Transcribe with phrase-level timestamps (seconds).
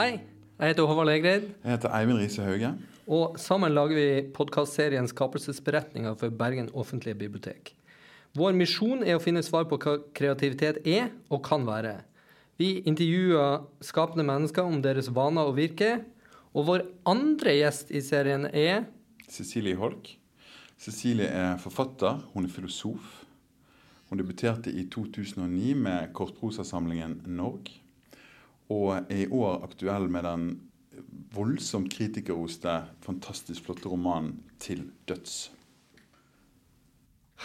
[0.00, 0.14] Hei,
[0.56, 2.70] jeg heter Håvard Legreid, Jeg heter Eivind Riise Hauge.
[3.06, 7.74] og sammen lager vi podkastserien Skapelsesberetninger for Bergen offentlige bibliotek.
[8.32, 11.98] Vår misjon er å finne svar på hva kreativitet er og kan være.
[12.56, 16.00] Vi intervjuer skapende mennesker om deres vaner og virke.
[16.54, 18.86] Og vår andre gjest i serien er
[19.28, 20.16] Cecilie Holk.
[20.78, 23.20] Cecilie er forfatter, hun er filosof.
[24.08, 27.68] Hun debuterte i 2009 med kortprosasamlingen Norg.
[28.70, 30.50] Og er i år aktuell med den
[31.34, 35.50] voldsomt kritikerroste, fantastisk flotte romanen 'Til døds'.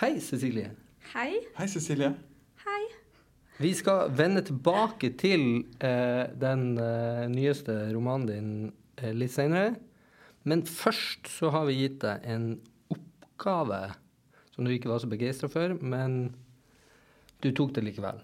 [0.01, 0.71] Hei, Cecilie.
[1.13, 1.33] Hei.
[1.57, 2.15] Hei, Cecilie.
[2.65, 2.81] Hei.
[3.57, 9.75] Vi skal vende tilbake til eh, den eh, nyeste romanen din eh, litt senere.
[10.43, 12.49] Men først så har vi gitt deg en
[12.91, 13.95] oppgave
[14.51, 16.35] som du ikke var så begeistra for, men
[17.43, 18.19] du tok det likevel.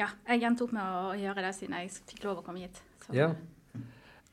[0.00, 2.80] Ja, jeg endte opp med å gjøre det siden jeg fikk lov å komme hit.
[3.04, 3.30] Så- Ja.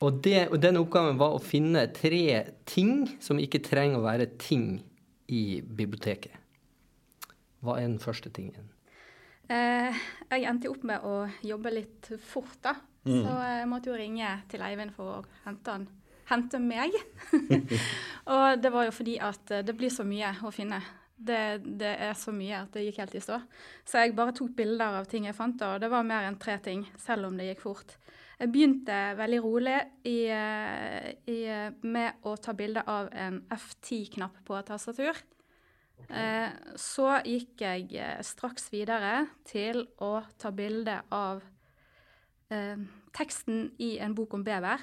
[0.00, 4.28] Og, det, og den oppgaven var å finne tre ting som ikke trenger å være
[4.38, 4.78] ting
[5.28, 6.30] i biblioteket.
[7.60, 8.68] Hva er den første tingen?
[9.50, 9.92] Eh,
[10.30, 12.76] jeg endte opp med å jobbe litt fort, da.
[13.04, 13.24] Mm.
[13.24, 15.88] Så jeg måtte jo ringe til Eivind for å hente, han,
[16.30, 16.94] hente meg.
[18.32, 20.78] og det var jo fordi at det blir så mye å finne.
[21.18, 23.40] Det, det er så mye at det gikk helt i stå.
[23.82, 26.54] Så jeg bare tok bilder av ting jeg fant, og det var mer enn tre
[26.62, 27.96] ting, selv om det gikk fort.
[28.38, 34.44] Jeg begynte veldig rolig i, eh, i, eh, med å ta bilde av en F10-knapp
[34.46, 35.18] på et tastatur.
[35.98, 36.52] Okay.
[36.78, 41.42] så gikk jeg eh, straks videre til å ta bilde av
[42.54, 42.78] eh,
[43.12, 44.78] teksten i en bok om bever.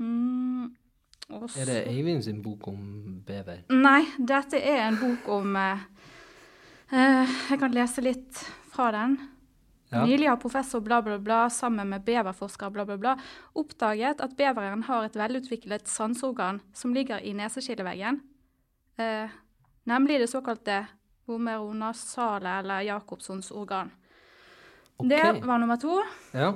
[0.00, 0.72] Mm,
[1.28, 2.78] og Er det Eivind sin bok om
[3.26, 3.64] bever?
[3.68, 5.82] Nei, dette er en bok om eh,
[6.92, 9.18] eh, Jeg kan lese litt fra den.
[9.90, 10.04] Ja.
[10.04, 13.14] Nylig har professor bla, bla, bla sammen med beverforsker bla, bla, bla
[13.56, 18.20] oppdaget at beveren har et velutviklet sanseorgan som ligger i neseskilleveggen,
[19.00, 19.36] eh,
[19.88, 20.82] nemlig det såkalte
[21.28, 23.90] homeronasale eller Jacobsons organ.
[24.98, 25.08] Okay.
[25.08, 26.02] Det var nummer to.
[26.32, 26.52] Ja.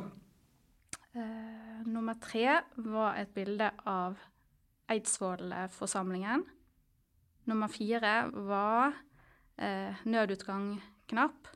[1.15, 4.17] Eh, nummer tre var et bilde av
[4.93, 6.45] Eidsvollforsamlingen.
[7.49, 8.93] Nummer fire var
[9.59, 11.49] eh, nødutgang-knapp.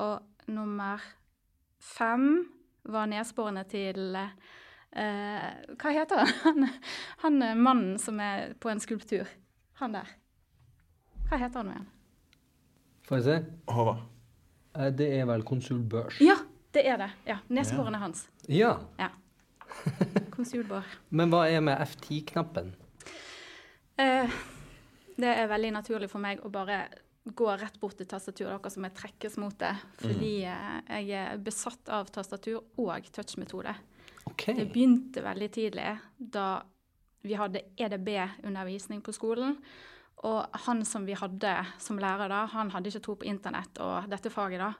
[0.00, 1.00] Og nummer
[1.80, 2.26] fem
[2.90, 5.48] var nedsporene til eh,
[5.80, 6.68] Hva heter han?
[7.24, 9.28] Han eh, mannen som er på en skulptur.
[9.80, 10.08] Han der.
[11.30, 11.88] Hva heter han igjen?
[13.08, 13.36] Får jeg se?
[13.70, 14.02] Håvard.
[14.76, 16.20] Eh, Det er vel konsul Børs.
[16.24, 16.36] Ja,
[16.74, 17.10] det er det.
[17.26, 18.26] Ja, Nesborene hans.
[18.48, 18.76] Ja.
[18.98, 19.08] Ja.
[20.70, 20.96] Bård.
[21.12, 22.72] Men hva er med F10-knappen?
[24.00, 24.38] Eh,
[25.20, 26.86] det er veldig naturlig for meg å bare
[27.24, 29.74] gå rett bort til tastaturet, akkurat som jeg trekkes mot det.
[30.00, 30.88] Fordi mm.
[30.96, 33.74] jeg er besatt av tastatur og touchmetode.
[34.30, 34.56] Okay.
[34.56, 36.62] Det begynte veldig tidlig da
[37.20, 39.58] vi hadde EDB-undervisning på skolen.
[40.28, 44.08] Og han som vi hadde som lærer da, han hadde ikke tro på internett og
[44.12, 44.72] dette faget da.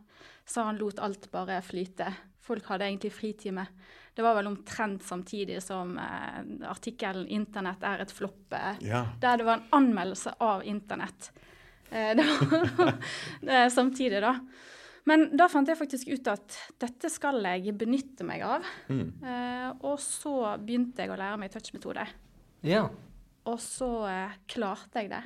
[0.48, 2.08] Så han lot alt bare flyte.
[2.44, 3.66] Folk hadde egentlig fritime.
[4.14, 9.04] Det var vel omtrent samtidig som eh, artikkelen 'Internett er et flopp', eh, Ja.
[9.20, 11.30] der det var en anmeldelse av internett.
[11.90, 12.98] Eh, det var
[13.42, 14.34] det samtidig, da.
[15.04, 18.66] Men da fant jeg faktisk ut at dette skal jeg benytte meg av.
[18.88, 19.22] Mm.
[19.24, 22.04] Eh, og så begynte jeg å lære meg touchmetode.
[22.62, 22.88] Ja.
[23.46, 25.22] Og så eh, klarte jeg det.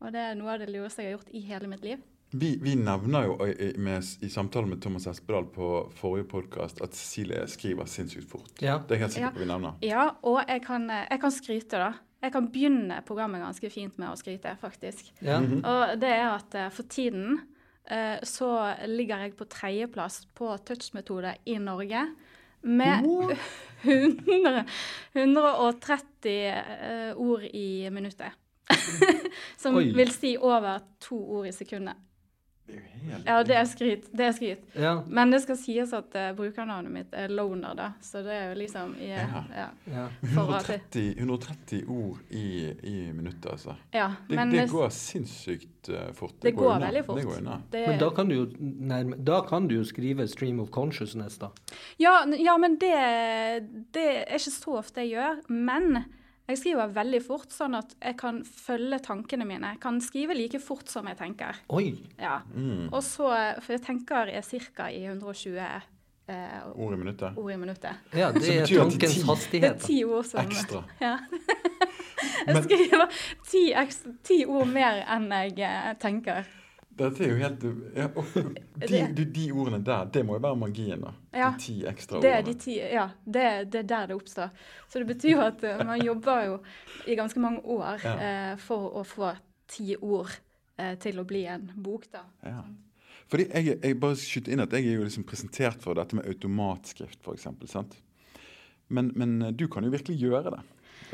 [0.00, 2.00] Og det er noe av det lureste jeg har gjort i hele mitt liv.
[2.34, 6.80] Vi, vi nevner jo i, i- med, i samtalen med Thomas Espedal på forrige podkast
[6.82, 8.50] at Cecilie skriver sinnssykt fort.
[8.64, 8.80] Ja.
[8.82, 9.38] Det er jeg helt sikker Ja.
[9.38, 9.76] vi nevner.
[9.86, 11.92] Ja, og jeg kan, jeg kan skryte, da.
[12.24, 15.12] Jeg kan begynne programmet ganske fint med å skryte, faktisk.
[15.22, 15.36] ja.
[15.44, 17.36] Og det er at eh, for tiden
[17.86, 18.48] eh, så
[18.88, 22.06] ligger jeg på tredjeplass på touchmetode i Norge.
[22.64, 23.04] Med
[23.84, 24.64] 100,
[25.12, 28.32] 130 eh, ord i minuttet.
[29.60, 29.92] Som Oi.
[29.92, 32.00] vil si over to ord i sekundet.
[32.66, 34.06] Det er helt Ja, det er skryt.
[34.12, 34.62] Det er skryt.
[34.74, 34.94] ja.
[35.06, 37.90] Men det skal sies at uh, brukernavnet mitt er Loner, da.
[38.00, 39.42] Så det er jo liksom i, Ja.
[39.56, 39.66] ja.
[39.92, 40.06] ja.
[40.22, 43.76] 130, 130 ord i, i minuttet, altså.
[43.92, 44.08] ja.
[44.28, 46.34] Det, Men det det, går sinnssykt uh, fort.
[46.40, 47.20] det går går veldig fort.
[47.20, 47.60] Det går unna.
[47.70, 51.38] det, Men da kan du jo nei, Da kan du jo skrive 'stream of consciousness',
[51.38, 51.50] da.
[51.98, 52.94] Ja, ja men det,
[53.94, 55.42] det er ikke så ofte jeg gjør.
[55.48, 56.04] Men
[56.44, 59.74] jeg skriver veldig fort, sånn at jeg kan følge tankene mine.
[59.74, 61.62] Jeg kan skrive like fort som jeg tenker.
[61.72, 61.94] Oi!
[62.20, 62.42] Ja.
[62.52, 62.90] Mm.
[62.90, 63.30] Og så,
[63.64, 64.44] For jeg tenker er
[64.76, 64.90] ca.
[64.92, 65.56] i 120
[66.28, 67.38] eh, Ord i minuttet.
[67.38, 68.12] ord i minuttet.
[68.12, 69.78] Ja, det er tankens hastighet.
[69.80, 70.84] Det er ti ord som Ekstra.
[71.06, 71.16] Ja.
[72.44, 73.16] Jeg skriver
[73.48, 73.62] ti,
[74.24, 76.44] ti ord mer enn jeg eh, tenker.
[76.96, 77.64] Dette er jo helt
[77.96, 78.24] ja, og
[78.88, 81.10] de, de, de ordene der, det må jo være magien, da.
[81.34, 82.46] Ja, de ti ekstra Det ordene.
[82.52, 84.52] de ti, ja, det, det er der det oppstår.
[84.88, 86.58] Så det betyr jo at eh, man jobber jo
[87.10, 88.14] i ganske mange år Ja.
[88.28, 89.32] eh, for å få
[89.66, 90.30] ti ord
[90.78, 92.22] eh, til å bli en bok, da.
[92.46, 92.62] Ja.
[93.32, 96.26] Fordi jeg, jeg bare skyter inn at jeg er jo liksom presentert for dette med
[96.30, 97.48] automatskrift, f.eks.
[97.72, 97.94] sant?
[98.92, 100.62] Men, men du kan jo virkelig gjøre det.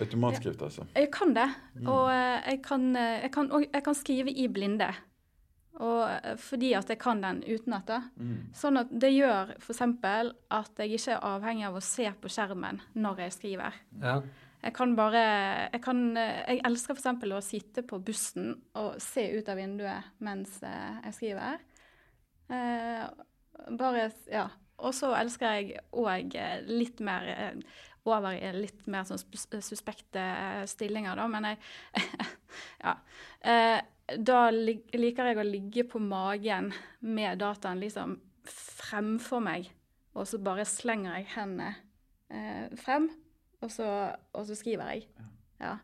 [0.02, 0.84] Automatskrift, altså.
[0.96, 1.48] Jeg kan det,
[1.80, 1.86] Mm.
[1.88, 4.88] og jeg kan, jeg, kan, og jeg kan skrive i blinde.
[5.78, 7.90] Og eh, fordi at jeg kan den utenat.
[8.18, 8.50] Mm.
[8.56, 9.82] Sånn at det gjør f.eks.
[9.82, 13.82] at jeg ikke er avhengig av å se på skjermen når jeg skriver.
[14.02, 14.20] Ja.
[14.60, 15.20] Jeg kan bare
[15.72, 17.28] Jeg, kan, eh, jeg elsker f.eks.
[17.32, 21.62] å sitte på bussen og se ut av vinduet mens eh, jeg skriver.
[22.50, 23.06] Eh,
[23.78, 24.48] bare Ja.
[24.80, 26.32] Og så elsker jeg òg
[26.72, 27.26] litt mer
[28.08, 30.22] over i litt mer sånn suspekte
[30.70, 31.58] stillinger, da, men jeg
[32.86, 32.94] Ja.
[33.44, 33.80] Eh,
[34.18, 36.70] da liker jeg å ligge på magen
[37.00, 38.16] med dataen liksom
[38.50, 39.68] fremfor meg,
[40.16, 41.74] og så bare slenger jeg hendene
[42.32, 43.10] eh, frem,
[43.60, 43.86] og så,
[44.34, 45.06] og så skriver jeg.
[45.60, 45.76] Ja.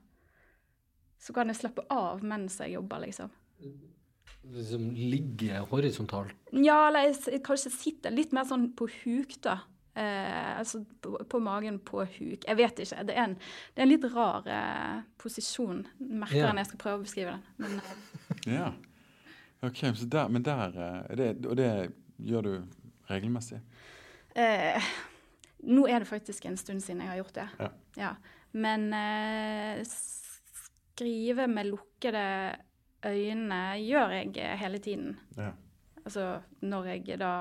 [1.20, 3.32] Så kan jeg slappe av mens jeg jobber, liksom.
[4.56, 6.34] Liksom ligge horisontalt.
[6.55, 9.61] Ja, eller jeg, jeg kanskje sitter litt mer sånn på huk, da.
[9.96, 12.44] Eh, altså på, på magen på huk.
[12.44, 13.04] Jeg vet ikke.
[13.08, 13.37] Det er en,
[13.72, 16.50] det er en litt rar eh, posisjon, merker yeah.
[16.50, 17.46] jeg jeg skal prøve å beskrive den.
[17.64, 18.69] Men, eh, Ja.
[19.64, 21.70] Ok, så der, Men der eh, er det, Og det
[22.20, 22.52] gjør du
[23.08, 23.62] regelmessig?
[24.37, 24.93] eh,
[25.64, 27.48] nå er det faktisk en stund siden jeg har gjort det.
[27.58, 27.69] Ja.
[27.96, 28.14] Ja.
[28.52, 32.26] Men eh, skrive med lukkede
[33.06, 35.16] øyne gjør jeg hele tiden.
[35.37, 35.54] Ja.
[36.04, 37.32] Altså når jeg da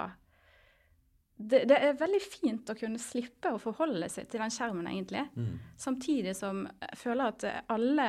[1.38, 5.26] det, det er veldig fint å kunne slippe å forholde seg til den skjermen, egentlig.
[5.36, 5.56] Mm.
[5.80, 8.06] Samtidig som jeg føler at alle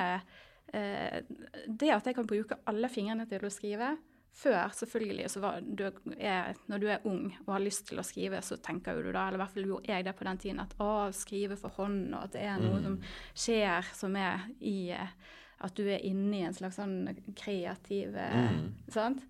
[0.73, 1.25] eh,
[1.67, 3.96] Det at jeg kan bruke alle fingrene til å skrive
[4.37, 8.05] Før, selvfølgelig, så var du er, når du er ung og har lyst til å
[8.05, 10.40] skrive, så tenker jo du da, eller i hvert fall gjorde jeg det på den
[10.43, 12.99] tiden, at å, skrive for hånd, og at det er noe som
[13.32, 15.17] skjer som er i eh,
[15.64, 18.69] At du er inne i en slags sånn kreativ eh, Mm.
[18.93, 19.25] Sant?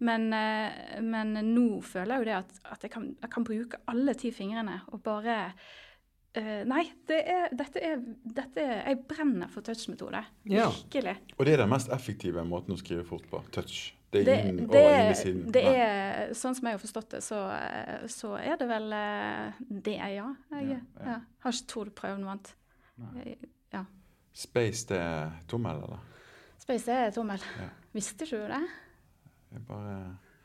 [0.00, 3.80] Men, eh, men nå føler jeg jo det at, at jeg, kan, jeg kan bruke
[3.92, 5.34] alle ti fingrene og bare
[6.38, 10.22] uh, Nei, det er, dette, er, dette er Jeg brenner for touch-metode.
[10.48, 10.70] Ja.
[10.70, 11.16] Virkelig.
[11.36, 13.42] Og det er den mest effektive måten å skrive fort på.
[13.52, 13.90] Touch.
[14.10, 15.42] Det Det, er inn det, over inn i siden.
[15.54, 15.74] det Nei.
[15.84, 18.88] er, sånn som jeg har forstått det, så, eh, så er det vel
[19.70, 20.30] det, ja.
[20.50, 21.18] Jeg Ja, ja, ja.
[21.44, 22.50] har ikke trodd prøvd noe annet.
[23.70, 23.84] Ja.
[24.34, 26.02] Space, det er tommel, eller?
[26.58, 27.38] Space er tommel.
[27.60, 27.68] Ja.
[27.94, 28.62] Visste ikke du det?
[29.52, 29.94] Jeg bare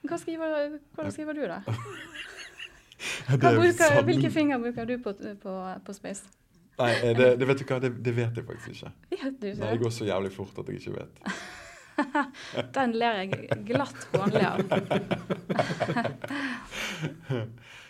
[0.06, 1.60] Hva skriver, hvordan skriver du, da?
[3.30, 5.12] Er bruker, hvilke finger bruker du på,
[5.42, 5.54] på,
[5.86, 6.24] på Space?
[6.80, 8.92] Nei, eh, det, det vet du hva, det, det vet jeg faktisk ikke.
[9.12, 9.82] Vet du Nei, ikke det det?
[9.84, 11.14] går så jævlig fort at jeg ikke vet.
[12.76, 13.28] Den ler jeg
[13.68, 14.58] glatt hånlig av.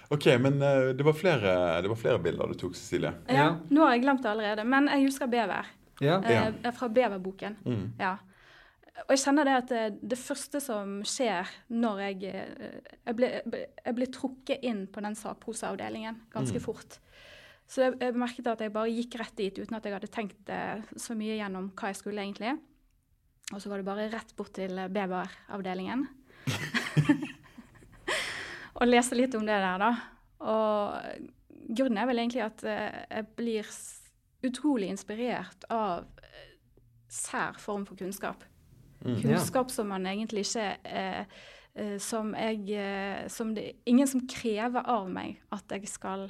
[0.10, 3.10] Ok, men eh, det var flere, det var flere bilder du tok, Cecilie.
[3.26, 3.48] Ja, Ja.
[3.74, 5.66] nå har jeg glemt det allerede, men jeg husker bever.
[6.00, 6.20] Ja.
[6.22, 7.56] Eh, fra beverboken.
[7.66, 7.88] Mm.
[7.98, 8.12] Ja.
[9.04, 9.82] Og jeg kjenner det at det,
[10.14, 13.16] det første som skjer når jeg eh, Jeg
[13.98, 16.64] blir, trukket inn på den sakprosaavdelingen ganske Mm.
[16.64, 17.00] fort.
[17.68, 20.50] Så jeg, jeg merket at jeg bare gikk rett dit uten at jeg hadde tenkt
[20.54, 22.56] eh, så mye gjennom hva jeg skulle egentlig.
[23.54, 26.06] Og så var det bare rett bort til eh, beveravdelingen.
[28.80, 29.92] og lese litt om det der, da.
[30.46, 33.66] Og grunnen er vel egentlig at eh, jeg blir
[34.46, 36.52] utrolig inspirert av eh,
[37.10, 38.46] sær form for kunnskap.
[39.04, 39.22] Mm.
[39.22, 41.26] Kunnskap som man egentlig ikke eh,
[41.76, 46.30] eh, Som jeg eh, Som det ingen som krever av meg at jeg skal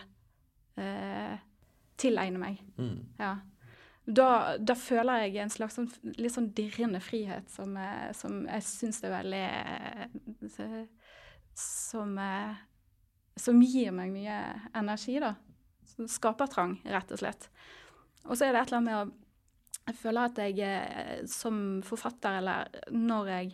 [0.79, 1.36] eh,
[1.95, 2.63] tilegne meg.
[2.77, 2.98] Mm.
[3.19, 3.36] Ja.
[4.05, 4.27] Da,
[4.60, 5.88] da føler jeg en slags sånn,
[6.19, 9.45] litt sånn dirrende frihet som, eh, som jeg syns er veldig
[11.55, 12.19] som,
[13.39, 14.39] som gir meg mye
[14.75, 15.34] energi, da.
[15.95, 17.48] Som Skapertrang, rett og slett.
[18.25, 19.25] Og så er det et eller annet med å
[19.85, 23.51] Jeg føler at jeg eh, som forfatter, eller når jeg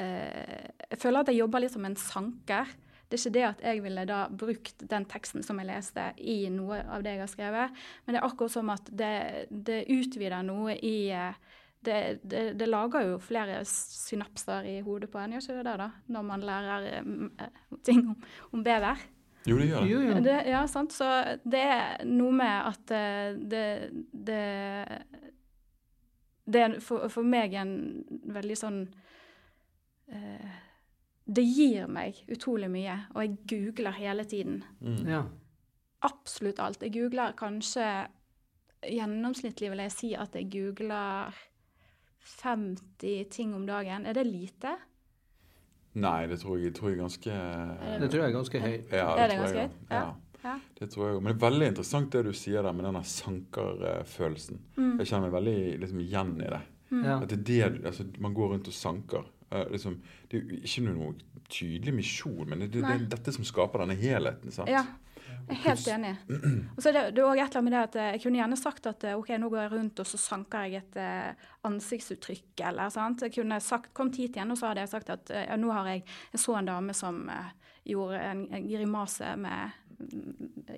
[0.00, 2.70] eh, Jeg føler at jeg jobber litt som en sanker.
[3.04, 6.48] Det er ikke det at jeg ville da brukt den teksten som jeg leste, i
[6.50, 9.16] noe av det jeg har skrevet, men det er akkurat som at det,
[9.50, 11.36] det utvider noe i eh,
[11.84, 15.74] det, det, det lager jo flere synapser i hodet på en, gjør ikke det det,
[15.82, 15.90] da?
[16.16, 17.50] Når man lærer eh,
[17.84, 18.16] ting om,
[18.56, 19.04] om bever.
[19.44, 19.90] Jo, det gjør det.
[19.92, 20.16] Jo, jo.
[20.24, 20.96] Det, ja, sant.
[20.96, 21.08] Så
[21.44, 22.94] det er noe med at
[23.52, 23.66] det
[24.10, 24.40] Det,
[26.46, 27.74] det er for, for meg en
[28.34, 28.80] veldig sånn
[30.12, 30.58] eh,
[31.24, 34.58] Det gir meg utrolig mye, og jeg googler hele tiden.
[34.80, 35.08] Mm.
[35.08, 35.22] Ja.
[36.04, 36.82] Absolutt alt.
[36.84, 37.86] Jeg googler kanskje
[38.84, 41.32] Gjennomsnittlig vil jeg si at jeg googler
[42.24, 44.04] 50 ting om dagen.
[44.04, 44.74] Er det lite?
[45.94, 47.34] Nei, det tror jeg, jeg tror jeg er ganske
[48.02, 48.92] Det tror jeg er ganske høyt.
[48.92, 49.76] Ja, Er det ganske høyt?
[49.90, 49.96] Ja.
[49.96, 50.12] Ja.
[50.44, 50.58] Ja.
[50.78, 51.24] Det tror jeg også.
[51.24, 54.60] Men det er veldig interessant det du sier der med denne sankerfølelsen.
[54.76, 54.96] Mm.
[55.00, 56.64] Jeg kjenner meg veldig liksom, igjen i det.
[56.94, 57.20] Ja.
[57.20, 59.30] At det er det, altså, Man går rundt og sanker.
[59.54, 59.96] Uh, liksom,
[60.30, 61.14] det er jo ikke noe
[61.52, 64.52] tydelig misjon, men det, det, det er dette som skaper denne helheten.
[64.54, 64.70] sant?
[64.72, 64.84] Ja,
[65.44, 66.12] jeg er helt enig.
[66.76, 68.22] Og så er det, det er også et eller annet med det at eh, jeg
[68.22, 70.96] kunne gjerne sagt at eh, ok, nå går jeg rundt og så sanker jeg et
[71.00, 73.26] eh, ansiktsuttrykk eller sant.
[73.26, 75.92] Jeg kunne sagt, kommet hit igjen og så hadde jeg sagt at ja, nå har
[75.92, 77.52] jeg jeg så en dame som eh,
[77.84, 79.83] gjorde en, en grimase med, mm,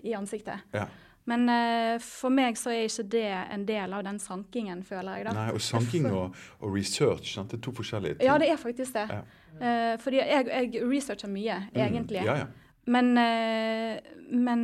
[0.03, 0.67] i ansiktet.
[0.77, 0.87] Ja.
[1.27, 5.27] Men uh, for meg så er ikke det en del av den sankingen, føler jeg
[5.27, 5.33] da.
[5.35, 7.51] Nei, og sanking og, og research, sant?
[7.51, 8.29] det er to forskjellige ting.
[8.29, 9.09] Ja, det er faktisk det.
[9.11, 9.25] Ja.
[9.57, 12.23] Uh, fordi jeg, jeg researcher mye, egentlig.
[12.23, 12.63] Mm, ja, ja.
[12.87, 13.97] Men, eh,
[14.31, 14.61] men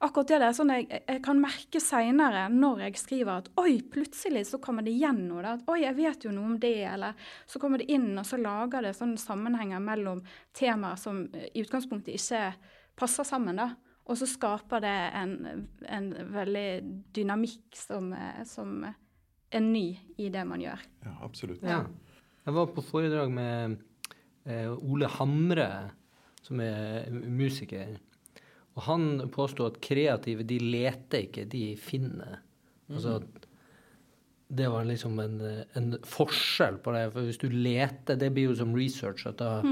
[0.00, 4.46] akkurat det der, sånn jeg, jeg kan merke seinere når jeg skriver at oi, plutselig
[4.48, 5.42] så kommer det igjen noe.
[5.44, 5.52] Da.
[5.58, 6.78] At oi, jeg vet jo noe om det.
[6.88, 7.12] Eller
[7.44, 10.24] så kommer det inn, og så lager det sånne sammenhenger mellom
[10.56, 12.46] temaer som i utgangspunktet ikke
[13.02, 13.58] passer sammen.
[13.58, 13.72] da.
[14.10, 16.68] Og så skaper det en, en veldig
[17.14, 19.86] dynamikk som, eh, som er ny
[20.18, 20.86] i det man gjør.
[21.04, 21.62] ja absolutt.
[21.62, 21.84] Ja.
[22.42, 23.76] Jeg var på foredrag med
[24.50, 25.68] eh, Ole Hamre,
[26.42, 27.94] som er musiker.
[28.74, 32.40] Og han påstod at kreative, de leter ikke, de finner.
[32.90, 33.46] Altså at
[34.52, 35.38] det var liksom en,
[35.78, 37.06] en forskjell på det.
[37.14, 39.24] For hvis du leter, det blir jo som research.
[39.28, 39.62] at da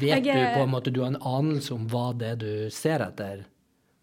[0.00, 2.52] vet Jeg du på en måte, du har en anelse om hva det er du
[2.74, 3.44] ser etter.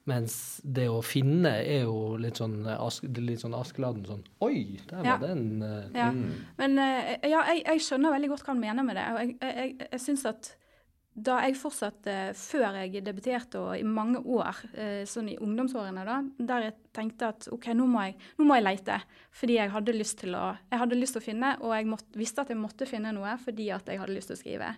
[0.10, 4.80] Mens det å finne er jo litt sånn, ask, er litt sånn Askeladden sånn Oi,
[4.90, 5.18] der Ja.
[5.18, 6.10] var den Uh, Ja.
[6.58, 9.06] Men uh, ja, jeg, jeg skjønner veldig godt hva han mener med det.
[9.14, 10.56] Og jeg, jeg, jeg, synes at
[11.12, 16.22] da jeg fortsatte, før jeg debuterte og i mange år, eh, sånn i ungdomsårene, da,
[16.40, 19.02] der jeg tenkte at OK, nå må jeg, nå må jeg leite.
[19.36, 22.08] Fordi jeg hadde lyst til å, jeg hadde lyst til å finne, og jeg måtte,
[22.16, 24.72] visste at jeg måtte finne noe fordi at jeg hadde lyst til å skrive.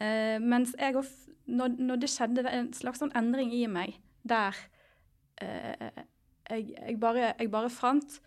[0.00, 3.94] Eh, mens jeg, of- når, når det skjedde er en slags sånn endring i meg,
[4.24, 4.54] der
[5.42, 5.90] eh,
[6.50, 8.20] jeg, jeg, bare, jeg bare fant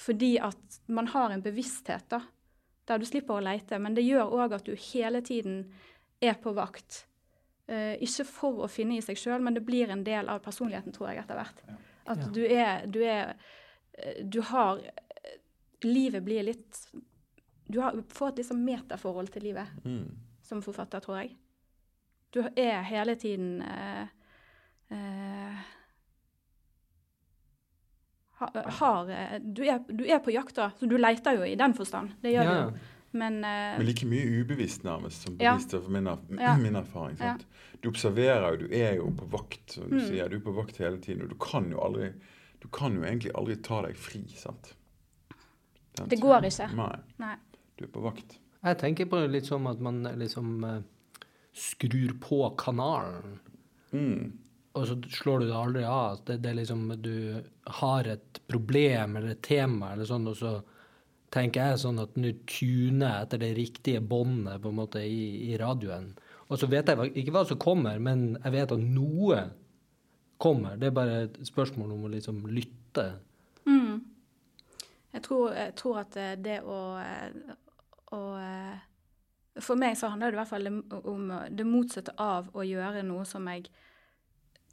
[0.00, 2.22] fordi at man har en bevissthet, da.
[2.88, 3.76] Der du slipper å leite.
[3.78, 5.66] Men det gjør òg at du hele tiden
[6.24, 7.02] er på vakt.
[7.70, 10.92] Eh, ikke for å finne i seg sjøl, men det blir en del av personligheten,
[10.96, 11.60] tror jeg, etter hvert.
[12.10, 12.30] At Ja.
[12.32, 13.34] du er Du er
[14.24, 14.80] Du har
[15.84, 16.78] Livet blir litt
[17.70, 20.08] Du har, får et liksom metaforhold til livet Mm.
[20.50, 21.36] Som forfatter, tror jeg.
[22.34, 24.06] Du er hele tiden eh,
[24.94, 25.62] eh,
[28.40, 30.70] har, eh, du, er, du er på jakt, da.
[30.78, 32.14] Så du leter jo i den forstand.
[32.22, 32.78] Det gjør Ja, du.
[33.12, 35.56] Men, eh, Men like mye ubevisst, nærmest, som Ja.
[35.56, 36.06] bevisst for min,
[36.38, 36.56] Ja.
[36.62, 37.16] min erfaring.
[37.18, 37.46] Sant?
[37.82, 40.06] Du observerer jo, du er jo på vakt, som du Mm.
[40.06, 40.28] sier.
[40.28, 42.12] Du er på vakt hele tiden, og du kan jo aldri
[42.62, 44.74] Du kan jo egentlig aldri ta deg fri, sant?
[45.96, 46.66] Den, Det går ikke.
[46.76, 46.96] Nei.
[47.18, 47.36] nei.
[47.78, 48.36] Du er på vakt.
[48.60, 50.80] Jeg tenker på det litt som at man liksom uh,
[51.56, 53.38] skrur på kanalen,
[53.90, 54.36] Mm.
[54.78, 56.20] og så slår du det aldri av.
[56.24, 57.42] Det, det er liksom Du
[57.80, 60.52] har et problem eller et tema eller sånn, og så
[61.34, 65.50] tenker jeg sånn at nå tuner jeg etter det riktige båndet på en måte i,
[65.50, 66.12] i radioen.
[66.46, 69.40] Og så vet jeg ikke hva som kommer, men jeg vet at noe
[70.38, 70.78] kommer.
[70.78, 73.08] Det er bare et spørsmål om å liksom lytte.
[73.66, 74.00] Mm.
[75.12, 76.78] Jeg, tror, jeg tror at eh, det å,
[78.12, 78.78] å eh,
[79.60, 80.68] For meg så handler det i hvert fall
[81.10, 83.66] om- det motsatte av å gjøre noe som jeg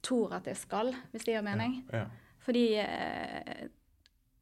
[0.06, 1.84] tror at jeg skal, hvis det gir mening.
[1.92, 2.06] Ja.
[2.46, 3.68] Fordi eh,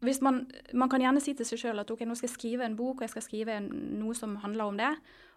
[0.05, 2.65] hvis man, man kan gjerne si til seg sjøl at ok, nå skal jeg skrive
[2.67, 4.91] en bok, og jeg skal skrive noe som handler om det.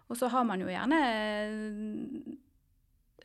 [0.09, 0.99] Og så har man jo gjerne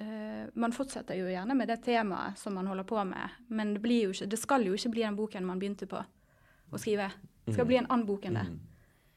[0.00, 3.82] eh, Man fortsetter jo gjerne med det temaet som man holder på med, men det,
[3.84, 7.10] ikke, det skal jo ikke bli den boken man begynte på å skrive.
[7.44, 8.46] Det skal bli en annen bok enn det.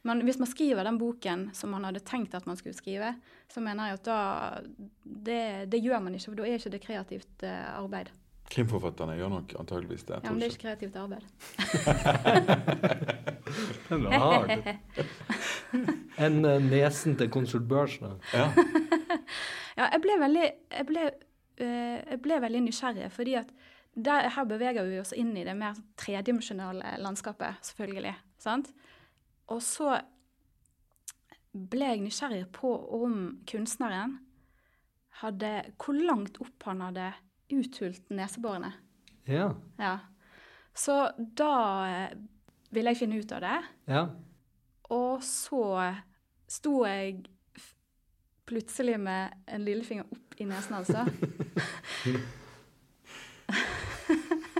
[0.08, 3.10] Men hvis man skriver den boken som man hadde tenkt at man skulle skrive,
[3.52, 4.20] så mener jeg at da
[5.04, 8.08] Det, det gjør man ikke, for da er ikke det kreativt eh, arbeid.
[8.48, 10.16] Krimforfatterne gjør nok antageligvis det.
[10.24, 10.56] Ja, men det er ikke.
[10.56, 11.24] ikke kreativt arbeid.
[13.90, 14.50] Den var hard.
[16.18, 18.14] En eh, nesen til konsult Børsen, da.
[18.34, 18.52] Ja.
[19.78, 21.02] Ja, jeg ble veldig, jeg ble,
[21.62, 23.46] eh, jeg ble veldig nysgjerrig, fordi at
[23.94, 28.16] der, her beveger vi oss inn i det mer tredimensjonale landskapet, selvfølgelig.
[28.42, 28.72] sant?
[29.54, 29.96] Og så
[31.52, 34.20] ble jeg nysgjerrig på om kunstneren
[35.18, 35.50] hadde
[35.82, 37.08] Hvor langt opp han hadde
[37.50, 38.70] uthult neseborene.
[39.26, 39.48] Ja.
[39.80, 39.96] Ja.
[40.78, 41.54] Så da
[41.90, 42.12] eh,
[42.70, 43.58] ville jeg finne ut av det.
[43.90, 44.04] ja.
[44.94, 45.64] Og så
[46.48, 47.26] sto jeg
[48.48, 51.04] plutselig med en lillefinger opp i nesen, altså.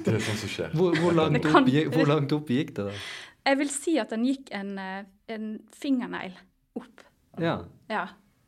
[0.08, 0.76] Det er sånn som skjer.
[0.76, 3.00] Hvor, hvor, langt opp, hvor langt opp gikk det, da?
[3.48, 6.36] Jeg vil si at den gikk en, eh, en fingernegl
[6.76, 7.04] opp.
[7.40, 7.62] Ja.
[7.88, 8.08] Ja,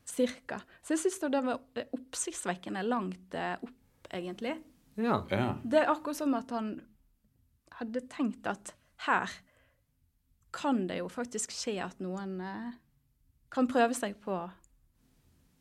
[0.10, 0.60] cirka.
[0.84, 4.58] Så jeg syns det var eh, oppsiktsvekkende langt eh, opp, egentlig.
[5.00, 5.22] Ja.
[5.32, 5.54] Ja.
[5.64, 6.74] Det er akkurat som at han
[7.80, 8.74] hadde tenkt at
[9.06, 9.32] her
[10.52, 12.72] kan det jo faktisk skje at noen eh,
[13.54, 14.36] kan prøve seg på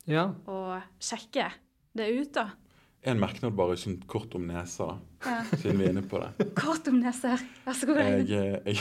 [0.09, 0.31] ja.
[0.49, 1.51] å sjekke
[1.99, 2.49] det ut, da.
[3.09, 5.45] En merknad bare sånn kort om nesa, da, Ja.
[5.57, 6.49] siden vi er inne på det.
[6.59, 7.41] Kort om neser.
[7.65, 8.01] Vær så god.
[8.05, 8.79] Jeg, eh, jeg,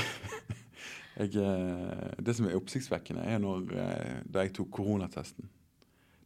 [1.21, 5.47] jeg, eh, det som er oppsiktsvekkende, er når eh, da jeg tok koronatesten.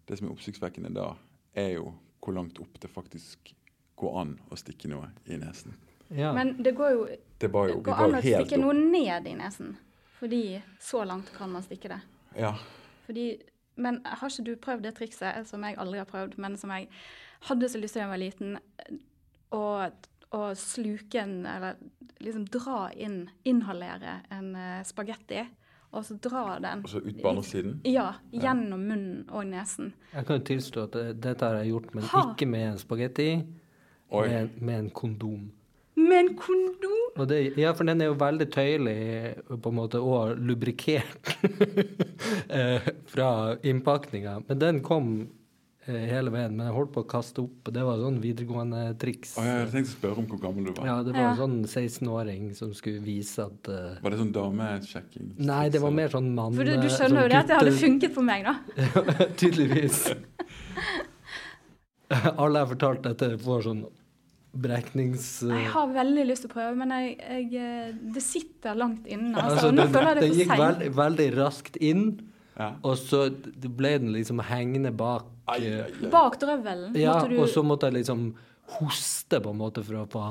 [0.09, 1.11] Det som er oppsiktsvekkende da,
[1.53, 1.91] er jo
[2.21, 3.53] hvor langt opp det faktisk
[4.01, 5.77] går an å stikke noe i nesen.
[6.09, 6.33] ja.
[6.33, 7.05] Men det går jo
[7.41, 9.75] Det jo, det går an å stikke stikke noe ned i nesen.
[10.19, 12.01] Fordi så langt kan man stikke det.
[12.37, 12.55] Ja.
[13.05, 13.41] Fordi,
[13.75, 16.89] men har ikke du prøvd det trikset som jeg aldri har prøvd, men som jeg
[17.47, 18.57] hadde så lyst til da jeg var liten,
[19.51, 19.63] å,
[20.37, 21.79] å sluke en Eller
[22.21, 25.41] liksom dra inn, inhalere en uh, spagetti,
[25.91, 27.79] og så dra den Og så ut på andre siden.
[27.89, 29.91] Ja, gjennom munnen og nesen.
[30.13, 32.21] Jeg kan jo tilstå at dette har jeg gjort, men Ha.
[32.31, 33.31] ikke med en spagetti.
[34.11, 35.51] Med, med en kondom.
[35.95, 37.01] Med en kondom!
[37.19, 38.95] Og det, ja, for den er jo veldig tøyelig
[39.51, 41.33] på en måte, og lubrikert
[42.59, 43.29] eh, fra
[43.63, 44.37] innpakninga.
[44.47, 45.27] Men den kom eh,
[45.87, 46.53] hele veien.
[46.55, 49.33] Men jeg holdt på å kaste opp, det var sånn videregående triks.
[49.39, 50.87] Og jeg hadde tenkt å spørre om hvor gammel du var.
[50.87, 51.29] Ja, det var Ja.
[51.31, 53.95] en sånn 16-åring som skulle vise at uh...
[54.03, 55.31] Var det sånn damesjekking?
[55.39, 56.53] Nei, det var mer sånn mann...
[56.57, 58.53] For du, du eh, skjønner sånn jo det at det hadde funket på meg, da.
[59.41, 60.03] Tydeligvis.
[62.11, 63.83] Alle jeg har fortalt dette, får sånn
[64.51, 65.27] breknings...
[65.47, 65.55] Uh...
[65.55, 69.33] Jeg har veldig lyst til å prøve, men jeg, jeg, eh, det sitter langt inne.
[69.33, 69.85] Altså, altså, det,
[70.21, 72.09] det det gikk veld, veldig raskt inn,
[72.61, 72.69] Ja.
[72.85, 73.23] og så
[73.77, 76.09] ble den liksom hengende bak Ai, eh, ai, ai.
[76.13, 78.27] Bak drøvelen Ja, du og så måtte jeg liksom
[78.77, 80.25] hoste på en måte for å få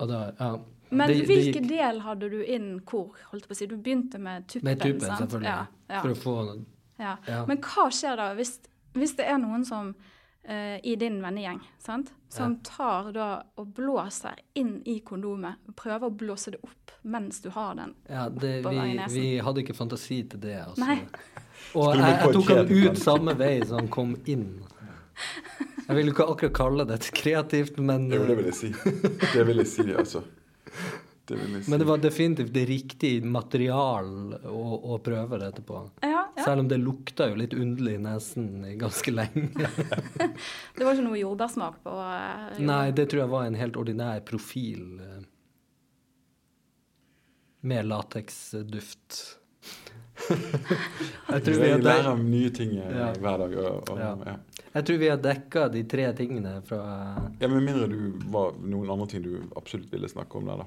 [0.00, 0.56] Og da, ja.
[0.90, 3.12] Men Det- det hvilken gikk del hadde du inn hvor?
[3.30, 3.66] holdt på å si?
[3.66, 5.20] Du begynte med tuppen, Med tuppen, sant?
[5.30, 5.44] selvfølgelig.
[5.44, 6.64] Ja, ja, For å få
[6.98, 7.16] ja.
[7.26, 7.44] ja.
[7.46, 8.58] Men hva skjer da hvis,
[8.94, 9.94] hvis det er noen som
[10.48, 12.12] uh, i din vennegjeng sant?
[12.28, 17.50] som tar da og blåser inn i kondomet, prøver å blåse det opp mens du
[17.52, 17.94] har den?
[18.08, 19.20] Ja, det, Oppover i vi, nesen.
[19.20, 20.84] vi hadde ikke fantasi til det, altså.
[20.84, 20.98] Nei.
[21.74, 24.48] Og jeg, jeg tok han ut samme vei som han kom inn.
[25.84, 28.70] Jeg vil jo ikke akkurat kalle det kreativt, men, Jo, det vil jeg si.
[29.34, 30.24] Det vil jeg si, altså.
[31.24, 31.70] Det vil jeg si.
[31.72, 34.08] men det var definitivt det riktige material
[34.44, 34.64] å,
[34.94, 35.82] å prøve dette på.
[36.04, 36.44] Ja, ja.
[36.44, 38.48] Selv om det lukta jo litt underlig i nesen
[38.80, 39.70] ganske lenge.
[40.76, 42.64] Det var ikke noe jordbærsmak på Jo.
[42.68, 44.82] Nei, det tror jeg var en helt ordinær profil.
[47.64, 49.38] Med lateksduft.
[50.28, 53.08] jeg, tror vi har lærer om nye ting eh, Ja.
[53.18, 53.54] hver dag.
[53.58, 54.10] Og, og, Ja.
[54.28, 54.34] ja.
[54.76, 56.80] jeg tror vi har dekka de tre tingene fra
[57.40, 57.98] Ja, Med mindre du
[58.32, 60.66] var noen andre ting du absolutt ville snakke om der, da.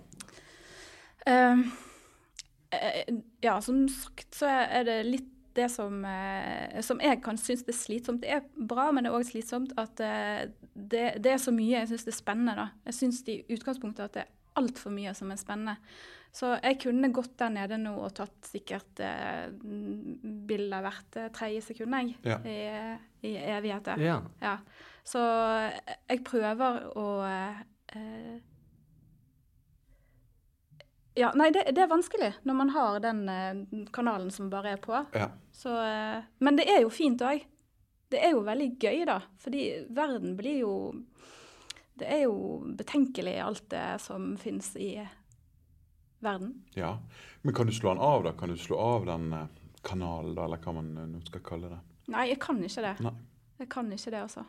[1.28, 7.64] Eh, ja, som sagt så er det litt det som, eh, som jeg kan synes
[7.66, 8.22] det er slitsomt.
[8.22, 11.88] Det er bra, men det er òg slitsomt at det, det er så mye jeg
[11.90, 12.54] syns er spennende.
[12.60, 12.68] da.
[12.86, 15.78] Jeg syns i utgangspunktet at det er altfor mye som er spennende.
[16.38, 21.64] Så jeg kunne gått der nede nå og tatt sikkert eh, bilder hvert eh, tredje
[21.70, 22.18] sekund, jeg.
[22.28, 22.38] Ja.
[22.46, 22.58] I,
[23.26, 24.02] I evigheter.
[24.04, 24.20] Ja.
[24.44, 24.58] Ja.
[25.08, 28.38] Så jeg prøver å eh,
[31.18, 34.82] Ja, nei, det, det er vanskelig når man har den eh, kanalen som bare er
[34.84, 35.00] på.
[35.18, 35.32] Ja.
[35.56, 37.42] Så, eh, men det er jo fint òg.
[38.12, 39.18] Det er jo veldig gøy, da.
[39.42, 39.64] Fordi
[39.96, 40.74] verden blir jo
[41.98, 42.36] Det er jo
[42.78, 44.92] betenkelig, alt det som finnes i
[46.20, 46.64] verden.
[46.76, 46.98] ja.
[47.42, 48.32] Men kan du slå den av, da?
[48.34, 49.46] Kan du slå av den eh,
[49.86, 51.78] kanalen, da, eller hva man eh, nå skal kalle det?
[52.12, 52.96] Nei, jeg kan ikke det.
[53.06, 53.14] Nei.
[53.60, 54.44] Jeg kan ikke det, altså.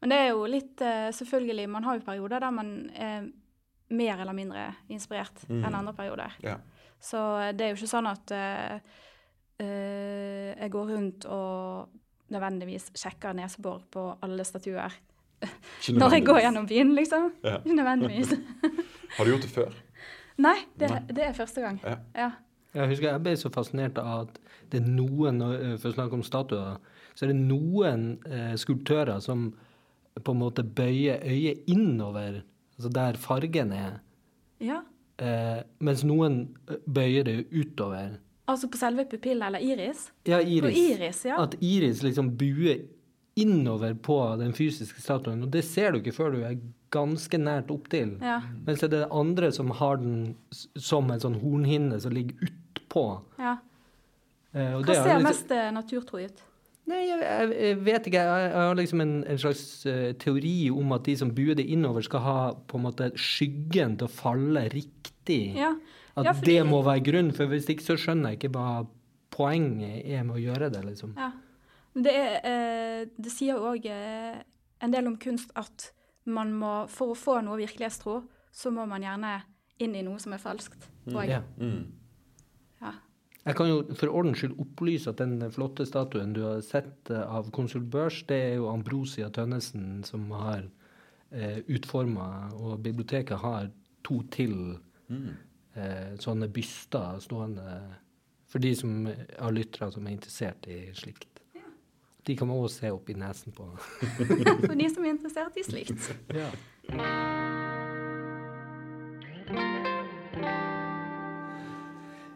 [0.00, 3.26] Men det er jo litt eh, Selvfølgelig, man har jo perioder der man er
[3.96, 5.64] mer eller mindre inspirert Mm.
[5.64, 6.36] enn andre perioder.
[6.42, 6.56] Ja.
[7.00, 7.18] Så
[7.56, 8.94] det er jo ikke sånn at eh,
[10.60, 11.88] jeg går rundt og
[12.34, 14.92] nødvendigvis sjekker nesebor på alle statuer
[15.92, 17.30] når jeg går gjennom byen, liksom.
[17.44, 17.58] Ja.
[17.64, 18.34] Nødvendigvis.
[19.16, 19.76] Har du gjort det før?
[20.42, 21.00] Nei, det, Nei.
[21.16, 21.78] det er første gang.
[21.84, 21.96] Ja.
[22.16, 22.30] Ja.
[22.76, 24.40] Jeg husker jeg ble så fascinert av at
[24.72, 26.76] det er noen, eh, for å snakke om statuer,
[27.16, 29.48] så er det noen eh, skulptører som
[30.16, 32.42] på en måte bøyer øyet innover,
[32.76, 33.98] altså der fargen er,
[34.60, 34.82] ja.
[35.20, 38.18] eh, mens noen eh, bøyer det utover.
[38.46, 40.10] Altså på selve pupillen eller iris?
[40.28, 40.62] Ja, iris.
[40.62, 40.98] På iris.
[40.98, 41.40] iris, ja.
[41.42, 42.84] At iris liksom buer
[43.36, 46.56] innover på den fysiske statuen, og det ser du ikke før du er
[46.94, 48.14] ganske nært opptil.
[48.24, 48.38] ja.
[48.66, 53.06] Mens det er det andre som har den som en sånn hornhinne som ligger utpå.
[53.38, 53.56] ja.
[54.56, 56.38] Eh, Hva det er ser litt- mest eh, naturtro ut?
[56.88, 58.20] Nei, jeg, jeg, vet ikke.
[58.24, 62.00] Jeg, har liksom en, en slags eh, teori om at de som buer det innover,
[62.06, 62.36] skal ha
[62.70, 65.56] på en måte skyggen til å falle riktig.
[65.58, 65.74] Ja.
[66.16, 68.86] At fordi- det må være grunnen, for hvis ikke så skjønner jeg ikke hva
[69.34, 71.12] poenget er med å gjøre det, liksom.
[71.18, 71.32] Ja.
[71.96, 74.40] Det, er, eh, det sier òg eh,
[74.84, 75.90] en del om kunst at
[76.28, 78.18] man må, for å få noe virkelighetstro,
[78.52, 79.38] så må man gjerne
[79.80, 80.88] inn i noe som er falskt.
[81.06, 81.42] Mm, Ja.
[81.60, 81.92] Mm.
[82.82, 82.92] ja.
[83.46, 87.22] Jeg kan jo for ordens skyld opplyse at den flotte statuen du har sett eh,
[87.22, 90.64] av konsul Børs, det er jo Ambrosia Tønnesen som har
[91.30, 93.70] eh, utforma, og biblioteket har
[94.04, 94.78] to til
[95.08, 95.36] Mm.
[95.76, 97.62] eh, sånne byster stående
[98.50, 101.35] for de som har lyttere som er interessert i slikt.
[102.26, 103.68] De kan man også se opp i nesen på.
[104.66, 106.08] For de som er interessert i slikt.
[106.34, 106.50] Ja.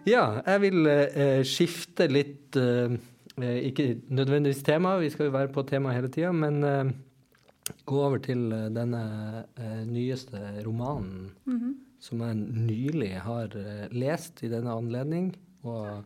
[0.09, 2.95] Ja, jeg vil eh, skifte litt eh,
[3.41, 6.93] eh, Ikke nødvendigvis tema, vi skal jo være på tema hele tida, men eh,
[7.87, 9.03] gå over til eh, denne
[9.61, 11.77] eh, nyeste romanen Mhm.
[12.01, 13.53] som jeg nylig har
[13.93, 15.35] lest i denne anledning,
[15.69, 15.99] og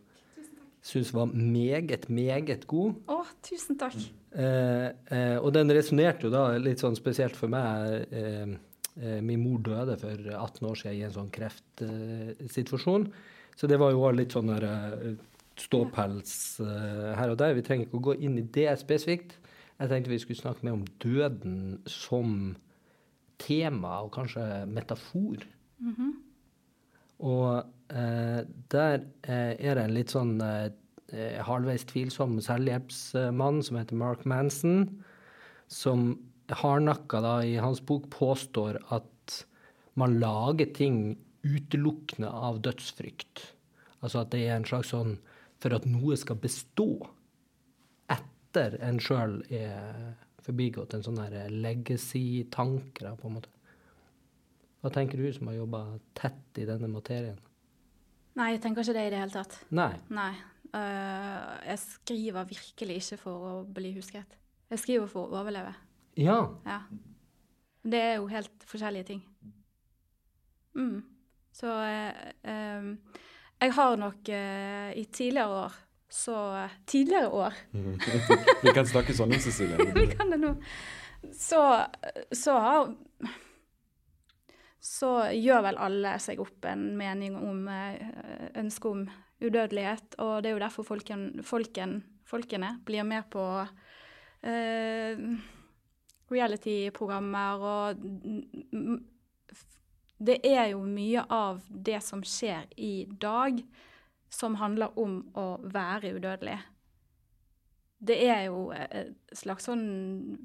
[0.84, 2.98] syns var meget, meget god.
[3.08, 3.96] Å, tusen takk.
[4.34, 8.04] Eh, eh, og den resonnerte jo da litt sånn spesielt for meg.
[8.12, 8.56] Eh,
[9.00, 13.08] eh, min mor døde for 18 år siden i en sånn kreftsituasjon.
[13.56, 15.14] så det var jo også litt sånn der, eh,
[15.56, 17.54] ståpels eh, her og der.
[17.54, 19.38] Vi trenger ikke å gå inn i det spesifikt.
[19.78, 22.56] Jeg tenkte vi skulle snakke mer om døden som
[23.38, 25.46] tema, og kanskje metafor.
[27.24, 30.68] Og eh, der eh, er det en litt sånn eh,
[31.14, 34.86] eh, halvveis tvilsom selvhjelpsmann som heter Mark Manson,
[35.70, 36.12] som
[36.52, 39.38] hardnakka da i hans bok påstår at
[39.96, 43.40] man lager ting utelukkende av dødsfrykt.
[44.04, 45.16] Altså at det er en slags sånn
[45.62, 46.88] for at noe skal bestå
[48.12, 50.12] etter en sjøl er
[50.44, 50.92] forbigått.
[50.96, 51.22] En sånn
[51.64, 53.53] legacy-tanke, på en måte.
[54.84, 55.78] Hva tenker du som har jobba
[56.12, 57.38] tett i denne materien?
[58.36, 59.54] Nei, jeg tenker ikke det i det hele tatt.
[59.72, 59.94] Nei.
[60.12, 60.32] Nei.
[60.74, 64.36] Uh, jeg skriver virkelig ikke for å bli husket.
[64.74, 65.72] Jeg skriver for å overleve.
[66.20, 66.36] Ja.
[66.66, 66.82] Ja.
[67.80, 69.22] Det er jo helt forskjellige ting.
[70.76, 71.00] Mm.
[71.54, 72.92] Så uh, um,
[73.64, 75.80] jeg har nok uh, i tidligere år
[76.14, 76.36] så
[76.86, 77.56] Tidligere år,
[78.62, 79.88] Vi kan snakke sånn, Cecilie.
[79.96, 80.52] vi kan det nå.
[81.32, 81.58] Så,
[82.30, 82.92] så har
[84.84, 88.02] Så gjør vel alle seg opp en mening om eh,
[88.60, 89.06] ønske om
[89.40, 93.44] udødelighet, og det er jo derfor folken, folken, folkene blir med på
[94.44, 95.24] eh,
[96.32, 98.04] reality-programmer og
[100.24, 103.58] Det er jo mye av det som skjer i dag,
[104.30, 106.60] som handler om å være udødelig.
[108.04, 109.84] Det er jo et slags sånn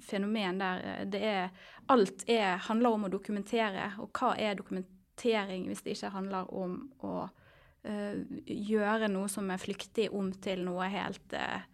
[0.05, 5.65] fenomen der eh, det er Alt er, handler om å dokumentere, og hva er dokumentering
[5.67, 10.85] hvis det ikke handler om å uh, gjøre noe som er flyktig, om til noe
[10.93, 11.65] helt uh,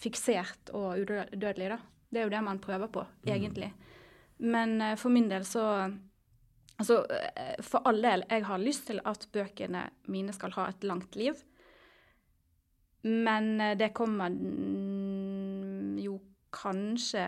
[0.00, 1.78] fiksert og udødelig, da.
[2.08, 3.68] Det er jo det man prøver på, egentlig.
[4.40, 5.66] Men uh, for min del så
[6.78, 10.84] Altså, eh, for all del, jeg har lyst til at bøkene mine skal ha et
[10.86, 11.34] langt liv.
[13.02, 14.97] Men eh, det kommer mm,
[16.54, 17.26] kanskje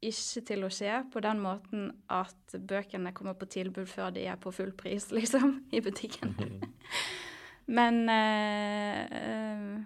[0.00, 4.38] ikke til å skje på den måten at bøkene kommer på tilbud før de er
[4.40, 6.34] på full pris, liksom, i butikken.
[7.76, 9.76] Men eh,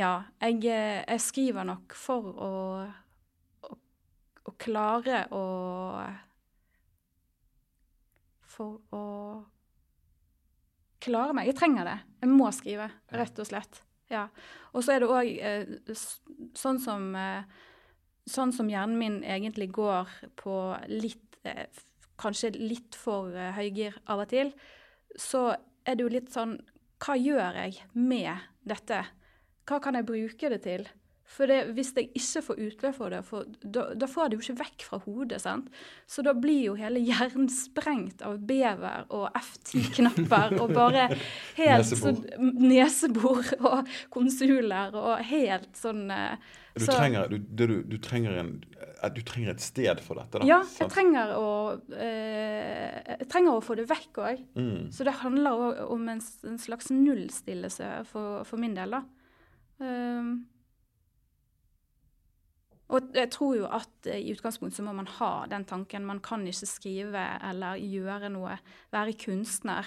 [0.00, 2.50] ja, jeg, jeg skriver nok for å,
[3.68, 3.78] å,
[4.46, 5.44] å klare å
[8.50, 9.04] For å
[11.00, 11.46] klare meg.
[11.48, 11.98] Jeg trenger det.
[12.20, 13.78] Jeg må skrive, rett og slett.
[14.10, 14.26] Ja.
[14.74, 15.94] Og så er det òg eh,
[16.58, 17.46] sånn som eh,
[18.28, 20.56] Sånn som hjernen min egentlig går på
[20.88, 21.66] litt eh,
[22.20, 24.50] Kanskje litt for eh, høygir av og til,
[25.16, 25.54] så
[25.88, 26.58] er det jo litt sånn
[27.00, 28.98] Hva gjør jeg med dette?
[29.64, 30.84] Hva kan jeg bruke det til?
[31.30, 34.36] For det, hvis jeg ikke får utløp for det, for, da, da får jeg det
[34.38, 35.38] jo ikke vekk fra hodet.
[35.44, 35.68] sant?
[36.10, 41.04] Så da blir jo hele hjernen sprengt av bever og F10-knapper og bare
[41.54, 42.18] helt Nesebor.
[42.18, 46.34] sånn Nesebor og konsuler og helt sånn eh,
[46.74, 50.42] Du så- trenger, du, du, du, trenger en, eh, du trenger et sted for dette,
[50.42, 50.50] da.
[50.50, 51.48] Ja, jeg trenger å,
[51.94, 54.42] eh, jeg trenger å få det vekk òg.
[54.58, 54.90] Mm.
[54.94, 59.04] Så det handler også om en, en slags nullstillelse for, for min del, da.
[59.80, 60.40] Um,
[62.90, 66.08] og jeg tror jo at eh, i utgangspunktet så må man ha den tanken.
[66.08, 68.52] Man kan ikke skrive eller gjøre noe,
[68.92, 69.84] være kunstner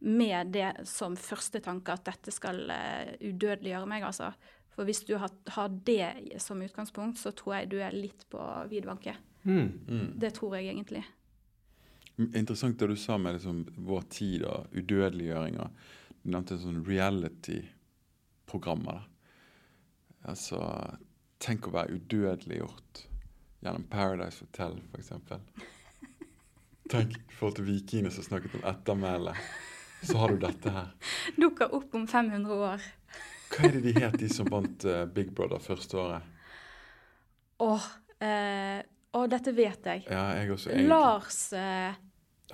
[0.00, 4.30] med det som første tanke at dette skal uh, udødeliggjøre meg, altså.
[4.72, 8.40] For hvis du har, har det som utgangspunkt, så tror jeg du er litt på
[8.70, 9.12] vid vanke.
[9.42, 9.68] Mm.
[9.84, 10.18] Mm.
[10.20, 11.04] Det tror jeg egentlig.
[12.16, 15.68] Interessant det du sa med liksom, vår tid og udødeliggjøringa.
[16.22, 19.00] Du nevnte sånn reality-programmer.
[20.28, 20.58] Altså,
[21.40, 23.04] tenk å være udødeliggjort
[23.64, 25.12] gjennom Paradise Hotel, f.eks.
[26.90, 29.34] Tenk i forhold til vikingene som snakket om ettermæle.
[30.02, 30.88] Så har du dette her.
[31.36, 32.84] Dukker opp om 500 år.
[33.50, 36.22] Hva er det de het, de som vant uh, Big Brother første året?
[37.60, 37.88] Åh,
[38.24, 38.78] uh,
[39.18, 40.06] oh, dette vet jeg.
[40.08, 40.88] Ja, jeg også egentlig.
[40.88, 41.98] Lars uh,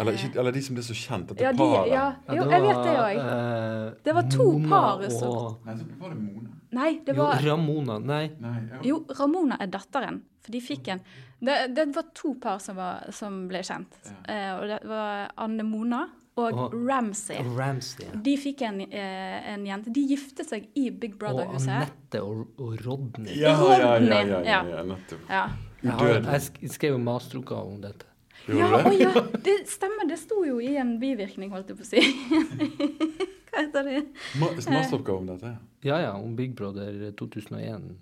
[0.00, 1.92] Eller, ikke, eller de som ble så kjent, dette Ja, de, paret.
[1.92, 3.20] ja, jo, jeg vet det òg.
[3.22, 6.50] eh, Det var to Mona par og- Nei, så var det Mona.
[6.72, 7.98] Nei, det Jo, var Ramona.
[8.02, 8.30] Nei.
[8.40, 8.80] Nei, ja.
[8.82, 10.22] Jo, Ramona er datteren.
[10.42, 11.00] For de fikk en
[11.42, 13.92] Det, det var to par som, var, som ble kjent.
[14.28, 17.38] Eh, og det var Anne Mona og Og- Ramsay.
[17.56, 18.06] Ramsay.
[18.06, 18.18] ja.
[18.24, 19.92] De fikk en, eh, en jente.
[19.92, 21.68] De giftet seg i Big Brother-huset.
[21.68, 23.36] Og Anette og, og Rodney.
[23.36, 24.64] Ja, ja, ja, ja, Rodney, ja, ja.
[24.76, 25.30] ja, nettopp.
[25.30, 25.44] Ja.
[25.82, 26.20] Jeg, har,
[26.62, 28.06] jeg skrev jo masteroppgave om dette.
[28.46, 28.98] Gjorde Ja, å det?
[29.00, 30.08] ja, det stemmer.
[30.08, 32.00] Det sto jo i en bivirkning, holdt jeg på å si.
[33.56, 34.02] Heter det?
[34.40, 35.54] Ma Masteroppgave om dette?
[35.56, 35.62] ja.
[35.86, 37.94] Ja ja, om Big Brother 2001.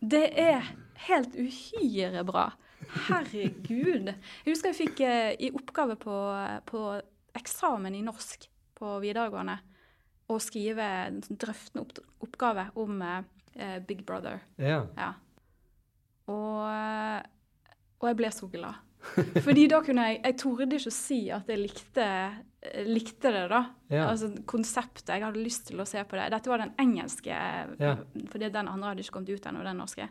[0.00, 0.70] Det er
[1.06, 2.46] helt uhyre bra.
[3.10, 4.08] Herregud.
[4.08, 6.14] Jeg husker jeg fikk eh, i oppgave på,
[6.70, 6.84] på
[7.36, 8.46] eksamen i norsk
[8.80, 9.58] på videregående
[10.30, 14.40] å skrive en sånn drøftende opp oppgave om eh, Big Brother.
[14.56, 14.84] Ja.
[14.96, 15.12] Ja.
[16.30, 18.80] Og, eh, og jeg ble så glad.
[19.46, 22.06] Fordi da kunne jeg Jeg torde ikke å si at jeg likte,
[22.62, 23.62] eh, likte det, da.
[23.90, 24.06] Ja.
[24.10, 25.08] Altså konseptet.
[25.14, 26.28] Jeg hadde lyst til å se på det.
[26.34, 27.32] Dette var den engelske,
[27.80, 27.96] Ja.
[28.30, 30.08] fordi den andre hadde ikke kommet ut ennå, den norske.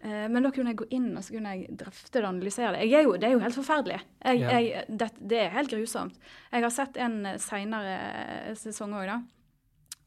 [0.00, 2.72] Eh, Men da kunne jeg gå inn og så kunne jeg drøfte det og analysere
[2.76, 2.82] det.
[2.92, 4.00] Er jo, det er jo helt forferdelig.
[4.24, 4.50] Jeg, Ja.
[4.60, 6.18] jeg, det, det er helt grusomt.
[6.52, 9.22] Jeg har sett en seinere sesong òg, da.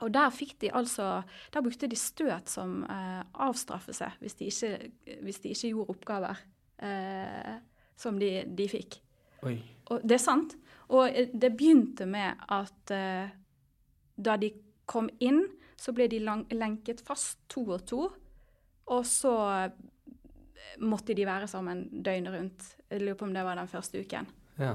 [0.02, 4.92] Og der fikk de altså Der brukte de støt som eh, avstraffelse hvis de, ikke,
[5.26, 6.38] hvis de ikke gjorde oppgaver
[6.82, 7.58] eh,
[8.00, 9.00] som de, de fikk.
[9.48, 9.58] Oi.
[9.92, 10.56] Og det er sant.
[10.96, 13.30] Og det begynte med at uh,
[14.20, 14.52] da de
[14.90, 15.44] kom inn,
[15.80, 18.08] så ble de lang, lenket fast to og to.
[18.90, 19.76] Og så eh,
[20.82, 22.66] måtte de være sammen døgnet rundt.
[22.90, 24.28] Jeg lurer på om det var den første uken.
[24.60, 24.74] Ja.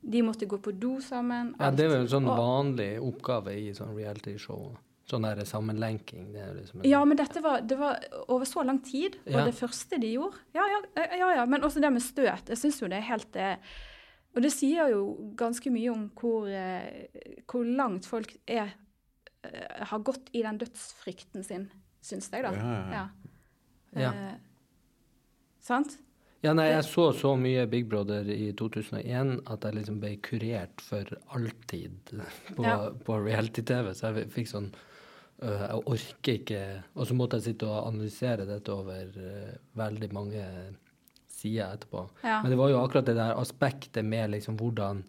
[0.00, 1.52] De måtte gå på do sammen.
[1.60, 4.72] ja, det er jo en sånn vanlig oppgave i sånn realityshow.
[5.10, 6.32] Sånn der sammenlenking.
[6.32, 9.16] Det er liksom en- Ja, men dette var, det var over så lang tid.
[9.26, 9.44] Og Ja.
[9.44, 11.44] det første de gjorde Ja, ja, ja, ja.
[11.46, 12.46] Men også det med støt.
[12.48, 13.58] Jeg syns jo det er helt det.
[14.36, 17.08] Og det sier jo ganske mye om hvor, eh,
[17.50, 18.72] hvor langt folk er
[19.42, 21.70] eh, har gått i den dødsfrykten sin,
[22.02, 22.52] syns jeg, da.
[22.52, 23.08] Ja, ja,
[23.96, 24.00] ja.
[24.02, 24.10] Ja.
[24.12, 24.34] Eh,
[25.60, 25.96] sant?
[26.42, 30.80] Ja, nei, jeg så så mye Big Brother i 2001 at jeg liksom ble kurert
[30.80, 31.04] for
[31.36, 31.98] alltid
[32.56, 32.90] på, Ja.
[33.04, 33.90] på reality-TV.
[33.94, 34.70] Så jeg fikk sånn
[35.40, 36.62] Jeg orker ikke
[36.94, 40.44] Og så måtte jeg sitte og analysere dette over øh, veldig mange
[41.30, 42.02] sider etterpå.
[42.22, 42.42] Ja.
[42.42, 45.00] Men det var jo akkurat det der aspektet med liksom hvordan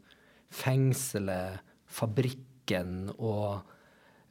[0.52, 1.60] fengselet,
[1.92, 3.60] fabrikken og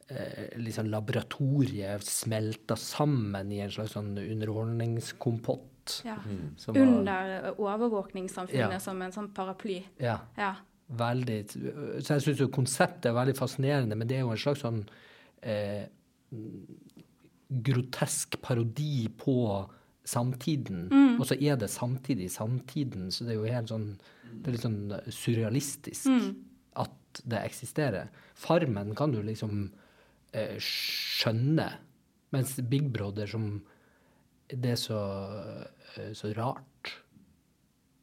[0.09, 5.67] eh, liksom laboratoriet smelta sammen i en slags sånn underholdningskompott.
[6.05, 6.17] Ja.
[6.61, 8.79] som Under overvåkningssamfunnet Ja.
[8.79, 9.83] som en sånn paraply.
[9.99, 10.19] Ja.
[10.37, 10.55] Ja.
[10.91, 14.61] Veldig Så jeg syns jo konseptet er veldig fascinerende, men det er jo en slags
[14.61, 14.83] sånn
[15.41, 15.85] eh,
[17.51, 19.35] grotesk parodi på
[20.07, 20.87] samtiden.
[21.19, 23.89] Og så er det samtidig samtiden, så det er jo helt sånn
[24.31, 26.07] Det er litt sånn surrealistisk
[26.79, 28.07] at det eksisterer.
[28.39, 29.73] Farmen kan du liksom
[30.31, 31.67] eh, skjønne,
[32.31, 33.61] mens Big Brother som
[34.47, 35.01] Det er så,
[35.97, 36.95] eh, så rart,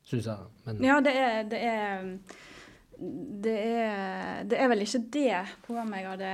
[0.05, 0.53] syns jeg.
[0.67, 2.13] Men Ja, det er, det er
[2.99, 6.31] det er, det er vel ikke det programmet jeg hadde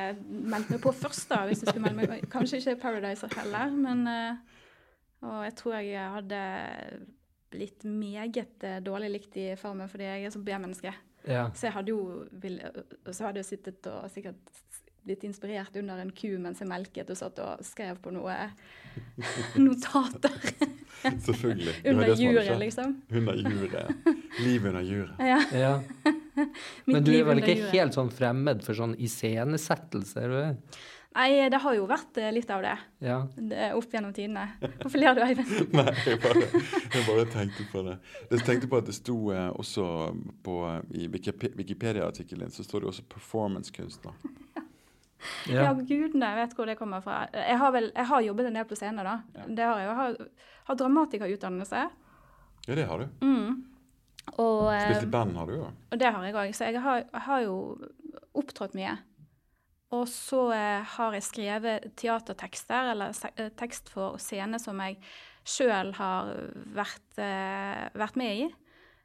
[0.49, 4.07] meldt meg på først, da, hvis jeg skulle melde meg Kanskje ikke Paradise heller, men
[4.09, 4.39] eh,
[5.29, 6.41] Og jeg tror jeg hadde
[7.53, 10.95] blitt meget eh, dårlig likt i Farmen fordi jeg er så B-menneske.
[11.29, 11.45] ja.
[11.55, 12.25] Så jeg hadde jo
[13.13, 14.41] så hadde jeg sittet og sikkert
[15.05, 18.33] blitt inspirert under en ku mens jeg melket og satt og skrev på noe
[19.61, 20.33] notater
[21.05, 21.75] Selvfølgelig.
[21.91, 23.03] Under juret, liksom.
[23.13, 23.91] Under juret.
[24.41, 25.19] Livet under juret.
[25.21, 25.75] Ja, ja.
[26.37, 30.21] Mitt Men du er vel ikke helt sånn fremmed for sånn iscenesettelse?
[30.21, 30.81] er du det?
[31.15, 32.73] Nei, det har jo vært eh, litt av det,
[33.07, 33.21] Ja.
[33.39, 34.49] det opp gjennom tidene.
[34.81, 35.53] Hvorfor ler du, Eivind?
[35.79, 37.95] Nei, jeg bare, jeg bare tenkte på det.
[38.33, 39.85] Jeg tenkte på at det sto eh, også
[40.43, 40.57] på,
[40.91, 44.17] I Wikipedia-artikkelen så står det også 'performancekunstner'.
[45.47, 45.71] Ja, ja.
[45.79, 47.29] gudene vet hvor det kommer fra.
[47.31, 49.15] Jeg har, vel, jeg har jobbet en del på scene, da.
[49.47, 49.87] Det har jeg.
[49.87, 50.19] Jeg har,
[50.65, 51.85] har dramatikerutdannelse.
[52.67, 53.07] Ja, det har du.
[53.23, 53.63] Mm.
[54.33, 55.67] Og, eh, Spilt i band har du jo.
[55.93, 56.55] og det har jeg òg.
[56.57, 57.59] Så jeg har, jeg har jo
[58.35, 58.97] opptrådt mye.
[59.95, 64.99] Og så eh, har jeg skrevet teatertekster, eller eh, tekst for scene som jeg
[65.45, 66.33] sjøl har
[66.75, 68.49] vært, eh, vært med i.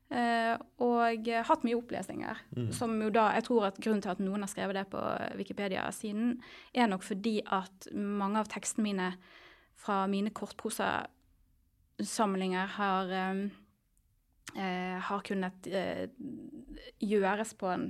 [0.10, 2.40] Eh, og eh, hatt mye opplesninger.
[2.74, 5.04] Som jo da, jeg tror at Grunnen til at noen har skrevet det på
[5.38, 6.40] Wikipedia-siden,
[6.74, 9.12] er nok fordi at mange av tekstene mine
[9.80, 13.36] fra mine kortprosasamlinger har, eh, eh,
[14.56, 16.08] har kunnet eh,
[17.04, 17.90] gjøres på en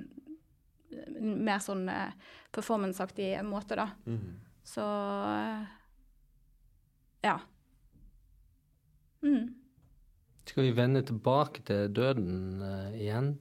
[1.20, 2.16] mer sånn eh,
[2.56, 3.88] performanceaktig måte, da.
[4.10, 4.40] Mm.
[4.66, 5.64] Så eh,
[7.30, 7.38] ja.
[9.24, 9.56] Mm.
[10.50, 13.36] Skal vi vende tilbake til døden uh, igjen,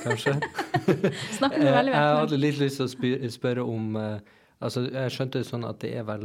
[0.00, 0.38] kanskje?
[1.38, 5.12] Snakker du vi veldig jeg hadde litt lyst til å spørre om uh, Altså, jeg
[5.12, 6.22] skjønte det sånn at det er vel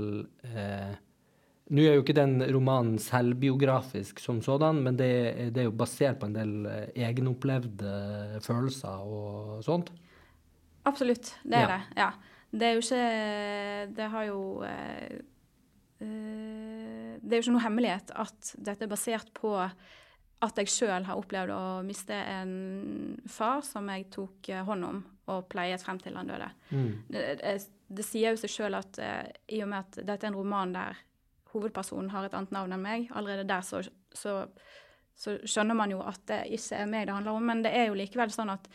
[0.47, 0.93] eh,
[1.71, 5.07] Nå er jo ikke den romanen selvbiografisk som sådan, men det,
[5.55, 9.93] det er jo basert på en del eh, egenopplevde følelser og sånt.
[10.89, 11.67] Absolutt, det er Ja.
[11.77, 11.81] det.
[12.01, 12.11] Ja.
[12.51, 15.19] Det er jo ikke Det har jo eh,
[16.01, 19.53] eh, Det er jo ikke noe hemmelighet at dette er basert på
[20.41, 25.03] at jeg sjøl har opplevd å miste en far som jeg tok eh, hånd om
[25.31, 26.47] og pleiet frem til han døde.
[26.73, 26.87] Mm.
[27.13, 27.53] Det, det,
[27.93, 30.73] det sier jo seg sjøl at eh, i og med at dette er en roman
[30.75, 30.97] der
[31.51, 33.81] hovedpersonen har et annet navn enn meg, allerede der så,
[34.15, 34.35] så,
[35.17, 37.47] så skjønner man jo at det ikke er meg det handler om.
[37.51, 38.69] Men det er jo likevel sånn at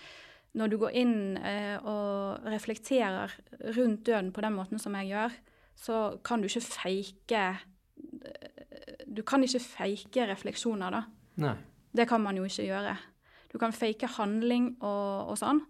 [0.57, 3.33] når du går inn eh, og reflekterer
[3.77, 5.35] rundt døden på den måten som jeg gjør,
[5.77, 11.03] så kan du ikke feike eh, Du kan ikke feike refleksjoner, da.
[11.41, 11.55] Nei.
[11.97, 12.97] Det kan man jo ikke gjøre.
[13.53, 15.63] Du kan fake handling og, og sånn,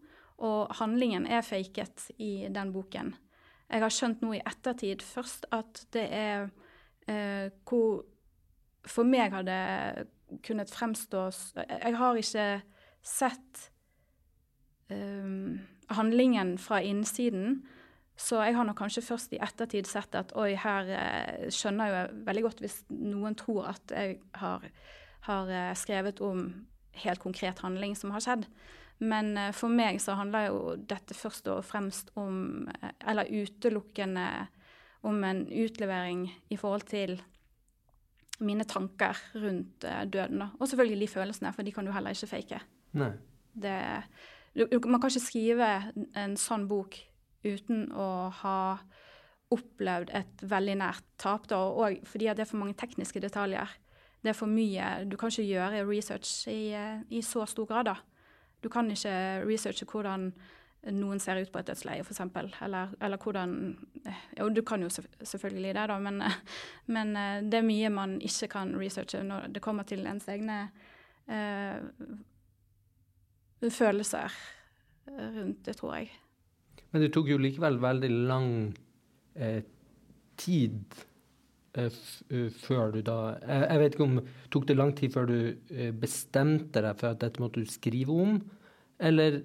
[0.42, 3.12] og handlingen er faket i den boken.
[3.66, 6.48] Jeg har skjønt nå i ettertid først at det er
[7.10, 8.04] eh, hvor
[8.86, 10.06] for meg hadde
[10.46, 12.46] kunnet fremstå Jeg har ikke
[13.06, 13.70] sett
[14.90, 17.64] um, handlingen fra innsiden.
[18.16, 21.96] Så jeg har nok kanskje først i ettertid sett at oi, her eh, skjønner jeg
[21.96, 24.64] jo veldig godt hvis noen tror at jeg har,
[25.28, 26.48] har eh, skrevet om
[26.96, 28.48] helt konkret handling som har skjedd.
[29.04, 32.64] Men for meg så handler jo dette først og fremst om,
[33.04, 34.24] eller utelukkende
[35.06, 37.16] om en utlevering i forhold til
[38.44, 40.42] mine tanker rundt eh, døden.
[40.42, 40.48] Da.
[40.60, 42.60] Og selvfølgelig de følelsene, for de kan du heller ikke fake.
[43.56, 43.76] Det,
[44.54, 45.70] du, man kan ikke skrive
[46.16, 46.98] en sånn bok
[47.46, 48.58] uten å ha
[49.54, 53.70] opplevd et veldig nært tap, da, og fordi det er for mange tekniske detaljer.
[54.24, 55.06] Det er for mye.
[55.06, 57.96] Du kan ikke gjøre research i, eh, i så stor grad, da.
[58.62, 60.32] Du kan ikke researche hvordan
[60.94, 62.20] noen ser ut på et dødsleie, f.eks.
[62.62, 63.54] Eller, eller hvordan
[64.06, 66.22] eh, Jo, du kan jo selvf- selvfølgelig det, da, men,
[66.94, 70.60] men eh, det er mye man ikke kan researche når det kommer til ens egne
[71.26, 71.80] eh,
[73.72, 74.32] følelser
[75.06, 76.10] rundt det, tror jeg.
[76.92, 78.50] Men det tok jo likevel veldig lang
[79.34, 79.62] eh,
[80.38, 80.96] tid
[81.78, 82.00] eh,
[82.62, 84.18] før du da jeg, vet ikke om
[84.52, 85.36] Tok det lang tid før du
[86.00, 88.38] bestemte deg for at dette måtte du skrive om,
[89.02, 89.40] eller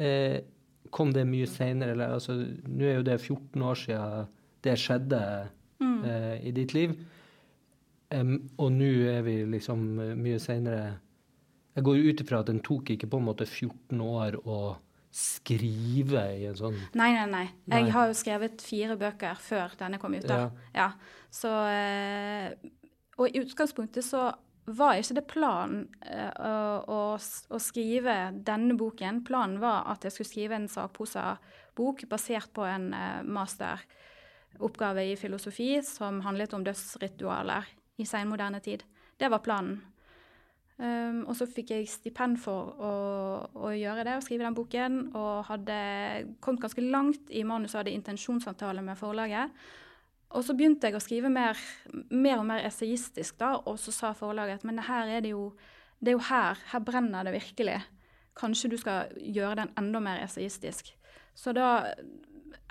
[0.00, 0.40] eh,
[0.90, 1.94] kom det mye seinere?
[1.96, 4.32] Eller altså, nå er jo det 14 år siden
[4.66, 5.20] det skjedde
[5.82, 6.94] eh, i ditt liv,
[8.14, 10.96] um, og nå er vi liksom eh, mye seinere
[11.76, 14.58] Jeg går jo ut ifra at den tok ikke på en måte 14 år å
[15.16, 17.44] skrive i en sånn Nei, nei, nei.
[17.68, 17.82] Nei.
[17.84, 20.26] Jeg har jo skrevet fire bøker før denne kom ut.
[20.28, 20.50] da.
[20.76, 20.90] Ja.
[21.32, 22.52] Så eh,
[23.16, 24.28] Og i utgangspunktet så
[24.66, 29.22] var ikke det planen uh, å, å, skrive denne boken.
[29.26, 35.76] Planen var at jeg skulle skrive en sakprosa-bok basert på en uh, masteroppgave i filosofi
[35.86, 37.68] som handlet om dødsritualer
[38.02, 38.82] i senmoderne tid.
[39.16, 39.78] Det var planen.
[40.76, 42.92] Um, og så fikk jeg stipend for å,
[43.56, 44.98] å gjøre det, å skrive den boken.
[45.16, 45.78] Og hadde
[46.44, 49.54] kommet ganske langt i manuset, hadde intensjonsavtale med forlaget.
[50.34, 51.58] Og så begynte jeg å skrive mer,
[52.10, 55.50] mer og mer essayistisk, da, og så sa forlaget at men her er det jo
[56.00, 57.78] det er jo her, her brenner det virkelig.
[58.36, 60.90] Kanskje du skal gjøre den enda mer essayistisk.
[61.36, 61.94] Så da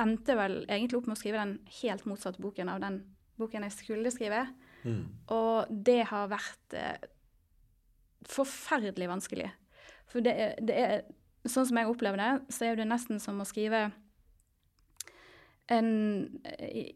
[0.01, 3.01] endte jeg vel egentlig opp med å skrive den helt motsatte boken av den
[3.39, 4.45] boken jeg skulle skrive.
[4.85, 5.03] Mm.
[5.33, 7.09] Og det har vært eh,
[8.29, 9.49] forferdelig vanskelig.
[10.11, 10.97] For det det er
[11.45, 13.91] Sånn som jeg opplever det, så er det nesten som å skrive
[15.67, 15.89] en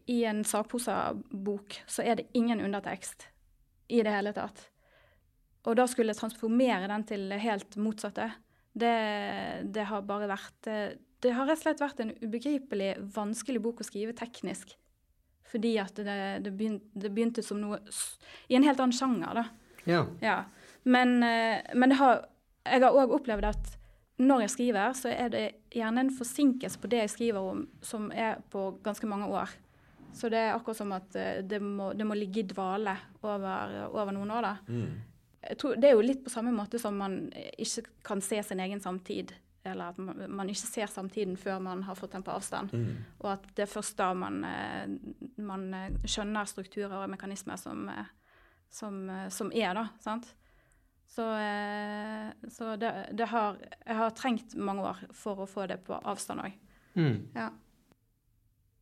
[0.06, 3.26] I, en sakprosabok så er det ingen undertekst
[3.90, 4.62] i det hele tatt.
[5.66, 8.30] Og da skulle jeg transformere den til det helt motsatte.
[8.72, 8.94] Det,
[9.74, 13.82] det har bare vært eh, Det har rett og slett vært en ubegripelig vanskelig bok
[13.82, 14.76] å skrive teknisk.
[15.50, 17.80] Fordi at det, det, begynte, det begynte som noe
[18.48, 19.44] i en helt annen sjanger, da.
[19.90, 20.04] Ja.
[20.22, 20.36] Ja.
[20.86, 22.22] Men, eh, men det har,
[22.64, 23.74] jeg har òg opplevd at
[24.20, 28.10] når jeg skriver, så er det gjerne en forsinkelse på det jeg skriver om, som
[28.12, 29.52] er på ganske mange år.
[30.12, 33.76] Så det er akkurat som at eh, det må, det må ligge i dvale over,
[33.88, 34.56] over noen år, da.
[34.68, 34.98] Mm.
[35.56, 38.82] Tror, det er jo litt på samme måte som man ikke kan se sin egen
[38.82, 39.32] samtid.
[39.64, 42.74] Eller at man, man ikke ser samtiden før man har fått den på avstand.
[42.74, 42.98] Mm.
[43.22, 44.90] Og at det er først da man, eh,
[45.40, 47.88] man eh, skjønner strukturer og mekanismer som,
[48.68, 49.00] som,
[49.32, 49.88] som er, da.
[50.02, 50.28] sant?
[51.10, 55.80] Så, eh, så det, det har Jeg har trengt mange år for å få det
[55.86, 56.58] på avstand òg.
[56.94, 57.16] Mm.
[57.34, 57.50] Ja.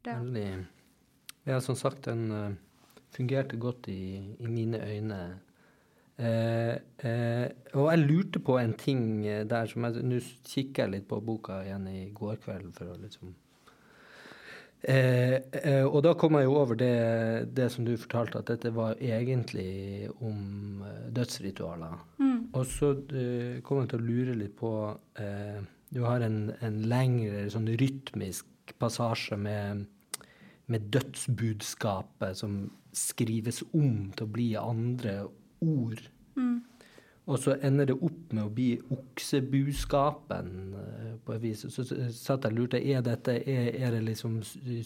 [0.04, 0.14] Det.
[0.14, 0.66] Veldig
[1.48, 2.56] Ja, som sagt, den eh,
[3.16, 5.20] fungerte godt i, i mine øyne.
[6.18, 6.74] Eh,
[7.06, 7.48] eh,
[7.78, 10.18] og jeg lurte på en ting eh, der som jeg Nå
[10.50, 13.36] kikker jeg litt på boka igjen i går kveld for å liksom
[14.82, 18.72] eh, eh, Og da kom jeg jo over det, det som du fortalte, at dette
[18.74, 21.98] var egentlig om eh, dødsritualer.
[22.18, 22.38] Mm.
[22.52, 24.72] Og så eh, kom jeg til å lure litt på
[25.20, 25.60] eh,
[25.94, 29.86] Du har en, en lengre sånn rytmisk passasje med,
[30.68, 35.22] med dødsbudskapet som skrives om til å bli andre
[35.64, 36.02] ord.
[36.36, 36.58] Mm.
[37.28, 41.66] Og så ender det opp med å bli oksebuskapen eh, på et vis.
[41.68, 44.38] Så satt jeg og lurte er dette er, er det liksom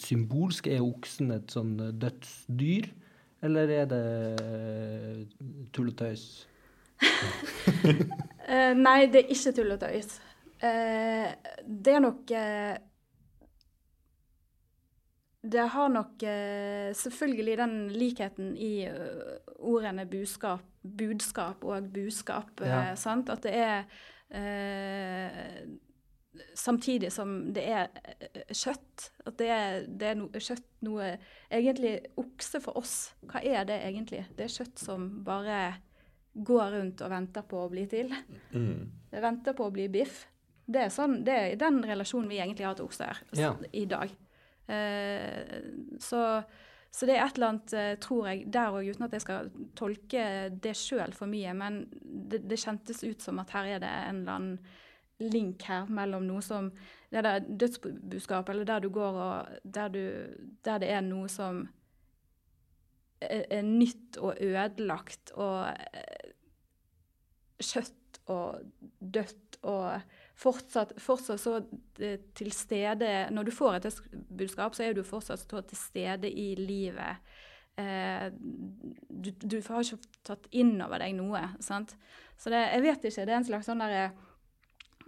[0.03, 0.67] symbolsk?
[0.67, 2.91] Er oksen et sånn eh, dødsdyr?
[3.47, 4.03] Eller er det
[4.43, 5.23] eh,
[5.75, 6.27] tull og tøys?
[8.87, 10.19] Nei, det er ikke tull og tøys.
[10.63, 12.31] Det er nok
[15.43, 22.61] Det har nok eh, selvfølgelig den likheten i eh, ordene buskap, budskap og buskap.
[22.63, 22.95] eh, Ja.
[22.97, 23.29] sant?
[23.31, 23.85] At det er
[24.31, 25.65] eh,
[26.57, 29.11] Samtidig som det er eh, kjøtt.
[29.27, 31.11] At det er, det er no, kjøtt noe
[31.53, 32.95] Egentlig okse for oss,
[33.29, 34.23] hva er det egentlig?
[34.39, 35.75] Det er kjøtt som bare
[36.33, 38.15] går rundt og venter på å bli til.
[38.55, 38.87] Mm.
[39.13, 40.23] Det venter på å bli biff.
[40.65, 43.51] Det er, sånn, det er den relasjonen vi egentlig har til okser Ja.
[43.77, 44.09] i dag.
[44.71, 45.59] Eh,
[46.01, 46.43] så,
[46.91, 49.51] så det er et eller annet, eh, tror jeg, der òg, uten at jeg skal
[49.79, 50.25] tolke
[50.63, 54.23] det sjøl for mye, men det, det kjentes ut som at her er det en
[54.23, 54.81] eller annen
[55.23, 56.73] link her mellom noe som
[57.13, 60.01] Det der dødsbudskapet, eller der du går og der, du,
[60.65, 61.67] der det er noe som
[63.21, 66.33] er, nytt og ødelagt og eh,
[67.61, 68.63] kjøtt og
[68.99, 70.01] dødt og
[70.43, 71.57] fortsatt, fortsatt så
[72.03, 76.31] eh, til stede Når du får et budskap, så er du fortsatt så til stede
[76.31, 77.23] i livet.
[77.81, 81.45] Eh, du, du har ikke tatt inn over deg noe.
[81.65, 81.95] sant?
[82.37, 83.27] Så det, jeg vet ikke.
[83.27, 84.13] Det er en slags sånn der,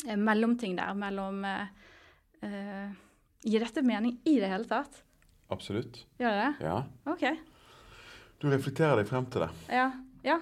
[0.06, 1.66] eh, mellomting der mellom eh,
[2.46, 3.00] eh,
[3.44, 5.02] Gir dette mening i det hele tatt?
[5.52, 5.98] Absolutt.
[6.16, 6.64] Gjør det det?
[6.64, 6.78] Ja.
[7.12, 7.24] OK.
[8.40, 9.50] Du reflekterer deg frem til det.
[9.68, 9.90] Ja,
[10.24, 10.38] ja,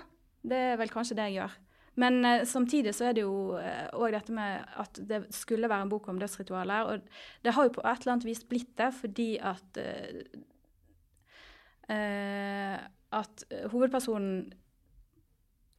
[0.47, 1.57] det er vel kanskje det jeg gjør.
[2.01, 5.93] Men eh, samtidig så er det jo òg dette med at det skulle være en
[5.93, 6.88] bok om dødsritualer.
[6.88, 10.22] Og det har jo på et eller annet vis blitt det fordi at eh,
[11.93, 12.78] eh,
[13.12, 14.53] At hovedpersonen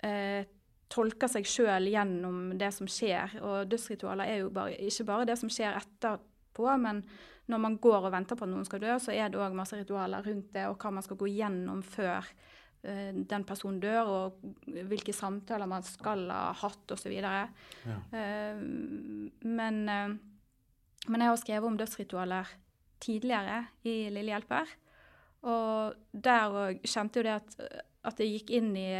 [0.06, 0.46] eh,
[0.94, 3.40] tolker seg sjøl gjennom det som skjer.
[3.42, 7.02] Og dødsritualer er jo bare, ikke bare det som skjer etterpå, men
[7.50, 9.76] når man går og venter på at noen skal dø, så er det òg masse
[9.80, 12.53] ritualer rundt det, og hva man skal gå gjennom før eh,
[12.84, 14.42] den personen dør, og
[14.90, 17.14] hvilke samtaler man skal ha hatt, osv.
[17.16, 17.46] Ja.
[18.12, 18.60] Uh,
[19.48, 20.16] men, eh,
[21.08, 22.52] men jeg har skrevet om dødsritualer
[23.04, 24.76] tidligere i Lille hjelper.
[25.48, 27.58] Og der òg kjente jo det at,
[28.08, 28.92] at det gikk inn i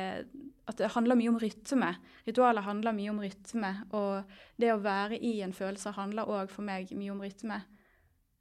[0.64, 1.90] At det handler mye om rytme.
[2.28, 3.72] Ritualer handler mye om rytme.
[3.92, 7.58] Og det å være i en følelse handler òg for meg mye om rytme.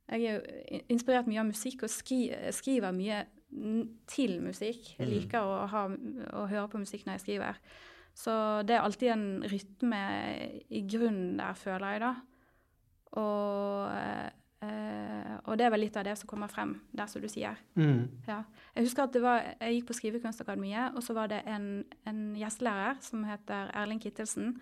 [0.07, 3.25] Jeg er jo inspirert mye av musikk og skri, skriver mye
[4.07, 4.95] til musikk.
[4.99, 5.13] Jeg Mm.
[5.13, 7.57] liker å, ha, å høre på musikk når jeg skriver.
[8.15, 10.01] Så det er alltid en rytme
[10.71, 12.15] i grunnen der, føler jeg, da.
[13.21, 13.91] Og,
[14.63, 17.57] eh, og det er vel litt av det som kommer frem der, som du sier.
[17.77, 18.07] Mm.
[18.29, 18.43] Ja.
[18.77, 22.23] Jeg husker at det var, jeg gikk på Skrivekunstakademiet, og så var det en, en
[22.39, 24.55] gjestelærer som heter Erling Kittelsen,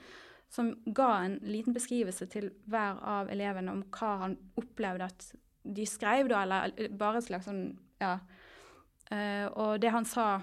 [0.50, 5.28] som ga en liten beskrivelse til hver av elevene om hva han opplevde at
[5.62, 8.16] de skrev, da, eller bare et slags sånn Ja.
[9.10, 10.40] Eh, og det han sa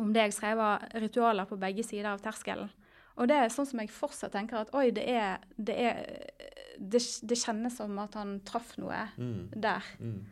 [0.00, 2.70] om det jeg skrev, var ritualer på begge sider av terskelen.
[3.16, 6.00] Og det er sånn som jeg fortsatt tenker at oi, det er Det, er,
[6.78, 9.50] det, det kjennes som at han traff noe Mm.
[9.56, 9.84] der.
[10.00, 10.26] Mm.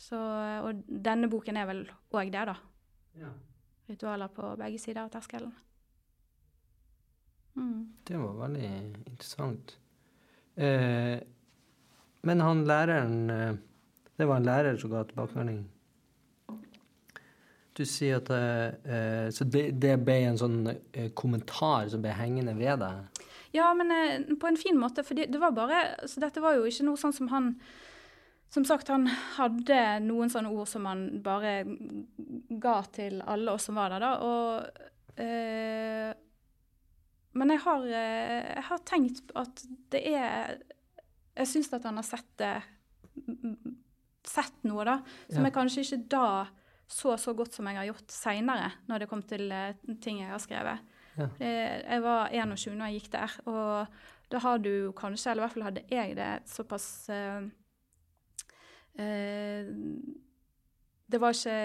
[0.00, 1.80] Så, og denne boken er vel
[2.12, 2.54] òg det, da.
[3.20, 3.32] Ja.
[3.88, 5.52] Ritualer på begge sider av terskelen.
[7.56, 7.92] Mm.
[8.06, 8.70] Det var veldig
[9.10, 9.74] interessant.
[10.56, 11.20] Eh,
[12.22, 13.56] men han læreren eh,
[14.20, 15.62] Det var en lærer som ga tilbakemelding.
[17.78, 22.12] Du sier at eh, eh, Så det, det ble en sånn eh, kommentar som ble
[22.12, 23.22] hengende ved deg?
[23.56, 26.66] Ja, men eh, på en fin måte, for det var bare Så dette var jo
[26.68, 27.54] ikke noe sånn som han
[28.52, 29.08] Som sagt, han
[29.38, 31.62] hadde noen sånne ord som han bare
[32.60, 34.12] ga til alle oss som var der, da.
[34.26, 36.10] Og eh,
[37.32, 39.64] Men jeg har, eh, jeg har tenkt at
[39.94, 40.58] det er
[41.38, 42.58] Jeg syns at han har sett det
[44.30, 44.96] sett noe da,
[45.30, 46.30] som jeg kanskje ikke da
[46.90, 50.32] så så godt som jeg har gjort seinere, når det kom til eh, ting jeg
[50.32, 50.88] har skrevet.
[51.20, 51.28] Ja.
[51.38, 54.00] Jeg var 21 når jeg gikk der, og
[54.30, 57.42] da har du kanskje, eller i hvert fall hadde jeg det, såpass uh,
[59.02, 59.70] uh,
[61.10, 61.56] Det var ikke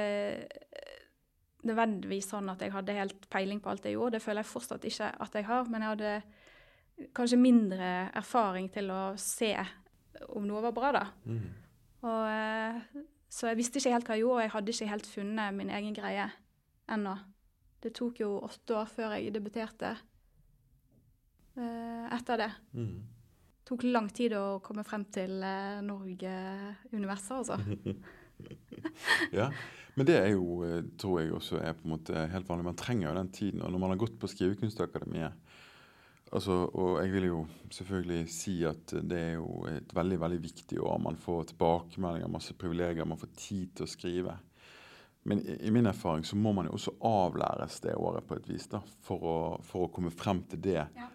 [1.66, 4.18] nødvendigvis sånn at jeg hadde helt peiling på alt jeg gjorde.
[4.18, 8.89] Det føler jeg fortsatt ikke at jeg har, men jeg hadde kanskje mindre erfaring til
[8.93, 9.53] å se
[10.34, 11.05] om noe var bra, da.
[11.28, 11.64] Mm.
[12.06, 15.10] Og, eh, så jeg visste ikke helt hva jeg gjorde, og jeg hadde ikke helt
[15.10, 16.28] funnet min egen greie
[16.93, 17.16] ennå.
[17.82, 19.91] Det tok jo åtte år før jeg debuterte
[21.58, 22.51] eh, etter det.
[22.78, 22.99] Mm.
[23.56, 27.58] Det tok lang tid å komme frem til eh, Norge-universet, altså.
[29.32, 29.45] Ja,
[29.95, 30.60] men det er jo,
[30.99, 32.66] tror jeg også er på en måte helt vanlig.
[32.68, 33.62] Man trenger jo den tiden.
[33.64, 35.45] Og når man har gått på Skrivekunstakademiet
[36.32, 40.80] altså, Og jeg vil jo selvfølgelig si at det er jo et veldig veldig viktig
[40.82, 41.00] år.
[41.02, 44.38] Man får tilbakemeldinger, masse privilegier, man får tid til å skrive.
[45.26, 48.50] Men i, i min erfaring så må man jo også avlæres det året på et
[48.50, 51.08] vis da, for å, for å komme frem til det Ja.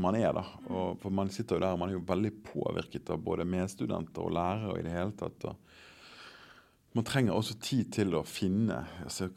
[0.00, 0.32] man er.
[0.32, 0.44] da.
[0.70, 4.32] Og, for man sitter jo der, man er jo veldig påvirket av både medstudenter og
[4.32, 5.44] lærere og i det hele tatt.
[5.44, 5.67] og
[6.98, 9.30] man trenger også tid til å finne altså,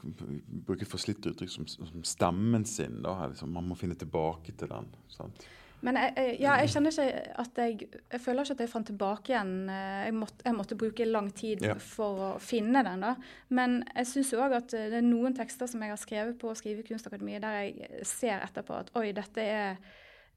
[0.68, 3.00] Bruke forslitte uttrykk som, som stemmen sin.
[3.06, 4.88] da, liksom, Man må finne tilbake til den.
[5.14, 5.46] sant?
[5.82, 9.32] Men jeg, ja, jeg kjenner ikke at jeg Jeg føler ikke at jeg fant tilbake
[9.34, 9.54] igjen.
[9.74, 11.74] eh, Jeg måtte, jeg måtte bruke lang tid Ja.
[11.82, 13.16] for å finne den, da.
[13.50, 16.54] Men jeg syns òg at eh, det er noen tekster som jeg har skrevet på
[16.60, 19.78] Skrivekunstakademiet, der jeg ser etterpå at oi, dette er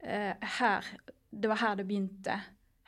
[0.00, 0.84] eh, her
[1.30, 2.40] Det var her det begynte.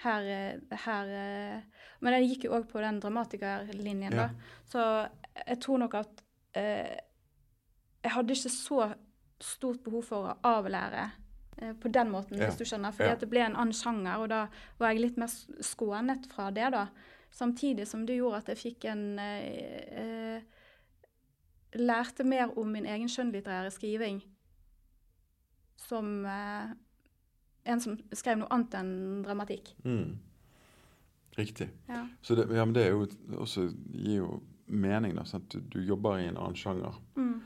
[0.04, 1.62] Her, eh, her eh,
[2.00, 4.26] Men jeg gikk jo òg på den dramatikerlinjen, Ja.
[4.26, 4.30] da.
[4.64, 5.08] Så
[5.46, 6.22] jeg tror nok at
[6.54, 6.98] eh,
[8.04, 8.94] Jeg hadde ikke så
[9.40, 11.10] stort behov for å avlære
[11.62, 12.46] eh, på den måten, Ja.
[12.48, 12.92] hvis du skjønner.
[12.92, 13.12] Fordi Ja.
[13.12, 14.46] at det ble en annen sjanger, og da
[14.78, 15.26] var jeg litt mer
[15.60, 16.88] skånet fra det, da.
[17.32, 20.42] Samtidig som det gjorde at jeg fikk en eh, eh,
[21.76, 24.22] Lærte mer om min egen skjønnlitterære skriving
[25.76, 26.24] som
[27.66, 28.92] en som skrev noe annet enn
[29.26, 29.72] dramatikk.
[29.84, 30.14] Mm.
[31.36, 31.68] Riktig.
[31.90, 32.06] Ja.
[32.22, 33.06] Så det, ja, men det er jo
[33.42, 35.14] også gir jo mening.
[35.18, 35.50] da, sant?
[35.52, 37.40] Du, du jobber i en annen sjanger Mm.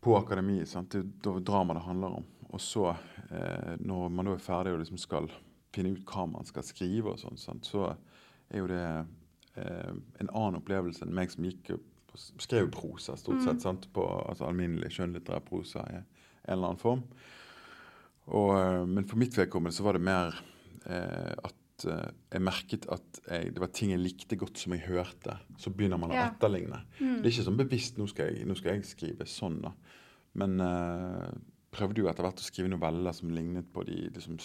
[0.00, 0.68] på akademiet.
[0.68, 0.90] sant?
[0.94, 2.24] Det er da drama det handler om.
[2.50, 2.94] Og så,
[3.30, 5.28] eh, når man da er ferdig og liksom skal
[5.74, 7.90] finne ut hva man skal skrive, og sånn, så
[8.50, 9.06] er jo det
[9.58, 11.74] eh, en annen opplevelse enn meg som gikk
[12.08, 13.60] på, skrev prosa, stort sett.
[13.60, 13.88] sant?
[13.92, 16.06] På altså, alminnelig skjønnlitterær prosa i en
[16.48, 17.02] eller annen form.
[18.28, 20.36] Og, eh, men for mitt vedkommende så var det mer
[20.86, 24.84] eh, at eh, jeg merket at jeg, det var ting jeg likte godt som jeg
[24.88, 25.38] hørte.
[25.60, 26.26] Så begynner man å Ja.
[26.32, 26.82] etterligne.
[27.00, 27.22] Mm.
[27.22, 29.72] Det er ikke sånn bevisst nå skal jeg, nå skal jeg skrive sånn, da.
[30.38, 31.28] Men eh,
[31.74, 34.36] prøvde jo etter hvert å skrive noveller som lignet på de liksom,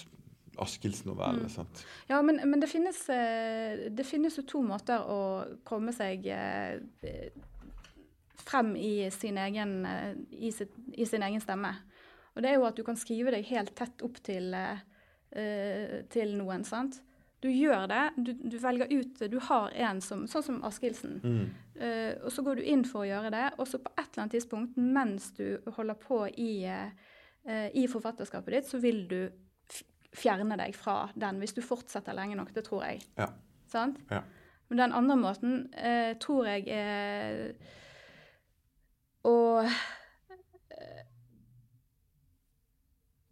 [0.63, 1.47] Askilds-novellene.
[1.49, 1.49] Mm.
[1.49, 1.83] sant?
[2.09, 5.19] Ja, men, men det, finnes, eh, det finnes jo to måter å
[5.65, 7.33] komme seg eh,
[8.43, 9.79] frem i sin, egen,
[10.31, 11.73] i, sitt, i sin egen stemme.
[12.33, 16.35] Og det er jo at du kan skrive deg helt tett opp til, eh, til
[16.39, 17.01] noen, sant?
[17.43, 21.17] Du gjør det, du, du velger ut Du har en som Sånn som Askildsen.
[21.19, 21.47] Mm.
[21.75, 24.23] Eh, og så går du inn for å gjøre det, og så på et eller
[24.23, 29.19] annet tidspunkt mens du holder på i, eh, i forfatterskapet ditt, så vil du
[30.13, 32.53] fjerne deg fra den hvis du fortsetter lenge nok.
[32.55, 33.03] Det tror jeg.
[33.17, 33.27] Ja.
[33.73, 33.99] Sant?
[34.11, 34.21] Ja.
[34.69, 37.51] Men den andre måten eh, tror jeg er
[39.27, 41.01] å eh,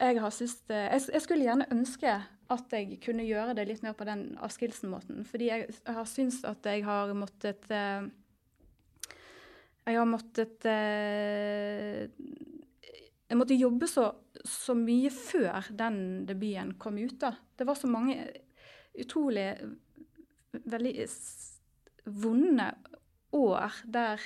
[0.02, 2.14] Jeg har syntes det jeg, jeg skulle gjerne ønske
[2.52, 5.24] at jeg kunne gjøre det litt mer på den Askildsen-måten.
[5.28, 8.10] Fordi jeg har syntes at jeg har måttet eh,
[9.86, 12.10] Jeg har måttet eh,
[13.30, 14.10] Jeg måtte jobbe så,
[14.44, 17.20] så mye før den debuten kom ut.
[17.22, 17.36] da.
[17.56, 18.18] Det var så mange
[19.00, 19.54] utrolig
[20.52, 21.08] veldig
[22.12, 22.68] vonde
[23.32, 24.20] år der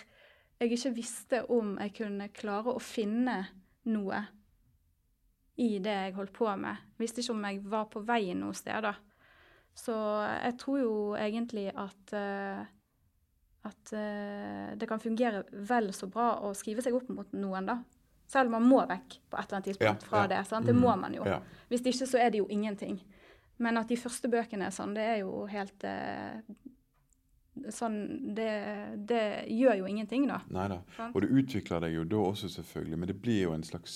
[0.59, 3.43] jeg ikke visste om jeg kunne klare å finne
[3.91, 4.23] noe
[5.57, 6.75] i det jeg holdt på med.
[6.99, 8.93] Visste ikke om jeg var på vei noe sted, da.
[9.75, 9.93] Så
[10.43, 12.63] jeg tror jo egentlig at uh,
[13.65, 17.79] at uh, det kan fungere vel så bra å skrive seg opp mot noen, da.
[18.29, 20.27] Selv om man må vekk på et eller annet tidspunkt Ja, fra ja.
[20.35, 20.43] det.
[20.47, 20.65] sant?
[20.65, 20.81] Det Mm.
[20.81, 21.23] må man jo.
[21.25, 21.39] Ja.
[21.69, 22.99] Hvis ikke så er det jo ingenting.
[23.57, 26.41] Men at de første bøkene er sånn, det er jo helt eh,
[27.71, 28.49] Sånn det,
[29.07, 30.41] det gjør jo ingenting, da.
[30.51, 30.81] Nei da.
[31.13, 32.97] Og du utvikler deg jo da også, selvfølgelig.
[32.99, 33.93] Men det blir jo en slags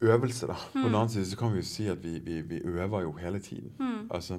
[0.00, 0.54] øvelse, da.
[0.72, 0.84] På Mm.
[0.84, 3.38] den annen side så kan vi jo si at vi, vi, vi øver jo hele
[3.40, 3.72] tiden.
[3.78, 4.08] Mm.
[4.10, 4.38] Altså.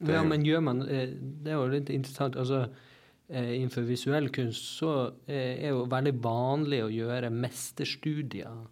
[0.00, 1.08] Det er Ja, men gjør man eh,
[1.44, 2.36] Det er jo litt interessant.
[2.36, 2.68] altså
[3.28, 8.66] eh, Innenfor visuell kunst så eh, er jo veldig vanlig å gjøre mesterstudier.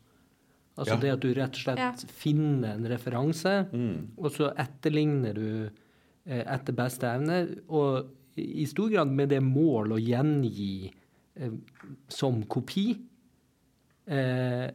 [0.79, 1.01] Altså Ja.
[1.01, 1.93] det at du rett og slett Ja.
[2.09, 4.09] finner en referanse, Mm.
[4.19, 5.71] og så etterligner du
[6.27, 7.61] etter beste evne.
[7.69, 8.07] Og
[8.37, 10.93] i stor grad med det mål å gjengi
[11.37, 11.51] eh,
[12.09, 12.97] som kopi.
[14.09, 14.71] Eh,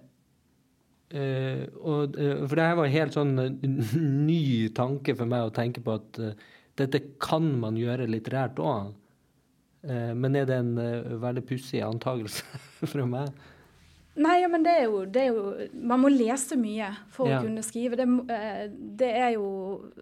[1.14, 3.48] eh, og, uh, for det her var en helt sånn uh,
[4.30, 6.20] ny tanke for meg å tenke på at
[6.80, 8.94] dette kan man gjøre litterært òg.
[9.84, 10.76] men er det en
[11.22, 12.46] veldig pussig antakelse
[12.92, 13.32] fra meg?
[14.22, 17.40] Nei, ja, men det er, jo, det er, jo, Man må lese mye for ja.
[17.40, 17.98] å kunne skrive.
[18.00, 18.08] Det,
[19.00, 19.48] det er jo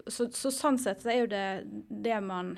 [0.06, 1.44] så, så, sånn sett så er jo det
[1.88, 2.56] det man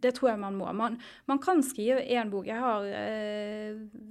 [0.00, 0.70] det tror jeg man må.
[0.76, 2.46] Man, man kan skrive én bok.
[2.46, 2.86] Jeg har,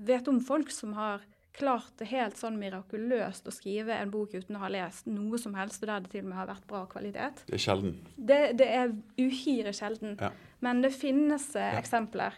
[0.09, 1.23] vet om folk som har
[1.55, 5.81] klart helt sånn mirakuløst å skrive en bok uten å ha lest noe som helst,
[5.83, 7.43] og der det til og med har vært bra kvalitet.
[7.47, 7.95] Det er sjelden.
[8.15, 10.15] Det, det er uhyre sjelden.
[10.21, 10.31] Ja.
[10.65, 11.81] Men det finnes eh, ja.
[11.81, 12.37] eksempler.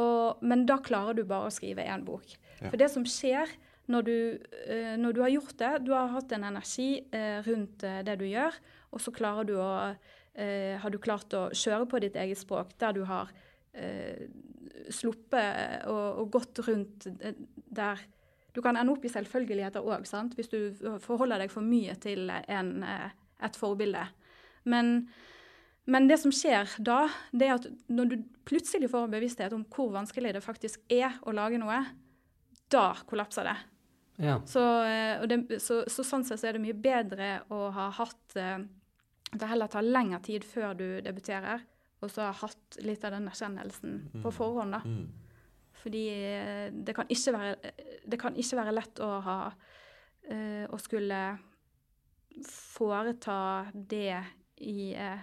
[0.00, 2.34] Og, men da klarer du bare å skrive én bok.
[2.58, 2.68] Ja.
[2.68, 3.50] For det som skjer
[3.92, 4.16] når du,
[4.72, 8.26] eh, når du, har gjort det, du har hatt en energi eh, rundt det du
[8.28, 8.56] gjør,
[8.94, 9.70] og så klarer du å
[10.34, 13.28] har du klart å kjøre på ditt eget språk, der du har
[14.90, 17.06] sluppet og, og, gått rundt
[17.70, 18.02] der
[18.54, 20.58] Du kan ende opp i selvfølgeligheter òg, hvis du
[21.02, 23.10] forholder deg for mye til en, eh,
[23.42, 24.04] et forbilde.
[24.70, 25.08] Men,
[25.90, 29.66] men, det som skjer da, det er at når du plutselig får en bevissthet om
[29.74, 31.82] hvor vanskelig det faktisk er å lage noe,
[32.70, 33.56] da kollapser det.
[34.22, 34.38] Ja.
[34.46, 38.38] Så, eh, det, så, så, sånn sett så er det mye bedre å ha hatt
[38.38, 38.62] eh,
[39.34, 41.66] at det heller tar lengre tid før du debuterer,
[42.04, 44.34] og så ha hatt litt av den erkjennelsen på mm.
[44.36, 44.76] forhånd.
[44.76, 44.82] da.
[44.86, 45.23] Mm.
[45.84, 47.72] Fordi eh, det kan, ikke være,
[48.08, 51.18] det kan ikke være lett å ha uh, Å skulle
[52.48, 53.36] foreta
[53.74, 54.16] det
[54.64, 55.20] i, uh,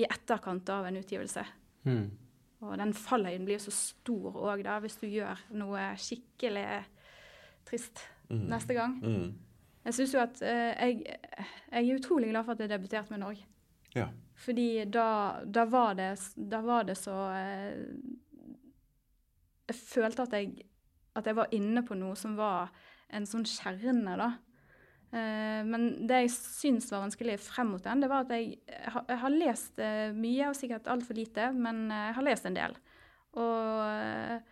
[0.00, 1.44] i etterkant av en utgivelse.
[1.84, 2.06] Mm.
[2.62, 6.66] Og den fallhøyden blir jo så stor òg, da, hvis du gjør noe skikkelig
[7.66, 8.44] trist mm.
[8.50, 8.98] neste gang.
[9.02, 9.32] Mm.
[9.82, 11.00] Jeg syns jo at eh, jeg,
[11.72, 13.46] jeg, er utrolig glad for at jeg debuterte med Norge.
[13.96, 14.06] Ja.
[14.44, 15.08] Fordi da,
[15.44, 17.82] da, var det, da, var det, så eh,
[19.70, 20.66] Jeg følte at jeg,
[21.18, 22.72] at jeg var inne på noe som var
[23.12, 24.30] en sånn kjerne, da.
[25.12, 29.18] Eh, men det jeg syns var vanskelig frem mot den, det var at jeg, jeg
[29.24, 32.76] har lest eh, mye, og sikkert altfor lite, men eh, jeg har lest en del.
[33.32, 34.48] Og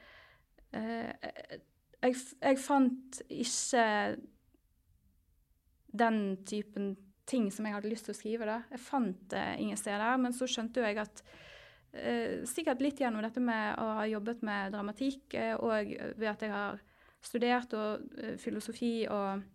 [0.70, 3.84] jeg, jeg fant ikke
[6.00, 6.94] den typen
[7.30, 8.48] ting som jeg hadde lyst til å skrive.
[8.48, 8.60] da.
[8.72, 10.16] Jeg fant det ingen steder.
[10.22, 11.22] Men så skjønte jeg at
[12.46, 16.52] sikkert litt gjennom dette med å ha jobbet med dramatikk, uh, og ved at jeg
[16.54, 16.78] har
[17.24, 19.48] studert og, uh, filosofi og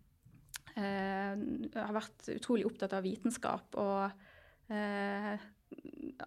[0.75, 4.11] har vært utrolig opptatt av vitenskap og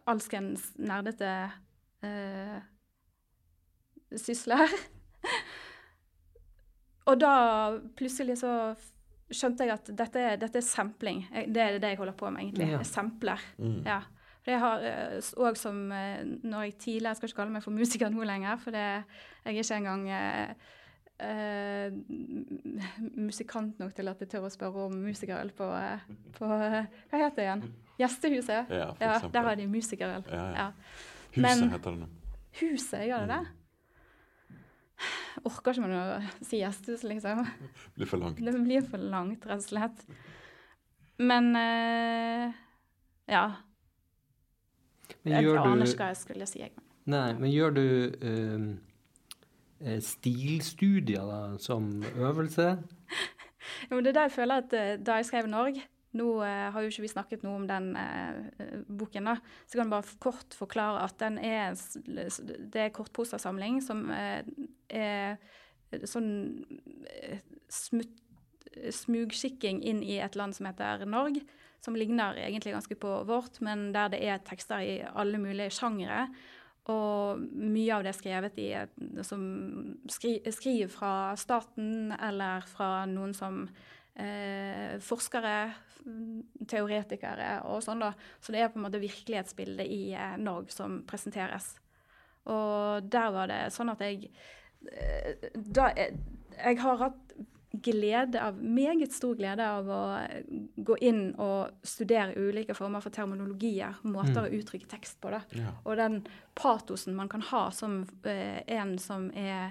[0.08, 1.32] alskens nerdete
[4.16, 4.72] sysler.
[7.10, 7.34] og da
[7.98, 8.54] plutselig så
[9.28, 11.24] skjønte jeg at dette dette er sampling.
[11.28, 12.70] Det er det jeg holder på med, egentlig.
[12.72, 12.80] Ja.
[12.86, 13.42] Sampler.
[13.60, 13.82] Mm.
[13.86, 14.00] Ja.
[14.44, 14.84] For jeg har
[15.42, 18.26] òg eh, som eh, Når jeg tidligere Jeg skal ikke kalle meg for musiker nå
[18.28, 18.84] lenger, for det,
[19.44, 20.04] jeg er ikke engang
[21.18, 21.94] uh,
[23.18, 25.66] musikant nok til at jeg tør å spørre om musikerøl på,
[26.38, 27.64] på Hva heter det igjen?
[27.98, 28.70] Gjestehuset?
[28.70, 30.26] Ja, ja Der har de musikerøl.
[30.30, 30.68] Ja, ja.
[31.34, 32.10] Huset Men, heter det nå.
[32.60, 33.42] Huset, gjør det det?
[35.46, 36.02] Orker ikke man å
[36.42, 37.44] si gjestehus, liksom.
[37.44, 38.40] Det blir for langt.
[38.42, 40.04] Det blir for langt, rett og slett.
[41.18, 42.54] Men uh,
[43.30, 43.44] ja.
[45.22, 46.62] Men jeg aner ikke hva jeg skulle si.
[46.64, 46.72] Jeg.
[47.08, 47.84] Nei, men gjør du
[48.22, 48.66] uh,
[50.04, 52.74] stilstudier da, som øvelse?
[53.90, 55.86] jo, det er der jeg føler at uh, da jeg skrev Norge
[56.16, 59.36] nå eh, har jo ikke vi snakket noe om den eh, boken, da.
[59.66, 61.76] Så jeg kan bare kort forklare at den er
[62.08, 64.40] Det er kortposersamling som eh,
[64.88, 65.36] er
[66.08, 66.30] sånn
[67.72, 68.16] smut,
[68.92, 71.44] smugskikking inn i et land som heter Norge.
[71.84, 76.26] Som ligner egentlig ganske på vårt, men der det er tekster i alle mulige sjangere.
[76.88, 78.68] Og mye av det er skrevet i
[79.26, 79.42] som
[80.08, 83.66] skri, skriver fra staten eller fra noen som
[84.16, 85.56] eh, forskere,
[86.68, 88.14] teoretikere og sånn, da.
[88.40, 91.74] Så det er på en måte virkelighetsbildet i eh, Norge som presenteres.
[92.48, 94.30] Og der var det sånn at jeg
[94.88, 96.16] eh, da, jeg,
[96.56, 97.27] jeg har hatt
[97.72, 100.00] glede av, meget stor glede av å
[100.76, 104.46] gå inn og studere ulike former for terminologier, måter mm.
[104.46, 105.34] å uttrykke tekst på.
[105.52, 105.74] Ja.
[105.84, 106.22] Og den
[106.58, 109.70] patosen man kan ha som eh, en som er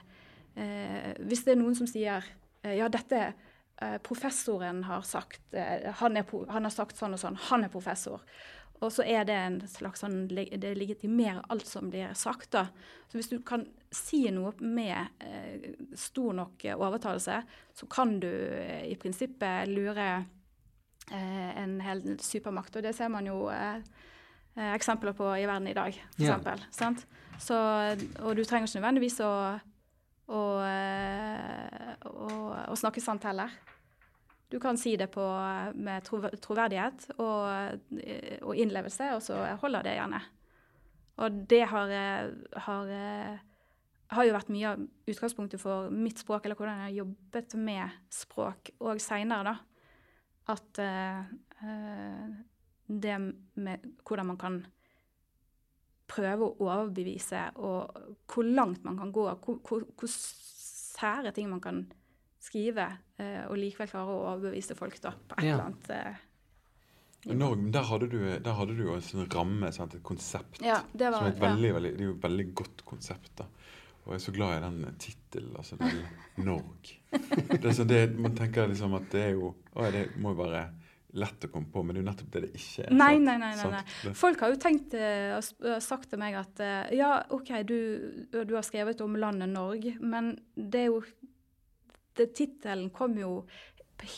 [0.56, 2.26] eh, Hvis det er noen som sier
[2.62, 3.34] eh, ja, dette
[3.82, 7.36] Eh, professoren har sagt eh, han, er, han, har sagt sånn og sånn.
[7.52, 8.24] Han er professor.
[8.82, 12.68] Og så er det en slags sånn Det legitimerer alt som blir sagt, da.
[13.10, 17.40] Så hvis du kan si noe med eh, stor nok overtalelse,
[17.74, 20.08] så kan du eh, i prinsippet lure
[21.12, 22.76] eh, en hel supermakt.
[22.78, 23.80] Og det ser man jo eh,
[24.58, 26.36] eh, eksempler på i verden i dag, for Yeah.
[26.36, 26.66] eksempel.
[26.72, 27.06] Sant?
[27.40, 27.56] Så,
[28.26, 29.32] og du trenger ikke nødvendigvis å,
[30.28, 32.30] å, eh, å,
[32.74, 33.50] å snakke sant heller.
[34.48, 35.24] Du kan si det på,
[35.76, 40.22] med troverdighet og, eh, og innlevelse, og så holder det gjerne.
[41.18, 42.30] Og det har, eh,
[42.68, 43.40] har, eh,
[44.10, 47.90] har jo vært mye av utgangspunktet for mitt språk, eller hvordan jeg har jobbet med
[48.10, 49.58] språk, og seinere, da.
[50.48, 51.24] At eh,
[52.88, 53.18] det
[53.56, 54.66] med hvordan man kan
[56.08, 57.92] prøve å overbevise, og
[58.32, 62.07] hvor langt man kan gå, hvor, hvor, hvor sære ting man kan skrive,
[62.56, 65.54] eh, og likevel klare å overbevise folk da, på et Ja.
[65.54, 66.24] eller annet eh,
[67.28, 69.96] Norge, der hadde du, der hadde du jo en sånn ramme, sant?
[69.98, 70.62] et konsept.
[70.64, 71.50] Ja, det var som et ja.
[71.50, 73.32] veldig, veldig, det er jo et veldig godt konsept.
[73.36, 73.48] da.
[74.06, 75.56] Og jeg er så glad i den tittelen.
[75.60, 76.92] Altså, det er Norg.
[77.12, 80.62] Det er det, man tenker liksom at det er jo å, Det må jo være
[81.18, 82.96] lett å komme på, men det er jo nettopp det det ikke er.
[82.96, 83.52] Nei, nei, nei.
[83.58, 84.14] nei, nei.
[84.16, 86.62] Folk har jo tenkt eh, og sagt til meg at
[86.96, 87.78] ja, OK, du,
[88.32, 91.02] du har skrevet om landet Norge, men det er jo
[92.26, 93.46] Tittelen kom jo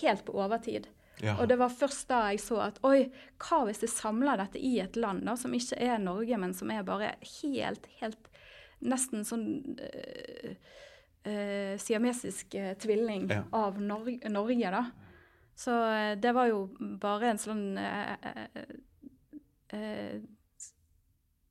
[0.01, 0.87] helt på overtid.
[1.19, 1.33] Ja.
[1.41, 3.09] Og det var først da jeg så at oi,
[3.43, 6.71] hva hvis jeg samler dette i et land da, som ikke er Norge, men som
[6.71, 8.29] er bare helt, helt
[8.79, 10.53] Nesten sånn uh,
[11.83, 13.41] siamesisk øh, tvilling Ja.
[13.51, 14.85] av Norge, Norge, da.
[15.59, 15.73] Så
[16.15, 16.61] det var jo
[17.01, 17.65] bare en sånn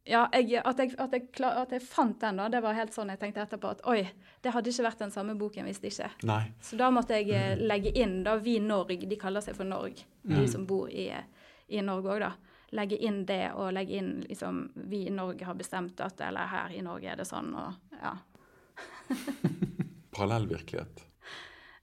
[0.09, 2.95] Ja, jeg, at, jeg, at, jeg, klar- at jeg fant den, da, det var helt
[2.97, 3.99] sånn jeg tenkte etterpå at oi,
[4.41, 6.09] det hadde ikke vært den samme boken hvis det ikke.
[6.31, 6.43] Nei.
[6.65, 10.07] Så da måtte jeg eh, legge inn da vi Norge, de kaller seg for Norge,
[10.25, 11.11] de som bor i,
[11.69, 12.33] i Norge òg, da.
[12.77, 14.59] Legge inn det, og legge inn liksom
[14.93, 18.11] Vi i Norge har bestemt at Eller her i Norge er det sånn, og ja.
[20.17, 21.05] Parallellvirkelighet.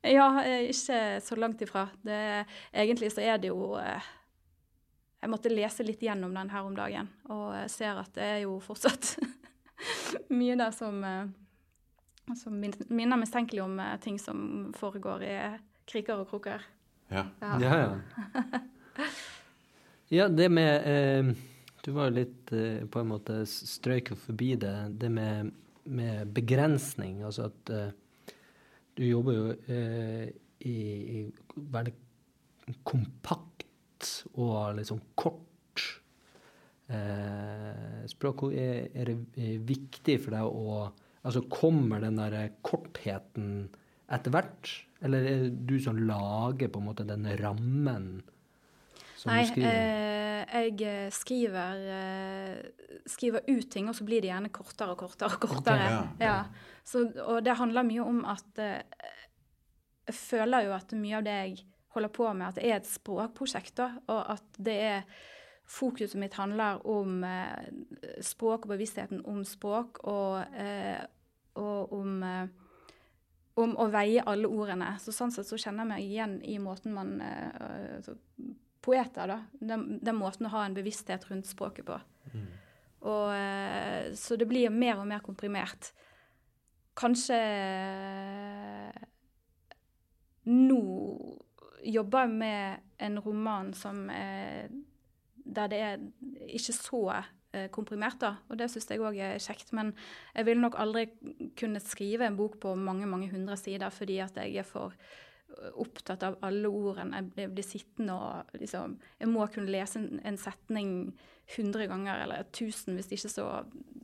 [0.02, 1.88] Ja, eh, ikke så langt ifra.
[2.02, 4.02] Det, egentlig så er det jo eh,
[5.26, 8.60] Jeg måtte lese litt gjennom den her om dagen, og ser at det er jo
[8.62, 9.16] fortsatt
[10.38, 15.36] mye der som, eh, som min- minner mistenkelig om eh, ting som foregår i
[15.90, 16.62] kriker og kroker.
[17.10, 17.26] Ja.
[17.42, 17.58] Ja.
[17.62, 18.62] Ja, ja.
[20.14, 21.34] Ja, det med eh,
[21.86, 24.74] Du var jo litt eh, på en måte strøyk forbi det.
[25.02, 25.52] Det med,
[25.86, 27.20] med begrensning.
[27.26, 27.92] Altså at eh,
[28.98, 30.30] du jobber jo eh,
[30.66, 30.76] i,
[31.20, 31.20] i
[31.58, 31.94] veldig
[32.88, 33.65] kompakt
[34.34, 35.84] og liksom kort
[36.90, 38.48] eh, språk.
[38.52, 40.86] Er, er det eh, viktig for deg å
[41.26, 43.72] Altså kommer den der kortheten
[44.14, 44.70] etter hvert?
[45.02, 48.20] Eller er det du som lager på en måte den rammen
[49.18, 49.80] som Nei, du skriver?
[50.54, 55.34] eh, jeg skriver, eh, skriver ut ting, og så blir det gjerne kortere og kortere
[55.34, 55.90] og kortere.
[55.90, 56.04] ja.
[56.22, 56.38] ja.
[56.86, 59.10] Så, og det handler mye om at eh,
[60.06, 61.64] jeg føler jo at mye av det jeg
[61.96, 65.24] holder på med, at det er et språkprosjekt, da, og at det er
[65.66, 67.72] Fokuset mitt handler om eh,
[68.22, 71.00] språk og bevisstheten om språk, og, eh,
[71.58, 72.44] og om eh,
[73.56, 74.96] om å veie alle ordene.
[75.00, 78.18] Så sånn sett så kjenner jeg meg igjen i måten man eh, altså,
[78.86, 79.38] Poeter, da.
[79.58, 81.96] Den, den måten å ha en bevissthet rundt språket på.
[83.06, 85.90] Og, eh, så det blir mer og mer komprimert.
[86.96, 89.02] Kanskje eh,
[90.46, 90.82] Nå
[91.86, 94.68] jobber med en roman som eh,
[95.46, 96.00] der det er
[96.50, 97.02] ikke så
[97.54, 98.32] eh, komprimert, da.
[98.50, 99.74] Og det syns jeg òg er kjekt.
[99.78, 99.94] Men
[100.36, 101.06] jeg ville nok aldri
[101.60, 105.72] kunne skrive en bok på mange, mange hundre sider fordi at jeg er for eh,
[105.78, 107.22] opptatt av alle ordene.
[107.38, 111.14] Jeg blir- sittende og liksom Jeg må kunne lese en, en setning
[111.58, 113.50] hundre ganger eller tusen, hvis ikke så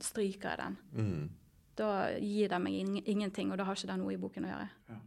[0.00, 0.76] stryker jeg den.
[0.92, 1.30] Mm.
[1.74, 1.88] Da
[2.20, 4.68] gir det meg ing ingenting, og da har ikke det noe i boken å gjøre.
[4.92, 4.98] Ja.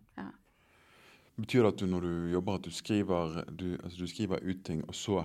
[1.35, 4.63] Betyr det at du når du jobber, at du skriver, du, altså du skriver ut
[4.63, 5.21] ting, og så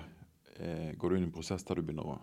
[0.59, 2.19] eh, går du inn i en prosess der du begynner å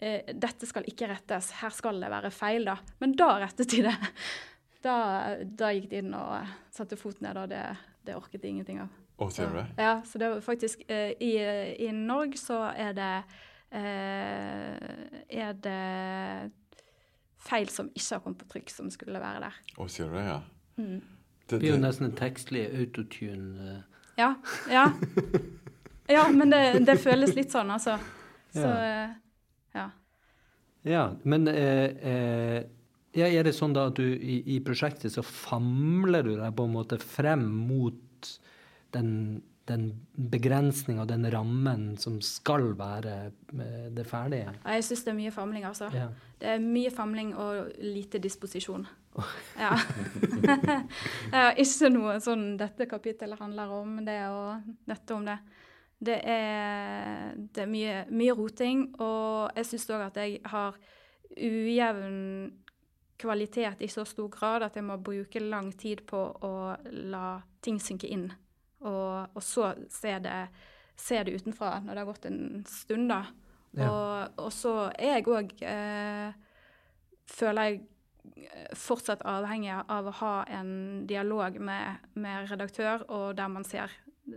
[0.00, 2.78] dette skal ikke rettes, her skal det være feil, da.
[3.02, 3.98] Men da rettet de det.
[4.80, 7.66] Da, da gikk de inn og satte foten ned, og det
[8.02, 8.88] det orket de ingenting av.
[9.20, 9.66] Å, sier du det?
[9.76, 11.34] Ja, så det var faktisk eh, i,
[11.84, 13.12] i, Norge så er det
[13.76, 14.78] eh,
[15.28, 16.50] Er det
[17.40, 19.58] feil som ikke har kommet på trykk, som skulle være der.
[19.76, 20.40] Å, sier du det, ja?
[20.80, 21.00] Mm.
[21.46, 23.68] Det, blir jo nesten en tekstlig autotune.
[23.68, 24.02] Eh.
[24.20, 24.34] Ja.
[24.70, 24.86] Ja.
[26.16, 27.98] ja men det, det, føles litt sånn, altså.
[28.52, 29.08] Så ja.
[30.88, 32.60] Ja men eh, eh
[33.16, 36.66] ja, er det sånn da at du i, i, prosjektet så famler du deg på
[36.68, 38.28] en måte frem mot
[38.94, 44.54] den, den begrensninga, den rammen som skal være eh, det ferdige?
[44.62, 45.90] Ja, jeg syns det er mye famling, altså.
[45.94, 46.06] Ja.
[46.40, 48.86] Det er mye famling og lite disposisjon.
[49.58, 49.74] Ja.
[51.34, 51.48] ja.
[51.58, 55.40] Ikke noe sånn dette kapittelet handler om, det og dette om det.
[56.00, 60.78] Det er, det er mye, mye roting, og jeg syns òg at jeg har
[61.36, 62.54] ujevn
[63.20, 66.54] kvalitet i så stor grad at jeg må bruke lang tid på å
[67.12, 68.30] la ting synke inn.
[68.80, 70.36] Og, og så se det,
[70.96, 73.22] se det, utenfra når det har gått en stund, da.
[73.76, 73.90] Ja.
[73.90, 76.32] Og, og, så er jeg òg eh,
[77.30, 77.76] Føler jeg
[78.48, 80.72] eh, fortsatt avhengig av å ha en
[81.06, 83.92] dialog med, med redaktør, og der man ser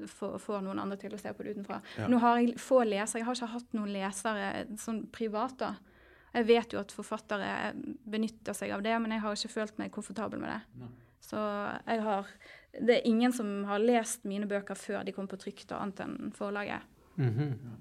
[0.09, 1.79] får noen andre til å se på det utenfra.
[1.97, 2.07] Ja.
[2.11, 3.21] Nå har jeg få lesere.
[3.21, 5.73] Jeg har ikke hatt noen lesere sånn privat, da.
[6.33, 7.47] Jeg vet jo at forfattere
[8.09, 10.61] benytter seg av det, men jeg har ikke følt meg komfortabel med det.
[10.81, 10.91] Nei.
[11.23, 11.39] Så
[11.87, 12.27] jeg har
[12.73, 15.99] Det er ingen som har lest mine bøker før de kom på trykk, da, annet
[15.99, 16.81] enn forlaget.
[17.17, 17.75] Mm -hmm.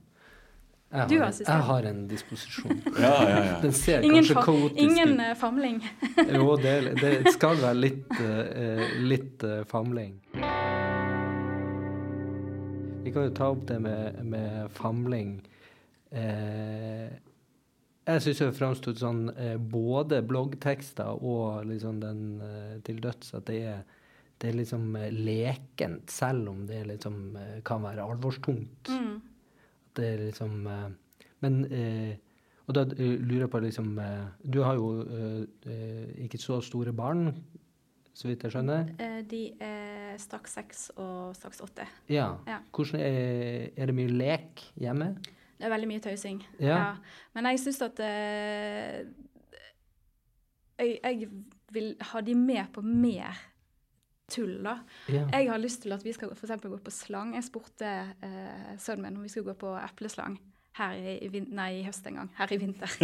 [0.93, 2.83] Jeg har, har jeg har en disposisjon.
[3.01, 3.61] ja, ja, ja.
[3.63, 4.79] Den ser ingen kanskje kaotisk ut.
[4.79, 5.83] Ingen uh, famling.
[6.35, 10.21] jo, det, det, skal være litt, uh, litt uh, famling.
[13.03, 15.35] Vi kan jo ta opp det med, med famling.
[16.15, 17.11] Eh,
[18.03, 23.47] jeg syns det framstod sånn eh, både bloggtekster og liksom den eh, til døds at
[23.51, 23.81] det er,
[24.43, 28.91] det er liksom eh, lekent, selv om det liksom eh, kan være alvorstungt.
[28.91, 29.17] Mm.
[29.99, 30.91] Det er liksom eh,
[31.43, 32.13] Men eh,
[32.71, 33.89] Og da lurer jeg på liksom
[34.47, 35.03] Du har jo
[36.23, 37.33] ikke så store barn,
[38.13, 38.91] så vidt jeg skjønner?
[39.29, 41.87] De er straks seks og straks åtte.
[42.13, 42.35] Ja.
[42.49, 42.59] ja.
[42.75, 45.15] Hvordan er, er det mye lek hjemme?
[45.63, 46.43] Det er veldig mye tøysing.
[46.59, 46.77] Ja.
[46.77, 47.19] ja.
[47.37, 49.05] Men jeg syns at eh,
[50.83, 51.29] jeg, jeg,
[51.73, 53.39] vil ha de med på mer
[54.33, 54.81] tull, da.
[55.09, 55.29] Ja.
[55.31, 56.67] Jeg har lyst til at vi skal f.eks.
[56.67, 57.37] gå på slang.
[57.39, 57.93] Jeg spurte
[58.27, 60.37] eh, sønnen min om vi skulle gå på epleslang
[60.79, 62.31] her i, nei, i høst en gang.
[62.39, 62.95] Her i vinter.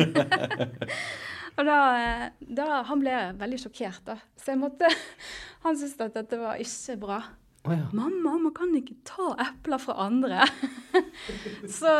[1.58, 4.16] og da, eh, da, Han ble veldig sjokkert, da.
[4.38, 4.88] Så jeg måtte
[5.66, 7.20] Han syntes at dette var ikke bra.
[7.66, 7.88] Oh, ja.
[7.92, 10.46] 'Mamma, man kan ikke ta epler fra andre.'
[11.78, 11.90] så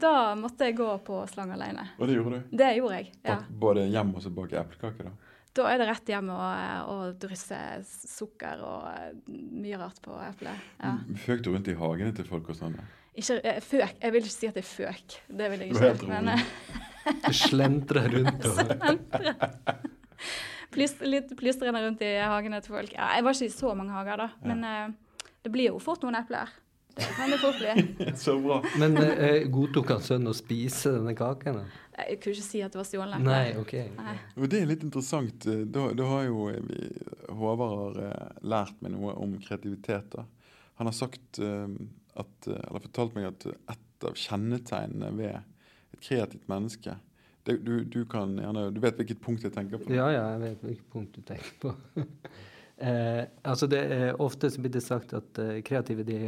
[0.00, 1.90] da måtte jeg gå på slang alene.
[1.98, 2.54] Og det gjorde du?
[2.56, 3.40] Det gjorde jeg, ja.
[3.50, 5.29] Både hjemme og så bake eplekaker, da?
[5.58, 10.68] Da er det rett hjem og, drysse sukker og eh, mye rart på eplet.
[10.78, 10.94] Ja.
[11.24, 12.76] Føk du rundt i hagene til folk og sånn?
[13.18, 13.96] Ikke eh, føk.
[13.98, 15.16] Jeg vil ikke si at jeg føk.
[15.40, 16.06] Det vil jeg ikke.
[16.12, 16.44] Men, eh,
[17.26, 18.58] du slentrer rundt og
[20.70, 22.94] litt plystrende rundt i hagene til folk.
[22.94, 24.28] Ja, jeg var ikke i så mange hager, da.
[24.46, 24.86] Men ja.
[25.42, 26.52] det blir jo fort noen epler.
[26.96, 28.06] Det kan det fort bli.
[28.16, 28.58] så bra.
[28.82, 31.60] Men eh, godtok han sønnen å spise denne kaken?
[31.60, 31.82] Da?
[32.00, 33.24] Jeg kunne ikke si at det var stjålet.
[33.24, 33.74] Nei, ok.
[33.98, 34.16] Nei.
[34.38, 35.46] Og det er litt interessant.
[35.46, 36.88] Da, da har jo vi,
[37.40, 38.00] Håvard
[38.40, 40.16] lært meg noe om kreativitet.
[40.16, 40.24] da.
[40.80, 46.96] Han har sagt at, eller fortalt meg at et av kjennetegnene ved et kreativt menneske
[47.44, 49.92] du, du, kan gjerne, du vet hvilket punkt jeg tenker på?
[49.94, 51.74] Ja, ja, jeg vet hvilket punkt du tenker på.
[52.80, 56.18] eh, altså det er Ofte så blir det sagt at eh, kreative de,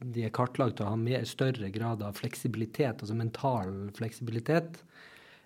[0.00, 4.80] de, er kartlagt til å ha mer, større grad av fleksibilitet, altså mental fleksibilitet.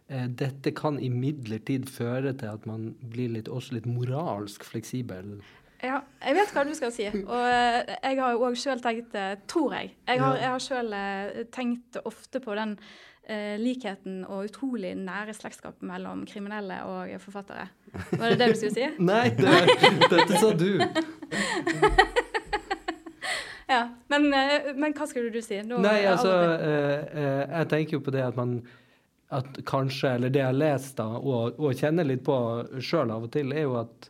[0.09, 5.39] Eh, dette kan imidlertid føre til at man blir litt, også litt moralsk fleksibel.
[5.81, 7.07] Ja, jeg vet hva du skal si.
[7.09, 9.95] Og eh, jeg har òg sjøl tenkt det, tror jeg.
[10.09, 10.99] Jeg har, jeg har sjøl
[11.55, 12.77] tenkt ofte på den
[13.31, 17.69] eh, likheten og utrolig nære slektskap mellom kriminelle og forfattere.
[18.11, 18.89] Var det det du skulle si?
[19.11, 19.55] Nei, det,
[20.11, 20.73] dette sa du.
[23.71, 23.85] Ja.
[24.11, 25.61] Men, eh, men hva skulle du si?
[25.63, 28.57] Nå- Nei, altså eh, eh, Jeg tenker jo på det at man
[29.31, 32.35] at kanskje, eller det jeg har lest da, og, og kjenner litt på
[32.83, 34.09] sjøl av og til, er jo at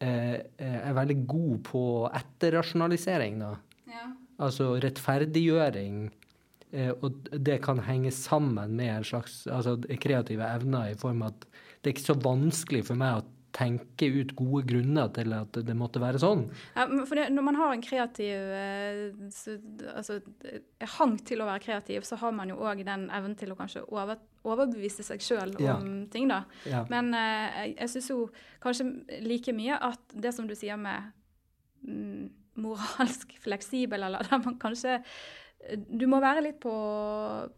[0.00, 1.82] eh, jeg er veldig god på
[2.16, 3.50] etterrasjonalisering, da.
[3.92, 4.06] ja.
[4.40, 6.06] Altså rettferdiggjøring.
[6.76, 11.32] Eh, og det kan henge sammen med en slags altså, kreative evner i form av
[11.32, 11.48] at
[11.80, 13.24] det er ikke så vanskelig for meg å
[13.56, 16.42] tenke ut gode grunner til at det måtte være sånn.
[16.74, 18.98] Ja, for det, når man har en kreativ eh,
[19.32, 19.54] så,
[19.94, 20.58] altså, eh,
[20.98, 23.86] hang til å være kreativ, så har man jo òg den evnen til å kanskje
[23.88, 25.78] over, overbevise seg sjøl Ja.
[25.78, 26.42] om ting, da.
[26.68, 26.82] Ja.
[26.92, 28.18] Men jeg, jeg syns jo
[28.60, 28.90] kanskje
[29.24, 31.08] like mye at det som du sier med
[31.86, 32.28] mm,
[32.60, 35.00] moralsk fleksibel, eller der man kanskje
[35.74, 36.74] Du må være litt på,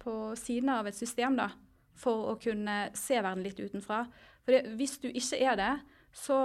[0.01, 1.51] på siden av et system, da,
[1.99, 4.05] for å kunne se verden litt utenfra.
[4.45, 5.73] For det, hvis du ikke er det,
[6.15, 6.39] så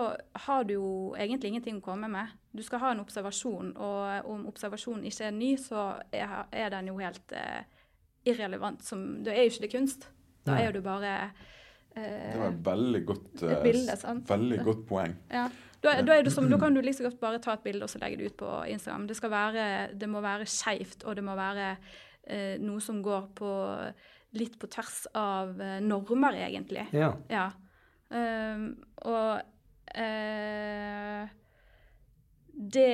[0.46, 2.34] har du jo egentlig ingenting å komme med.
[2.52, 6.92] Du skal ha en observasjon, og om observasjonen ikke er ny, så er, er den
[6.92, 7.64] jo helt eh,
[8.28, 8.84] irrelevant.
[8.86, 10.10] Som, da er jo ikke det kunst.
[10.44, 11.14] Da er er du bare
[11.94, 14.30] Det eh, var et veldig godt, Et eh, bilde, sant?
[14.30, 15.16] veldig godt poeng.
[15.32, 15.48] ja.
[15.84, 18.00] Da, da, det som, da kan du liksom godt bare ta et bilde og så
[18.00, 19.08] legge det ut på Instagram.
[19.10, 19.66] Det, være,
[20.00, 21.74] det må være skeivt, og det må være
[22.24, 23.52] eh, noe som går på
[24.40, 26.88] litt på tvers av eh, normer, egentlig.
[26.96, 27.12] Ja.
[27.32, 27.50] Ja.
[28.14, 28.68] Um,
[29.10, 29.42] og
[29.98, 31.30] eh,
[32.54, 32.90] det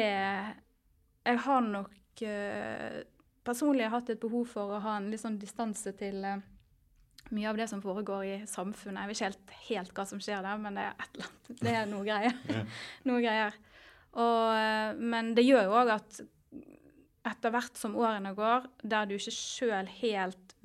[1.28, 3.02] Jeg har nok eh,
[3.44, 6.46] personlig hatt et behov for å ha en litt sånn distanse til eh,
[7.36, 9.04] mye av det som foregår i samfunnet.
[9.04, 11.62] Jeg vet ikke helt, helt hva som skjer der, men det er et eller annet.
[11.62, 12.66] Det er noe greier.
[13.10, 13.58] noe greier.
[14.18, 16.22] Og, eh, men det gjør jo òg at
[17.30, 20.56] etter hvert som årene går, der du ikke sjøl helt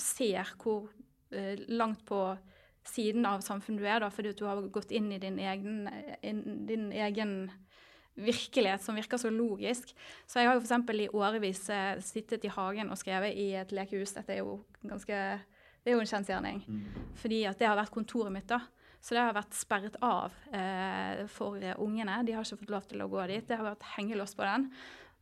[0.00, 0.88] ser hvor
[1.32, 2.24] eh, langt på
[2.88, 5.84] siden av samfunnet du er, da, fordi du har gått inn i din egen,
[6.26, 7.36] in, din egen
[8.18, 9.94] virkelighet som virker så logisk.
[10.26, 10.90] Så jeg har jo f.eks.
[10.98, 14.16] i årevis eh, sittet i hagen og skrevet i et lekehus.
[14.18, 15.20] Dette er jo ganske
[15.82, 16.62] Det er jo en kjensgjerning.
[17.18, 18.60] Fordi at det har vært kontoret mitt, da.
[19.02, 22.20] Så det har vært sperret av eh, for eh, ungene.
[22.22, 23.48] De har ikke fått lov til å gå dit.
[23.48, 24.68] Det har vært hengelås på den.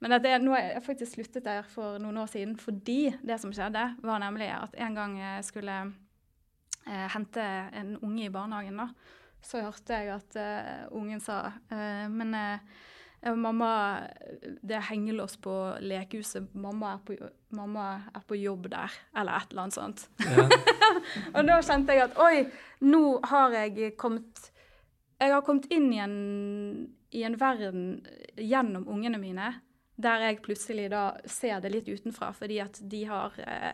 [0.01, 3.53] Men dette, nå har jeg faktisk sluttet der for noen år siden fordi det som
[3.53, 7.45] skjedde, var nemlig at en gang jeg skulle eh, hente
[7.81, 8.89] en unge i barnehagen, da,
[9.45, 11.43] så hørte jeg at eh, ungen sa
[11.73, 12.90] eh, Men eh, eh,
[13.37, 13.71] mamma,
[14.63, 15.53] det er hengelås på
[15.85, 16.55] lekehuset.
[16.57, 17.17] Mamma er på,
[17.57, 18.95] mamma er på jobb der.
[19.17, 20.07] Eller et eller annet sånt.
[20.25, 20.47] Ja.
[21.37, 22.47] Og da kjente jeg at oi,
[22.85, 24.49] nå har jeg kommet
[25.21, 26.17] Jeg har kommet inn i en,
[27.13, 28.07] i en verden
[28.41, 29.53] gjennom ungene mine
[30.01, 33.73] der jeg plutselig da ser det litt utenfra, fordi at de har eh,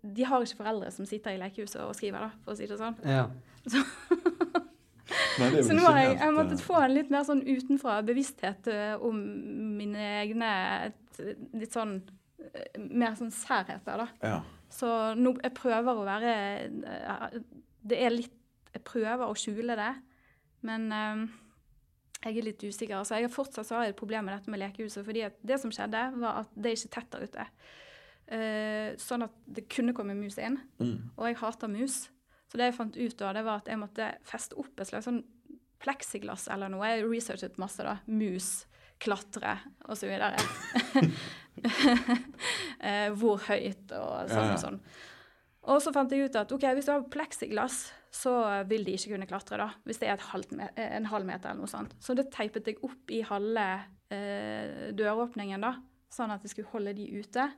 [0.00, 2.80] De har ikke foreldre som sitter i lekehuset og skriver, da, for å si det
[2.80, 2.96] sånn.
[3.04, 3.26] ja.
[5.40, 8.68] Nei, Så nå har jeg, jeg eh, måttet få en litt mer sånn utenfra bevissthet
[8.70, 9.18] eh, om
[9.78, 10.50] mine egne
[10.88, 11.22] et,
[11.58, 14.08] litt sånn eh, Mer sånn særheter, da.
[14.22, 14.38] Ja.
[14.72, 14.88] Så
[15.18, 17.38] nå, jeg prøver å være eh,
[17.84, 18.38] Det er litt
[18.72, 19.90] Jeg prøver å skjule det,
[20.64, 21.24] men um,
[22.22, 23.02] jeg er litt usikker.
[23.04, 25.04] Så jeg har fortsatt så har jeg et problem med dette med lekehuset.
[25.04, 27.44] fordi det som skjedde, var at det er ikke tett der ute.
[28.32, 30.56] Uh, sånn at det kunne komme mus inn.
[30.80, 31.10] Mm.
[31.18, 31.98] Og jeg hater mus.
[32.52, 35.06] Så det jeg fant ut da, det var at jeg måtte feste opp et slags
[35.08, 35.22] sånn
[35.80, 36.84] pleksiglass eller noe.
[36.84, 37.94] Jeg researchet masse, da.
[38.12, 38.66] Mus,
[39.00, 39.54] klatre
[39.88, 40.12] osv.
[42.90, 44.52] eh, hvor høyt og sånn Ja, ja.
[44.52, 44.78] og sånn.
[45.72, 47.78] Og så fant jeg ut at ok, hvis du har pleksiglass,
[48.12, 48.34] så
[48.68, 49.70] vil de ikke kunne klatre, da.
[49.88, 50.20] Hvis det er
[50.52, 51.96] me en halv meter eller noe sånt.
[52.04, 53.66] Så det teipet jeg opp i halve
[54.12, 55.72] eh, døråpningen, da.
[56.12, 57.48] Sånn at jeg skulle holde de ute.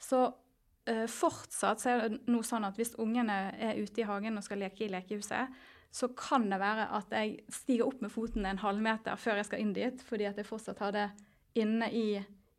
[0.00, 0.43] Så eh,
[1.08, 4.60] fortsatt så er det noe sånn at hvis ungene er ute i hagen og skal
[4.60, 5.54] leke i lekehuset,
[5.94, 9.60] så kan det være at jeg stiger opp med foten en halvmeter før jeg skal
[9.62, 11.04] inn dit, fordi at jeg fortsatt har det
[11.62, 12.08] inne i,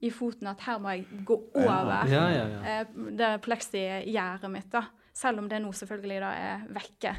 [0.07, 2.61] i foten at her må jeg gå over Ja, ja, ja.
[2.71, 4.85] eh, det pleksigjerdet mitt, da.
[5.15, 7.13] Selv om det nå selvfølgelig da er vekke.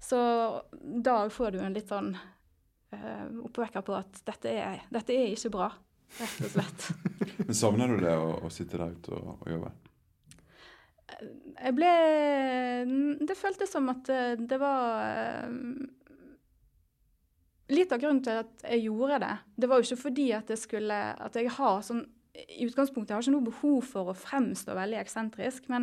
[0.00, 0.20] Så
[0.80, 5.52] da får du en litt sånn uh, oppvekker på at dette er, dette er ikke
[5.56, 5.70] bra,
[6.20, 6.86] rett og slett.
[7.48, 9.72] Men savner du det å, å sitte der ute og, og jobbe?
[11.06, 11.90] Jeg ble
[13.28, 15.50] Det føltes som at eh, det var eh,
[17.72, 20.60] Litt av grunnen til at jeg gjorde det, det var jo ikke fordi at jeg
[20.62, 22.04] skulle At jeg har sånn
[22.58, 25.82] I utgangspunktet har jeg ikke noe behov for å fremstå veldig eksentrisk, men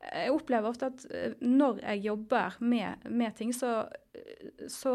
[0.00, 3.84] jeg opplever ofte at eh, når jeg jobber med, med ting, så,
[4.70, 4.92] så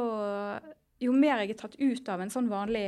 [1.03, 2.87] jo mer jeg er tatt ut av en sånn vanlig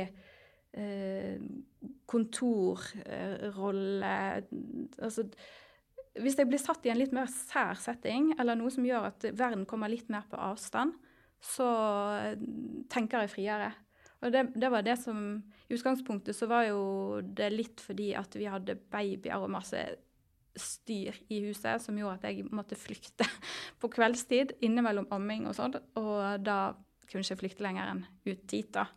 [2.10, 4.16] kontorrolle
[4.98, 5.22] altså,
[6.18, 9.28] Hvis jeg blir satt i en litt mer sær setting, eller noe som gjør at
[9.32, 10.96] verden kommer litt mer på avstand,
[11.38, 11.68] så
[12.90, 13.70] tenker jeg friere.
[14.18, 15.18] Og det, det, var det som
[15.68, 16.80] I utgangspunktet så var jo
[17.22, 19.82] det litt fordi at vi hadde babyer og masse
[20.58, 23.26] styr i huset som gjorde at jeg måtte flykte
[23.80, 25.76] på kveldstid innimellom amming og sånn.
[26.00, 26.74] Og da
[27.06, 28.88] kunne jeg ikke flykte lenger enn ut dit, da.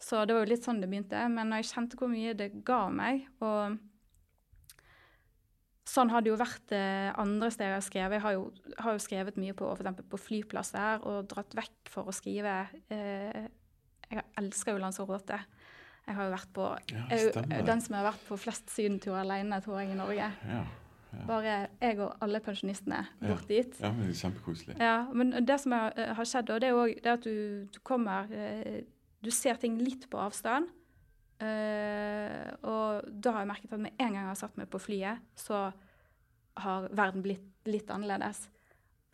[0.00, 1.20] Så det var jo litt sånn det begynte.
[1.32, 3.76] Men når jeg kjente hvor mye det ga meg og
[5.86, 8.16] Sånn har det jo vært eh, andre steder jeg har skrevet.
[8.18, 8.46] Jeg har jo,
[8.82, 12.56] har jo skrevet mye på, for på flyplasser og dratt vekk for å skrive.
[12.90, 13.44] Eh,
[14.10, 15.38] jeg elsker jo Lanzarote.
[16.06, 19.58] Jeg har jo vært på ja, jeg, Den som har vært på flest sydenturer alene,
[19.62, 20.26] tror jeg, i Norge.
[20.50, 20.58] Ja,
[21.14, 21.22] ja.
[21.26, 23.78] Bare jeg og alle pensjonistene bort dit.
[23.80, 24.76] Ja, men det er Kjempekoselig.
[24.82, 28.30] Ja, men det som har, har skjedd, og det er òg at du, du kommer
[28.34, 28.82] eh,
[29.24, 30.68] Du ser ting litt på avstand.
[31.36, 34.80] Uh, og da har jeg merket at med en gang jeg har satt meg på
[34.80, 35.66] flyet, så
[36.64, 38.46] har verden blitt litt annerledes.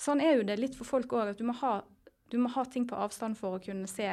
[0.02, 1.80] Sånn er jo det litt for folk òg, at du må, ha,
[2.30, 4.08] du må, ha, ting på avstand for å kunne se,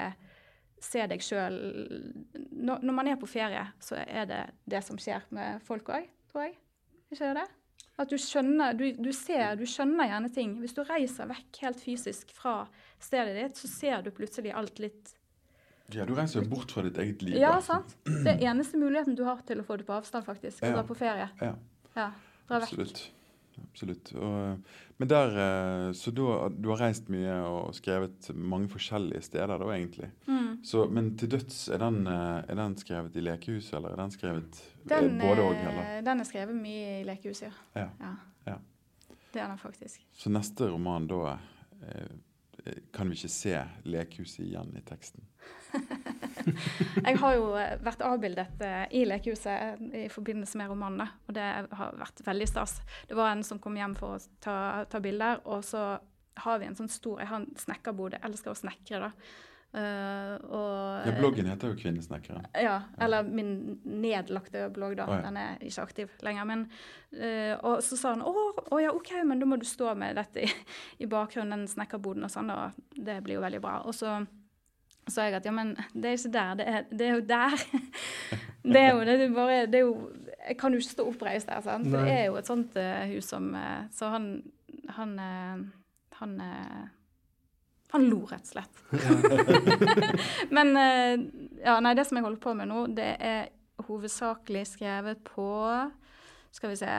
[0.82, 1.60] se deg sjøl.
[2.34, 6.10] Når, når, man er på ferie, så er det det som skjer med folk òg,
[6.32, 6.58] tror jeg.
[7.10, 7.48] Ikke det?
[8.00, 10.54] At du skjønner, du, du, ser, du skjønner gjerne ting.
[10.62, 12.62] Hvis du reiser vekk helt fysisk fra
[13.02, 15.14] stedet ditt, så ser du plutselig alt litt
[15.94, 17.38] ja, Du reiser jo bort fra ditt eget liv.
[17.40, 17.96] Ja, sant.
[18.06, 20.62] Det er eneste muligheten du har til å få det på avstand, faktisk.
[20.64, 20.76] Å ja.
[20.78, 21.30] dra på ferie.
[21.42, 21.56] Ja.
[21.96, 22.12] ja
[22.50, 23.10] dra Absolutt.
[23.60, 24.12] Absolutt.
[24.16, 29.58] Og, men der, eh, Så da, du har reist mye og skrevet mange forskjellige steder,
[29.60, 30.10] da, egentlig.
[30.28, 30.62] Mm.
[30.66, 34.16] Så, men til døds, er den, eh, er den, skrevet i lekehuset, eller er den
[34.16, 35.62] skrevet den, både òg?
[36.06, 37.90] Den er skrevet mye i lekehuset, ja.
[38.00, 38.16] ja.
[38.48, 38.58] ja.
[39.34, 40.02] Det er den faktisk.
[40.18, 42.10] Så neste roman da eh,
[42.96, 43.56] kan vi ikke se
[43.90, 45.26] lekehuset igjen i teksten?
[47.08, 51.48] jeg har jo eh, vært avbildet eh, i lekehuset i forbindelse med romanene, og det
[51.80, 52.80] har vært veldig stas.
[53.10, 54.58] Det var en som kom hjem for å ta,
[54.90, 55.84] ta bilder, og så
[56.40, 59.12] har vi en sånn stor Jeg har en snekkerbod, jeg elsker å snekre, da.
[59.70, 62.48] Uh, og, ja, bloggen heter jo 'Kvinnesnekkeren'.
[62.58, 65.06] Ja, eller min nedlagte blogg, da.
[65.06, 65.22] Oh, ja.
[65.22, 66.44] Den er ikke aktiv lenger.
[66.50, 66.64] Men,
[67.14, 68.34] uh, og så sa han å,
[68.66, 70.50] å, ja, OK, men da må du stå med dette i,
[70.98, 73.78] i bakgrunnen, den snekkerboden og sånn, og det blir jo veldig bra.
[73.86, 74.18] Og så
[75.10, 77.66] sa jeg at ja, men det er ikke der, det er, det er jo der.
[78.74, 79.96] det er jo det, er bare det er jo,
[80.50, 81.92] Jeg kan jo ikke stå oppreist der, sant.
[81.94, 83.54] For det er jo et sånt uh, hus som
[83.94, 84.32] Så han
[84.90, 85.20] han,
[86.18, 86.42] han
[87.92, 88.82] han lo, rett og slett.
[90.56, 91.16] Men eh,
[91.64, 93.50] ja, nei, det som jeg holder på med nå, det er
[93.88, 95.50] hovedsakelig skrevet på
[96.52, 96.92] Skal vi se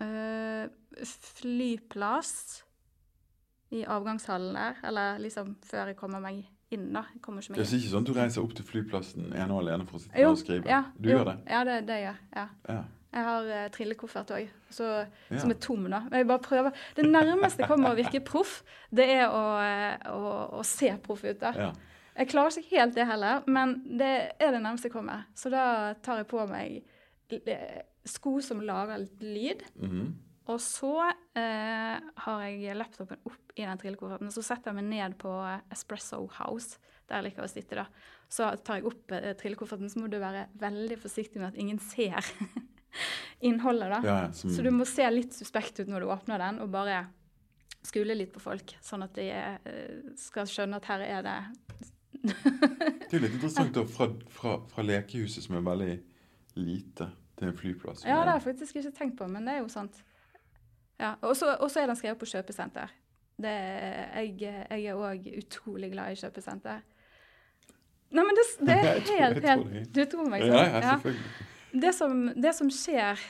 [0.00, 0.64] uh,
[1.38, 2.32] Flyplass
[3.74, 4.82] i avgangshallen der.
[4.86, 7.04] Eller liksom før jeg kommer meg inn, da.
[7.14, 7.66] Jeg kommer ikke meg inn.
[7.66, 10.04] Det er ikke sånn at du reiser opp til flyplassen ene og alene for å
[10.04, 10.70] sitte jo, og skrive?
[10.70, 11.36] Ja, du jo, gjør det?
[11.50, 12.22] Ja, det, det gjør jeg.
[12.38, 12.46] Ja.
[12.70, 12.82] ja.
[13.16, 15.38] Jeg har uh, trillekoffert òg, ja.
[15.40, 15.86] som er tom.
[15.88, 16.00] nå.
[16.10, 16.82] Men Jeg bare prøver.
[16.98, 18.58] Det nærmeste jeg kommer å virke proff,
[18.92, 21.38] det er å, uh, å, å se proff ut.
[21.40, 21.54] da.
[21.56, 21.70] Ja.
[22.16, 25.24] Jeg klarer ikke helt det heller, men det er det nærmeste jeg kommer.
[25.36, 26.84] Så da tar jeg på meg
[28.06, 29.64] sko som lager litt lyd.
[29.80, 30.12] Mm -hmm.
[30.52, 35.18] Og så uh, har jeg laptopen opp i den trillekofferten, så setter jeg meg ned
[35.18, 35.32] på
[35.72, 36.78] Espresso House,
[37.08, 37.76] der jeg liker å sitte.
[37.76, 37.86] da.
[38.28, 39.06] Så tar jeg opp
[39.38, 42.20] trillekofferten, så må du være veldig forsiktig med at ingen ser
[43.40, 43.90] innholdet.
[43.90, 44.00] da.
[44.04, 44.50] Ja, som...
[44.50, 47.04] Så du må se litt suspekt ut når du åpner den, og bare
[47.86, 51.36] skule litt på folk, sånn at de uh, skal skjønne at her er det
[52.26, 55.94] Det er litt interessant da, fra, fra, fra, lekehuset, som er veldig
[56.58, 57.06] lite,
[57.38, 58.02] til en flyplass.
[58.02, 60.00] Ja, det har jeg faktisk ikke tenkt på, men det er jo sant.
[60.98, 62.94] Ja, Og så er den skrevet på kjøpesenter.
[63.36, 66.80] Det, jeg, jeg er òg utrolig glad i kjøpesenter.
[68.16, 70.56] Nei, men det, det er helt, helt Du tror meg, sant?
[70.56, 73.20] Ja, ja, selvfølgelig det som, det som skjer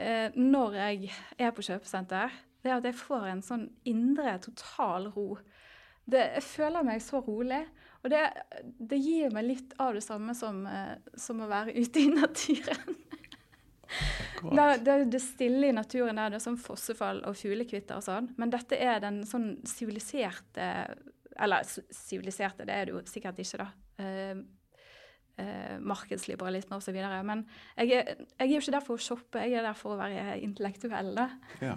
[0.00, 2.32] eh, når jeg er på kjøpesenter,
[2.64, 5.34] det er at jeg får en sånn indre total ro.
[6.04, 7.62] Det, jeg føler meg så rolig.
[8.04, 8.22] Og det,
[8.80, 12.96] det gir meg litt av det samme som, eh, som å være ute i naturen.
[14.44, 18.32] Det, det, det stille i naturen der, det er sånn fossefall og fuglekvitter og sånn.
[18.40, 20.66] Men dette er den sånn siviliserte
[21.34, 23.68] Eller siviliserte, det er det jo sikkert ikke, da.
[24.04, 24.42] Eh,
[25.36, 26.98] eh, markedsliberalisme osv.
[27.26, 27.44] Men
[27.76, 30.00] jeg er, jeg er, jo ikke der for å shoppe, jeg er der for å
[30.00, 31.12] være intellektuell.
[31.16, 31.28] da.
[31.64, 31.76] Ja.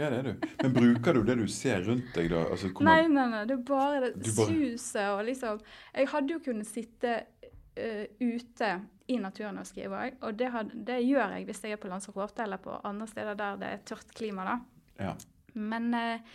[0.00, 0.48] ja, det er du.
[0.62, 2.46] Men bruker du det du ser rundt deg, da?
[2.54, 4.48] Altså, nei, nei, nei, det er bare det bare...
[4.48, 5.62] suset og liksom
[5.94, 8.72] Jeg hadde jo kunnet sitte uh, ute
[9.12, 11.90] i naturen og skrive òg, og det, had, det, gjør jeg hvis jeg er på
[11.90, 14.46] Lanzarote eller på andre steder der det er tørt klima.
[14.46, 14.58] da.
[15.02, 15.14] Ja.
[15.58, 16.34] Men uh,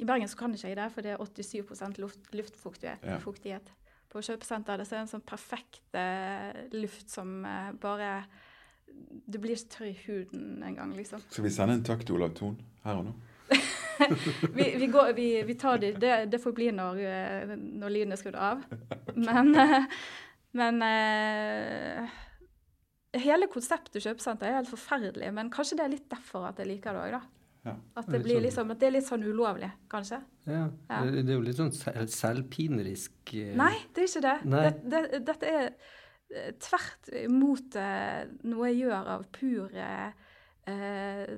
[0.00, 3.04] i Bergen så kan ikke jeg det, for det er 87 luft, luftfuktighet.
[3.04, 3.18] Ja.
[4.14, 5.98] På kjøpesenteret, så er det en sånn perfekt
[6.74, 8.16] luft som eh, bare
[9.26, 11.22] Du blir ikke tørr i huden engang, liksom.
[11.28, 13.14] Skal vi sende en takk til Olav Thon her og nå?
[14.58, 18.14] vi, vi, går, vi, vi, tar det, det, det får bli når, eh, når lyden
[18.14, 18.62] er skrudd av.
[19.14, 19.90] Men, eh,
[20.54, 20.80] men
[23.18, 25.30] hele konseptet kjøpesenter er helt forferdelig.
[25.34, 27.43] Men kanskje det er litt derfor at jeg liker det òg, da.
[27.64, 27.72] Ja.
[27.96, 30.18] At, det blir liksom, at det er litt sånn ulovlig, kanskje.
[30.46, 30.66] Ja.
[30.90, 30.98] Ja.
[31.06, 34.34] Det, det er jo litt sånn sel- selvpinerisk eh, Nei, det er ikke det.
[34.52, 40.12] Det, det dette er eh, tvert imot eh, noe jeg gjør av pur eh,
[40.68, 41.32] eh,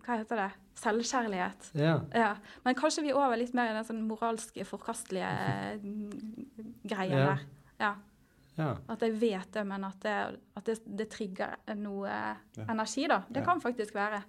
[0.00, 0.48] Hva heter det?
[0.80, 1.66] Selvkjærlighet.
[1.76, 1.98] Ja.
[2.16, 2.30] Ja.
[2.64, 5.28] Men kanskje vi er over litt mer i den sånn moralske, forkastelige
[5.76, 7.26] greien greia Ja.
[7.28, 7.44] der.
[7.82, 7.92] Ja.
[8.56, 8.70] ja.
[8.88, 10.16] At jeg vet det, men at det,
[10.56, 12.64] at det, det trigger noe Ja.
[12.72, 13.20] energi, da.
[13.28, 13.44] Det Ja.
[13.52, 14.22] kan faktisk være.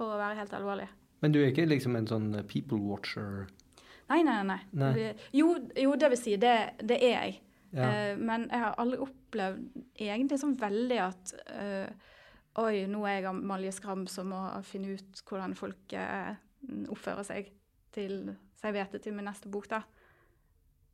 [0.00, 0.88] For å være helt alvorlig.
[1.20, 3.50] Men du er ikke liksom en sånn people watcher?
[4.08, 4.58] Nei, nei, nei.
[4.80, 5.10] Nei.
[5.36, 7.34] Jo, jo, det vil si, det, det er jeg.
[7.76, 7.90] Ja.
[7.90, 12.08] Uh, men jeg har aldri opplevd egentlig sånn veldig at uh,
[12.58, 16.32] Oi, nå er jeg Amalieskram som må finne ut hvordan folk uh,
[16.90, 17.52] oppfører seg
[17.94, 19.84] til Så jeg vet det til min neste bok, da.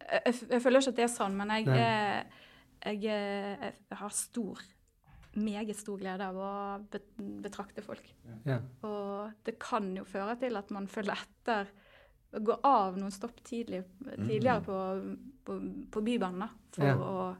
[0.02, 2.26] Jeg, jeg, jeg føler ikke at det er sånn, men jeg,
[3.06, 3.72] jeg
[4.02, 4.60] har stor
[5.36, 6.52] meget stor glede av å
[7.42, 8.06] betrakte folk.
[8.46, 8.58] ja.
[8.82, 11.66] Og det kan jo føre til at man følger etter
[12.36, 14.76] Går av noen stopp tidlig, tidligere på,
[15.46, 15.54] på,
[15.94, 16.94] på Bybanen da, for Ja.
[16.96, 17.36] å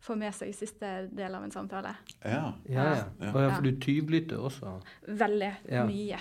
[0.00, 1.92] få med seg siste del av en samtale.
[2.24, 2.54] Ja.
[2.66, 3.04] Ja, ja.
[3.20, 3.30] Ja.
[3.44, 4.72] Ja, for du tyvlytter også?
[5.06, 5.84] Veldig Ja.
[5.86, 6.18] mye.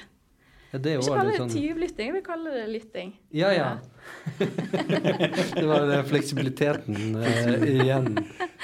[0.74, 3.12] Ja, det er Ikke jo det sånn tyvlytting, vi kaller det lytting.
[3.38, 3.68] Ja, ja.
[4.40, 8.08] det var den fleksibiliteten eh, igjen.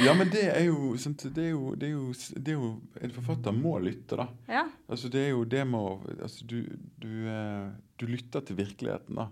[0.01, 2.71] ja, men det er jo sant, det er jo, det er jo, det er jo
[3.05, 4.25] En forfatter må lytte, da.
[4.49, 4.63] Ja.
[4.89, 6.57] Altså, det er jo det med å altså, du,
[6.97, 7.69] du, eh,
[8.01, 9.29] du lytter til virkeligheten, da.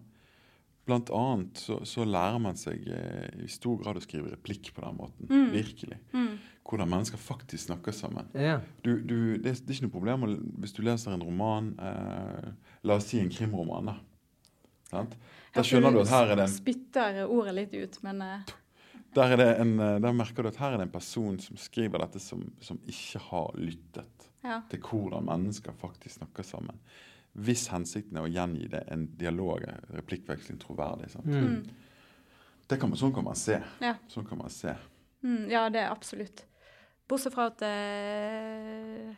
[0.87, 4.83] Blant annet så, så lærer man seg eh, i stor grad å skrive replikk på
[4.85, 5.27] den måten.
[5.27, 5.49] Mm.
[5.51, 5.97] Virkelig.
[6.13, 6.37] Mm.
[6.67, 8.29] Hvordan mennesker faktisk snakker sammen.
[8.35, 8.61] Ja.
[8.85, 10.23] Du, du, det, er, det er ikke noe problem
[10.61, 12.53] hvis du leser en roman, eh,
[12.87, 13.97] la oss si en krimroman, da.
[14.87, 15.17] Sant?
[15.55, 18.55] Da skjønner du at her er det en Spytter ordet litt ut, men eh,
[19.15, 21.59] Der, er det en, eh, der merker du at her er det en person som
[21.59, 24.61] skriver dette som, som ikke har lyttet ja.
[24.71, 26.79] til hvordan mennesker faktisk snakker sammen.
[27.37, 29.61] Hvis hensikten er å gjengi det en dialog,
[29.93, 31.09] replikkveksling, troverdig.
[31.13, 31.25] Sant?
[31.25, 31.67] Mm.
[32.67, 33.59] Det kan man, sånn kan man se.
[33.79, 33.93] Ja.
[34.09, 34.73] Sånn kan man se.
[35.23, 36.45] Mm, ja, det er absolutt.
[37.07, 39.13] Bortsett fra at eh,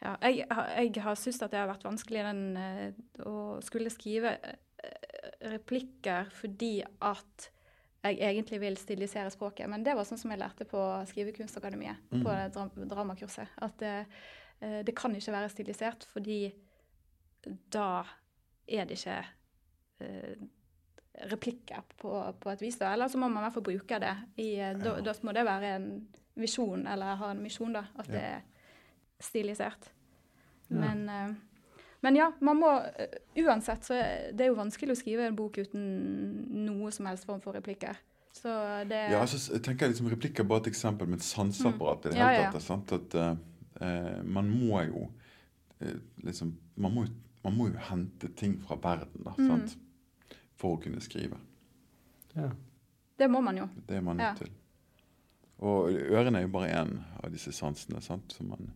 [0.00, 2.92] Ja, jeg, har- jeg har syntes at det har vært vanskelig den, eh,
[3.26, 7.48] å skulle skrive eh, replikker fordi at
[8.04, 9.68] jeg egentlig vil stilisere språket.
[9.68, 10.78] Men det var sånn som jeg lærte på
[11.10, 12.22] Skrivekunstakademiet, Mm.
[12.22, 13.48] på dramakurset.
[13.60, 14.04] At eh,
[14.62, 16.52] eh, det kan ikke være stilisert, fordi
[17.70, 18.04] da
[18.68, 19.24] er det ikke
[20.00, 20.36] eh,
[21.30, 22.78] replikker på, på et vis.
[22.78, 22.92] da.
[22.92, 24.14] Eller så må man i hvert fall bruke det.
[24.36, 25.00] I, eh, da, Ja.
[25.00, 27.84] da må det være en visjon, eller ha en misjon, da.
[27.98, 28.12] At Ja.
[28.12, 28.40] det er
[29.20, 29.88] stilisert.
[30.68, 31.34] Men, eh,
[32.02, 33.08] men ja, man må eh,
[33.42, 33.94] Uansett så
[34.36, 37.96] det er jo vanskelig å skrive en bok uten noe som helst form for replikker.
[38.32, 38.48] Så
[38.88, 42.06] det Ja, altså, tenker jeg liksom Replikk er bare et eksempel med et sanseapparat.
[42.06, 42.28] i det Mm.
[42.28, 42.92] Hele tatt, sant?
[42.92, 45.10] At uh, Man må jo
[45.82, 49.48] uh, liksom man må, jo- man må jo hente ting fra verden da, Mm.
[49.48, 49.76] sant?
[50.58, 51.36] for å kunne skrive.
[52.36, 52.50] Ja.
[53.18, 53.68] det må man jo.
[53.88, 54.34] Det er man nødt Ja.
[54.34, 54.50] til.
[55.60, 58.32] Og ørene er jo bare én av disse sansene sant?
[58.32, 58.72] som man,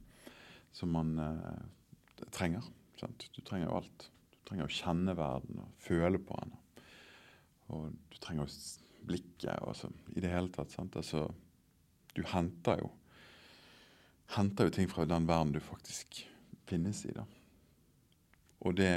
[0.72, 2.62] som man eh, trenger.
[3.00, 3.28] Sant?
[3.36, 4.10] Du trenger jo alt.
[4.30, 6.52] Du trenger å kjenne verden og føle på den.
[7.68, 10.70] Og du trenger jo blikket og så, i det hele tatt.
[10.70, 10.94] Sant?
[10.96, 11.28] Altså,
[12.14, 12.90] du henter jo
[14.36, 16.26] henter jo ting fra den verden du faktisk
[16.66, 17.12] finnes i.
[17.12, 17.24] da.
[18.62, 18.92] Og det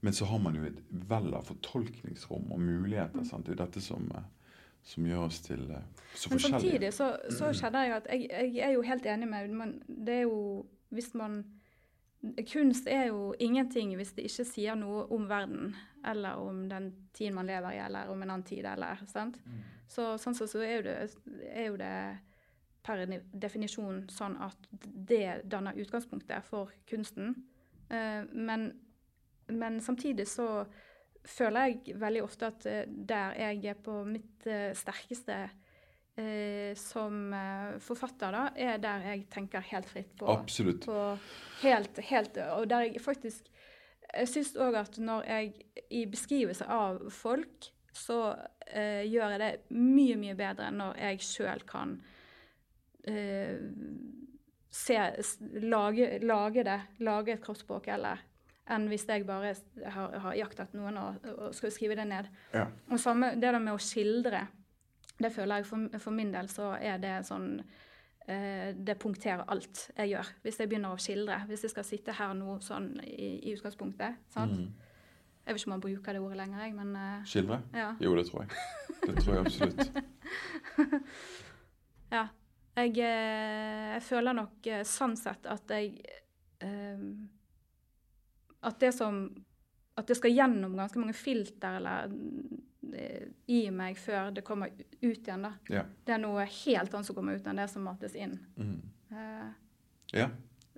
[0.00, 3.24] Men så har man jo et vell av fortolkningsrom og muligheter.
[3.28, 3.44] Sant?
[3.44, 4.22] Det er jo dette som, eh,
[4.82, 5.80] som gjør oss til så
[6.14, 6.60] så Men forskjellige.
[6.60, 10.14] samtidig så, så kjenner jeg at jeg, jeg er jo helt enig med men Det
[10.14, 11.44] er jo Hvis man
[12.52, 17.34] Kunst er jo ingenting hvis det ikke sier noe om verden, eller om den tiden
[17.34, 19.38] man lever i, eller om en annen tid, eller sant.
[19.88, 20.96] Så sånn sett så er jo det,
[21.48, 21.94] er jo det
[22.84, 27.34] per definisjon sånn at det danner utgangspunktet for kunsten.
[27.90, 28.70] Eh, men,
[29.48, 30.64] men samtidig så
[31.26, 35.38] føler jeg veldig ofte at eh, der jeg er på mitt eh, sterkeste
[36.16, 37.34] eh, som
[37.82, 40.86] forfatter, da, er der jeg tenker helt fritt på, Absolutt.
[40.86, 41.00] på
[41.64, 43.50] helt, helt Og der jeg faktisk
[44.10, 45.52] Jeg syns òg at når jeg
[45.94, 48.34] i beskrivelse av folk, så
[48.66, 51.94] eh, gjør jeg det mye, mye bedre når jeg sjøl kan
[53.06, 53.58] eh,
[54.70, 54.96] se,
[55.62, 58.22] lage, lage det, lage et kroppsspråk eller,
[58.70, 59.52] enn hvis jeg bare
[59.90, 62.30] har, har jaktet noen og, og skal skrive det ned.
[62.54, 62.68] Ja.
[62.90, 64.44] Og samme det der med å skildre,
[65.20, 69.90] det føler jeg for, for min del så er det sånn eh, Det punkterer alt
[69.98, 70.30] jeg gjør.
[70.46, 71.42] Hvis jeg begynner å skildre.
[71.50, 74.22] Hvis jeg skal sitte her nå sånn i, i utgangspunktet.
[74.32, 74.56] sant?
[74.62, 74.70] Mm.
[75.44, 77.60] Jeg vet ikke om man bruker det ordet lenger, jeg, men uh, Skildre?
[77.74, 77.90] ja.
[78.00, 78.50] Jo, det tror jeg.
[79.02, 79.82] Det tror jeg absolutt.
[82.10, 82.24] Ja.
[82.76, 85.96] Jeg, eh, jeg føler nok eh, sånn sett at jeg
[86.62, 87.00] eh,
[88.62, 89.24] At det som
[89.98, 92.12] At det skal gjennom ganske mange filter eller
[92.94, 95.42] eh, i meg før det kommer ut igjen.
[95.42, 95.50] da.
[95.68, 95.82] Ja.
[96.06, 98.38] Det er noe helt annet som kommer ut enn det som mates inn.
[98.56, 98.78] Mm.
[99.10, 99.50] Eh,
[100.14, 100.30] Ja,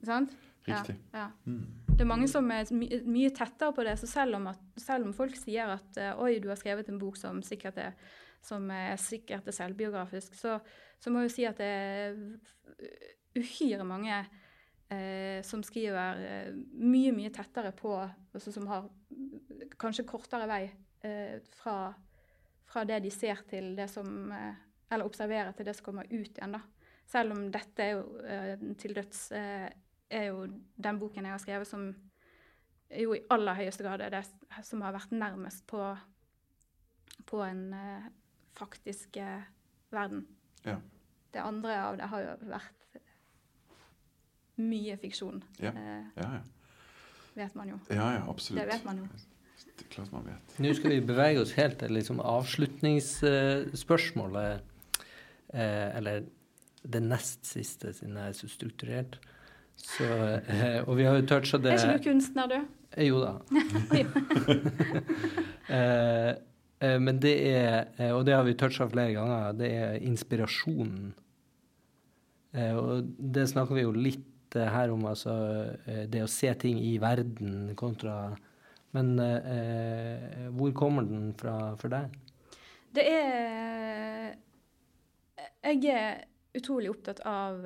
[0.04, 0.34] sant?
[0.66, 0.96] riktig.
[1.12, 1.28] Ja.
[1.46, 1.62] Mm.
[1.92, 3.94] Det er mange som er my mye tettere på det.
[4.00, 7.16] Så selv om, at, selv om folk sier at oi, du har skrevet en bok
[7.20, 7.96] som sikkert er,
[8.42, 10.58] som er, sikkert er selvbiografisk, så,
[11.02, 12.18] så må jeg jo si at det er
[13.34, 14.14] uhyre mange
[14.92, 18.88] eh, som skriver eh, mye, mye tettere på altså Som har
[19.80, 20.62] kanskje kortere vei
[21.04, 21.92] eh, fra,
[22.68, 24.54] fra det de ser til det som eh,
[24.92, 26.62] Eller observerer til det som kommer ut igjen, da.
[27.08, 29.68] Selv om dette er jo eh, til døds eh,
[30.12, 30.46] er jo
[30.76, 31.92] den boken jeg har skrevet som
[32.92, 34.26] jo i aller høyeste grad er det
[34.68, 35.80] som har vært nærmest på,
[37.24, 37.62] på en
[38.52, 39.16] faktisk
[39.88, 40.26] verden.
[40.66, 40.76] Ja.
[41.32, 42.78] Det andre av det har jo vært
[44.62, 45.70] mye fiksjon, Ja.
[45.70, 46.40] eh, Ja, ja.
[47.34, 47.78] vet man jo.
[47.90, 48.60] ja, ja absolutt.
[48.62, 49.04] Det vet man jo.
[49.76, 50.58] Det er klart man vet.
[50.60, 54.60] Nå skal vi bevege oss helt til liksom avslutningsspørsmålet.
[55.54, 56.22] Eh, eller
[56.84, 59.18] det nest siste, siden jeg er så strukturert.
[59.76, 62.60] Så, eh, og vi har jo toucha det Er ikke du kunstner, du?
[63.00, 63.32] Jo da.
[66.98, 71.14] Men det er, og det har vi toucha flere ganger, det er inspirasjonen.
[72.52, 75.34] Eh, og det snakker vi jo litt eh, her om, altså
[75.86, 78.34] eh, det å se ting i verden kontra
[78.92, 82.12] Men eh, hvor kommer den fra for deg?
[82.92, 84.34] Det er
[85.62, 87.62] Jeg er utrolig opptatt av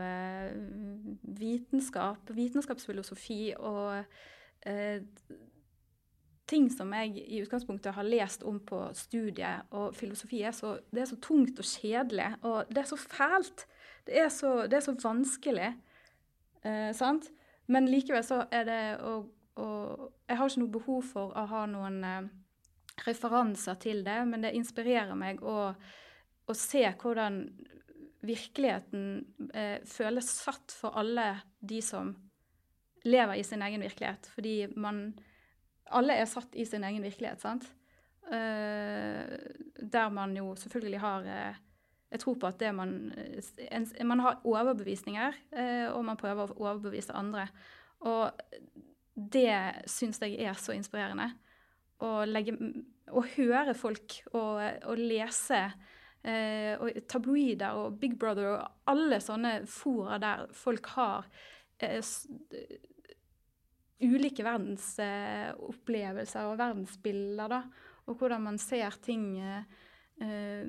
[1.41, 4.05] vitenskap, vitenskapsfilosofi og
[4.63, 5.03] eh,
[6.47, 9.67] ting som jeg i utgangspunktet har lest om på studiet.
[9.75, 13.67] Og filosofi er så, det er så tungt og kjedelig, og det er så fælt.
[14.07, 15.71] Det er så, det er så vanskelig.
[16.63, 17.31] Eh, sant?
[17.67, 19.19] Men likevel så er det å,
[19.59, 19.69] å
[20.29, 22.29] Jeg har ikke noe behov for å ha noen eh,
[23.07, 25.73] referanser til det, men det inspirerer meg å,
[26.47, 27.43] å se hvordan
[28.27, 31.29] virkeligheten eh, føles satt for alle
[31.61, 32.15] de som
[33.07, 34.31] lever i sin egen virkelighet.
[34.35, 35.09] Fordi man
[35.95, 37.63] Alle er satt i sin egen virkelighet, sant?
[38.27, 39.37] Eh,
[39.79, 41.61] der man jo selvfølgelig har eh,
[42.13, 47.17] Jeg tror på at man en, Man har overbevisninger, eh, og man prøver å overbevise
[47.17, 47.49] andre.
[48.07, 48.31] Og
[49.17, 51.33] det syns jeg er så inspirerende.
[52.05, 52.53] Å, legge,
[53.09, 55.73] å høre folk og, og lese
[56.27, 61.25] eh, og tabloider og Big Brother og alle sånne fora der folk har
[61.81, 62.01] eh,
[64.05, 67.63] ulike verdensopplevelser og verdensbilder, da.
[68.07, 69.65] Og hvordan man ser ting eh,
[70.25, 70.69] eh,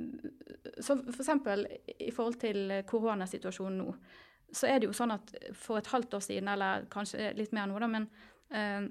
[0.82, 1.32] f.eks.
[1.44, 1.65] for
[1.98, 3.94] i forhold til koronasituasjonen nå,
[4.52, 7.68] så er det jo sånn at for et halvt år siden, eller kanskje litt mer
[7.68, 8.07] nå, da, men
[8.56, 8.88] eh,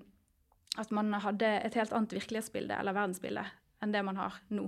[0.76, 3.46] at man hadde et helt annet virkelighetsbilde eller verdensbilde
[3.84, 4.66] enn det man har nå.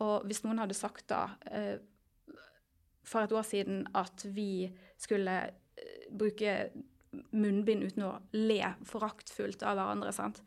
[0.00, 1.76] Og hvis noen hadde sagt da eh,
[3.06, 4.70] for et år siden at vi
[5.00, 5.42] skulle
[6.10, 6.70] bruke
[7.34, 10.42] munnbind uten å le foraktfullt av hverandre, sant.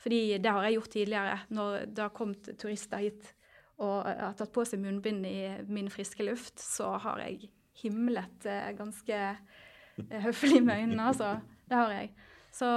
[0.00, 3.32] Fordi det har jeg gjort tidligere, når det har kommet turister hit
[3.82, 7.50] og har tatt på seg munnbind i min friske luft, så har jeg
[7.82, 11.36] himlet eh, ganske eh, høflig med øynene, altså.
[11.66, 12.12] Det har jeg.
[12.56, 12.68] Så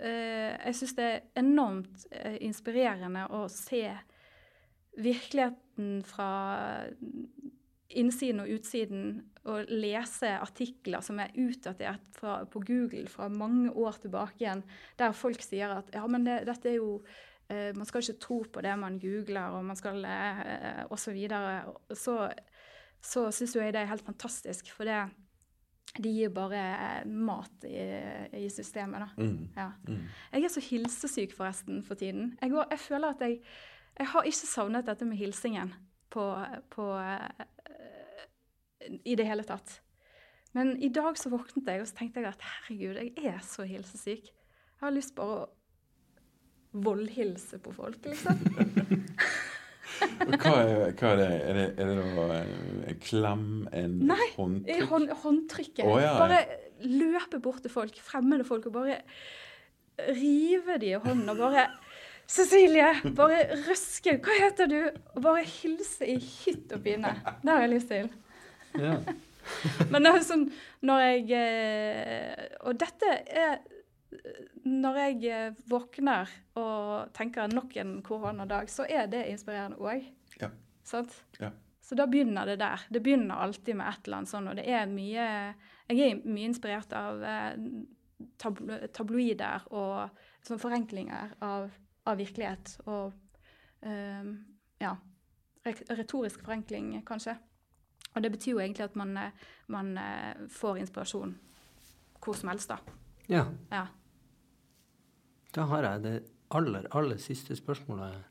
[0.00, 3.84] eh, jeg syns det er enormt eh, inspirerende å se
[4.98, 6.30] virkeligheten fra
[7.92, 9.04] innsiden og utsiden,
[9.42, 14.62] og lese artikler som er utdatert fra, på Google fra mange år tilbake igjen,
[15.00, 17.00] der folk sier at ja, men det, dette er jo
[17.76, 21.18] Man skal ikke tro på det man googler, og man skal uh, osv.
[21.28, 21.92] så.
[21.92, 22.16] Så,
[23.02, 25.00] så syns jeg det er helt fantastisk, for det
[25.92, 27.82] de gir bare eh, mat i,
[28.44, 29.08] i systemet, da.
[29.20, 29.48] Mm.
[29.56, 29.68] Ja.
[29.88, 30.04] Mm.
[30.32, 32.36] Jeg er så hilsesyk forresten for tiden.
[32.40, 33.40] Jeg, går, jeg føler at jeg
[33.98, 35.74] Jeg har ikke savnet dette med hilsingen
[36.10, 36.22] på,
[36.72, 37.42] på uh,
[39.04, 39.82] I det hele tatt.
[40.56, 43.66] Men i dag så våknet jeg, og så tenkte jeg at herregud, jeg er så
[43.68, 44.30] hilsesyk.
[44.32, 45.50] Jeg har lyst bare å
[46.72, 48.38] voldhilse på folk, liksom.
[50.02, 51.26] Hva er, hva er det?
[51.46, 53.42] Er det, er det noe, en- en klem?
[53.76, 54.86] En Nei, håndtrykk?
[54.90, 55.84] hånd, håndtrykket.
[55.86, 56.14] Oh, ja.
[56.18, 56.40] Bare
[56.88, 58.96] løpe bort til folk, fremmede folk, og bare
[60.16, 61.66] rive de i hånden og bare
[62.32, 62.88] Cecilie,
[63.18, 64.78] bare røske Hva heter du?
[65.16, 67.10] Og bare hilse i hytt og pine.
[67.42, 68.08] Det har jeg lyst til.
[68.80, 68.94] Ja.
[69.92, 70.46] Men det er sånn
[70.86, 73.58] når jeg eh, Og dette er
[74.64, 76.30] Når jeg eh, våkner
[76.60, 80.06] og tenker nok en koronadag, så er det inspirerende òg.
[80.40, 80.50] Ja.
[80.86, 81.14] Sant?
[81.40, 81.52] Ja.
[81.82, 82.84] Så da begynner det der.
[82.92, 85.26] Det begynner alltid med et eller annet sånn, og det er mye
[85.92, 87.56] Jeg er mye inspirert av eh,
[88.38, 91.72] tablo tabloider og sånn forenklinger av,
[92.06, 92.76] av virkelighet.
[92.86, 93.12] Og
[93.82, 94.36] um,
[94.82, 94.94] ja
[95.62, 97.36] retorisk forenkling, kanskje.
[98.16, 99.12] Og det betyr jo egentlig at man,
[99.70, 99.92] man
[100.50, 101.36] får inspirasjon
[102.22, 102.78] hvor som helst, da.
[103.28, 103.44] ja.
[103.70, 103.86] Ja.
[105.56, 106.12] Da har jeg det
[106.56, 108.28] aller, aller siste spørsmålet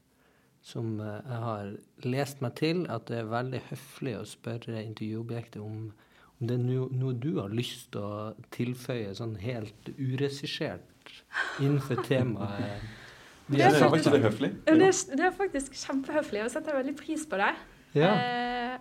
[0.65, 1.71] som eh, jeg har
[2.05, 5.87] lest meg til, at det er veldig høflig å spørre intervjuobjektet om,
[6.37, 11.15] om det er no, noe du har lyst til å tilføye sånn helt uregissert
[11.61, 12.85] innenfor temaet.
[13.51, 14.51] Det er ikke det høflig?
[14.69, 17.49] Det, er- det er faktisk kjempehøflig, og jeg setter veldig pris på det.
[17.97, 18.11] Ja.
[18.13, 18.77] Eh,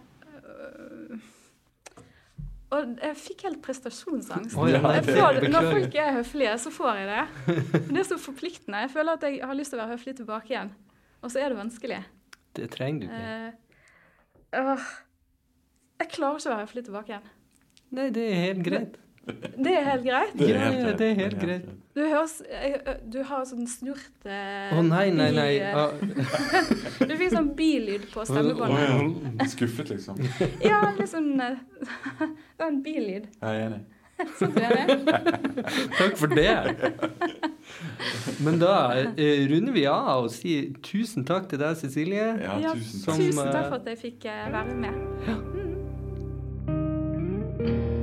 [2.71, 4.55] og jeg fikk helt prestasjonsangst.
[4.55, 7.57] Oh, ja, får, når folk er høflige, så får jeg det.
[7.89, 8.85] Det er så forpliktende.
[8.85, 10.71] Jeg føler at jeg har lyst til å være høflig tilbake igjen.
[11.21, 11.99] Og så er det vanskelig.
[12.57, 13.35] Det trenger du ikke.
[14.55, 14.87] Uh, uh,
[16.01, 17.29] jeg klarer ikke å være høflig tilbake igjen.
[17.99, 18.99] Nei, det er helt greit.
[19.57, 20.33] Det er helt greit.
[20.39, 20.99] Det er helt ja, greit.
[20.99, 21.69] det er helt greit.
[21.95, 22.37] Du, høres,
[23.13, 24.31] du har sånn snurte
[24.71, 25.49] Å Å nei, nei, nei.
[25.75, 25.91] Ah,
[27.09, 28.85] Du fikk sånn billyd på stemmebåndet.
[29.41, 29.49] ja.
[29.51, 30.21] Skuffet, liksom.
[30.71, 31.59] Ja, litt sånn eh,
[32.21, 33.27] Det var en billyd.
[33.41, 33.83] Jeg er enig.
[34.37, 35.25] Sånn er det?
[35.97, 36.53] Takk for det.
[38.45, 38.75] Men da
[39.17, 42.27] eh, runder vi av og sier tusen takk til deg, Cecilie.
[42.45, 43.25] Ja, Ja, tusen som, takk.
[43.25, 44.95] Tusen eh, takk for at jeg fikk eh, være med.
[45.29, 45.39] Ja.
[47.61, 48.00] Mm.